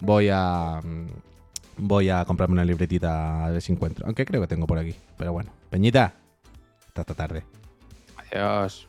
[0.00, 0.80] voy a.
[0.82, 1.06] mm,
[1.80, 4.04] Voy a comprarme una libretita a ver si encuentro.
[4.04, 4.96] Aunque creo que tengo por aquí.
[5.16, 5.52] Pero bueno.
[5.70, 6.12] Peñita.
[6.88, 7.44] Hasta esta tarde.
[8.30, 8.87] Dios.